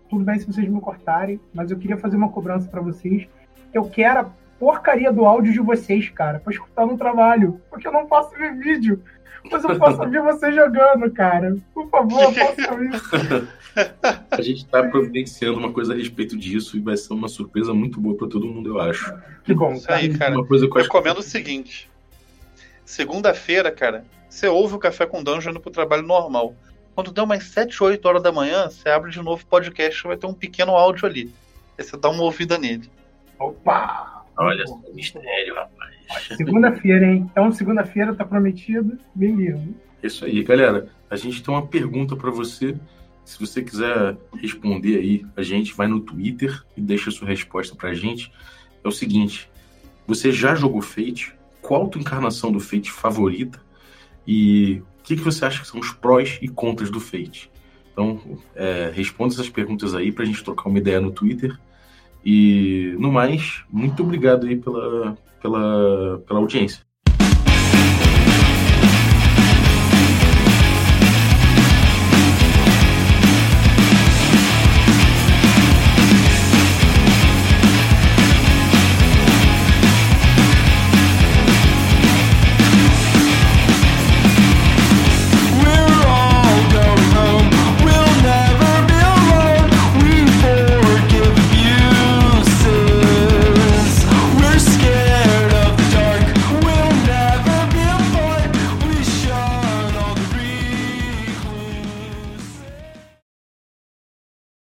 Tudo 0.08 0.24
bem 0.24 0.38
se 0.38 0.46
vocês 0.46 0.68
me 0.68 0.80
cortarem, 0.80 1.40
mas 1.54 1.70
eu 1.70 1.78
queria 1.78 1.96
fazer 1.96 2.16
uma 2.16 2.28
cobrança 2.28 2.68
para 2.68 2.80
vocês. 2.80 3.26
Eu 3.72 3.84
quero 3.88 4.20
a 4.20 4.30
porcaria 4.58 5.12
do 5.12 5.24
áudio 5.24 5.52
de 5.52 5.60
vocês, 5.60 6.08
cara, 6.10 6.38
para 6.38 6.52
escutar 6.52 6.86
no 6.86 6.96
trabalho, 6.96 7.60
porque 7.70 7.88
eu 7.88 7.92
não 7.92 8.06
posso 8.06 8.30
ver 8.36 8.54
vídeo. 8.56 9.02
Mas 9.50 9.64
eu 9.64 9.76
posso 9.78 9.98
ver 10.08 10.22
você 10.22 10.52
jogando, 10.52 11.10
cara. 11.10 11.56
Por 11.74 11.88
favor, 11.88 12.22
eu 12.22 12.32
posso. 12.32 13.48
A 14.30 14.40
gente 14.40 14.64
está 14.64 14.82
providenciando 14.88 15.58
uma 15.58 15.72
coisa 15.72 15.92
a 15.92 15.96
respeito 15.96 16.36
disso 16.36 16.76
e 16.76 16.80
vai 16.80 16.96
ser 16.96 17.12
uma 17.12 17.28
surpresa 17.28 17.72
muito 17.72 18.00
boa 18.00 18.16
para 18.16 18.28
todo 18.28 18.46
mundo, 18.46 18.70
eu 18.70 18.80
acho. 18.80 19.14
Que 19.44 19.54
bom. 19.54 19.72
Isso 19.74 19.90
aí, 19.90 20.16
cara. 20.16 20.34
Uma 20.34 20.46
coisa 20.46 20.66
que 20.66 20.72
eu, 20.72 20.78
eu 20.78 20.82
recomendo 20.84 21.18
o 21.18 21.22
seguinte: 21.22 21.90
segunda-feira, 22.84 23.70
cara, 23.70 24.04
você 24.28 24.48
ouve 24.48 24.74
o 24.74 24.78
Café 24.78 25.06
com 25.06 25.22
Dungeon 25.22 25.54
pro 25.54 25.70
trabalho 25.70 26.02
normal. 26.02 26.54
Quando 26.94 27.10
der 27.10 27.22
umas 27.22 27.44
7, 27.44 27.82
8 27.82 28.06
horas 28.06 28.22
da 28.22 28.30
manhã, 28.30 28.68
você 28.68 28.88
abre 28.88 29.10
de 29.10 29.22
novo 29.22 29.42
o 29.42 29.46
podcast 29.46 30.02
vai 30.06 30.16
ter 30.16 30.26
um 30.26 30.34
pequeno 30.34 30.72
áudio 30.72 31.06
ali. 31.06 31.32
Aí 31.78 31.84
você 31.84 31.96
dá 31.96 32.10
uma 32.10 32.22
ouvida 32.22 32.58
nele. 32.58 32.90
Opa! 33.38 34.24
Olha 34.36 34.66
só 34.66 34.74
o 34.74 34.94
mistério, 34.94 35.54
rapaz. 35.54 35.92
Segunda-feira, 36.36 37.06
hein? 37.06 37.28
Então, 37.30 37.52
segunda-feira 37.52 38.14
tá 38.14 38.24
prometido. 38.24 38.98
Beleza. 39.14 39.62
Isso 40.02 40.24
aí, 40.24 40.42
galera. 40.42 40.88
A 41.08 41.16
gente 41.16 41.42
tem 41.42 41.54
uma 41.54 41.66
pergunta 41.66 42.16
para 42.16 42.30
você. 42.30 42.76
Se 43.24 43.38
você 43.38 43.62
quiser 43.62 44.16
responder 44.34 44.98
aí, 44.98 45.26
a 45.36 45.42
gente 45.42 45.74
vai 45.74 45.86
no 45.86 46.00
Twitter 46.00 46.62
e 46.76 46.80
deixa 46.80 47.10
sua 47.10 47.28
resposta 47.28 47.74
pra 47.74 47.94
gente. 47.94 48.32
É 48.82 48.88
o 48.88 48.92
seguinte: 48.92 49.48
você 50.06 50.32
já 50.32 50.54
jogou 50.54 50.82
Fate? 50.82 51.34
Qual 51.60 51.86
a 51.86 51.88
tua 51.88 52.00
encarnação 52.00 52.50
do 52.50 52.60
Fate 52.60 52.90
favorita? 52.90 53.60
E 54.26 54.82
o 55.00 55.02
que, 55.02 55.16
que 55.16 55.22
você 55.22 55.44
acha 55.44 55.60
que 55.60 55.66
são 55.66 55.80
os 55.80 55.92
prós 55.92 56.38
e 56.42 56.48
contras 56.48 56.90
do 56.90 57.00
Fate? 57.00 57.50
Então, 57.92 58.38
é, 58.54 58.90
responda 58.94 59.34
essas 59.34 59.48
perguntas 59.48 59.94
aí 59.94 60.10
pra 60.10 60.24
gente 60.24 60.42
trocar 60.42 60.68
uma 60.68 60.78
ideia 60.78 61.00
no 61.00 61.12
Twitter. 61.12 61.58
E, 62.24 62.94
no 62.98 63.12
mais, 63.12 63.62
muito 63.70 64.02
obrigado 64.02 64.46
aí 64.46 64.56
pela, 64.56 65.16
pela, 65.40 66.22
pela 66.26 66.40
audiência. 66.40 66.84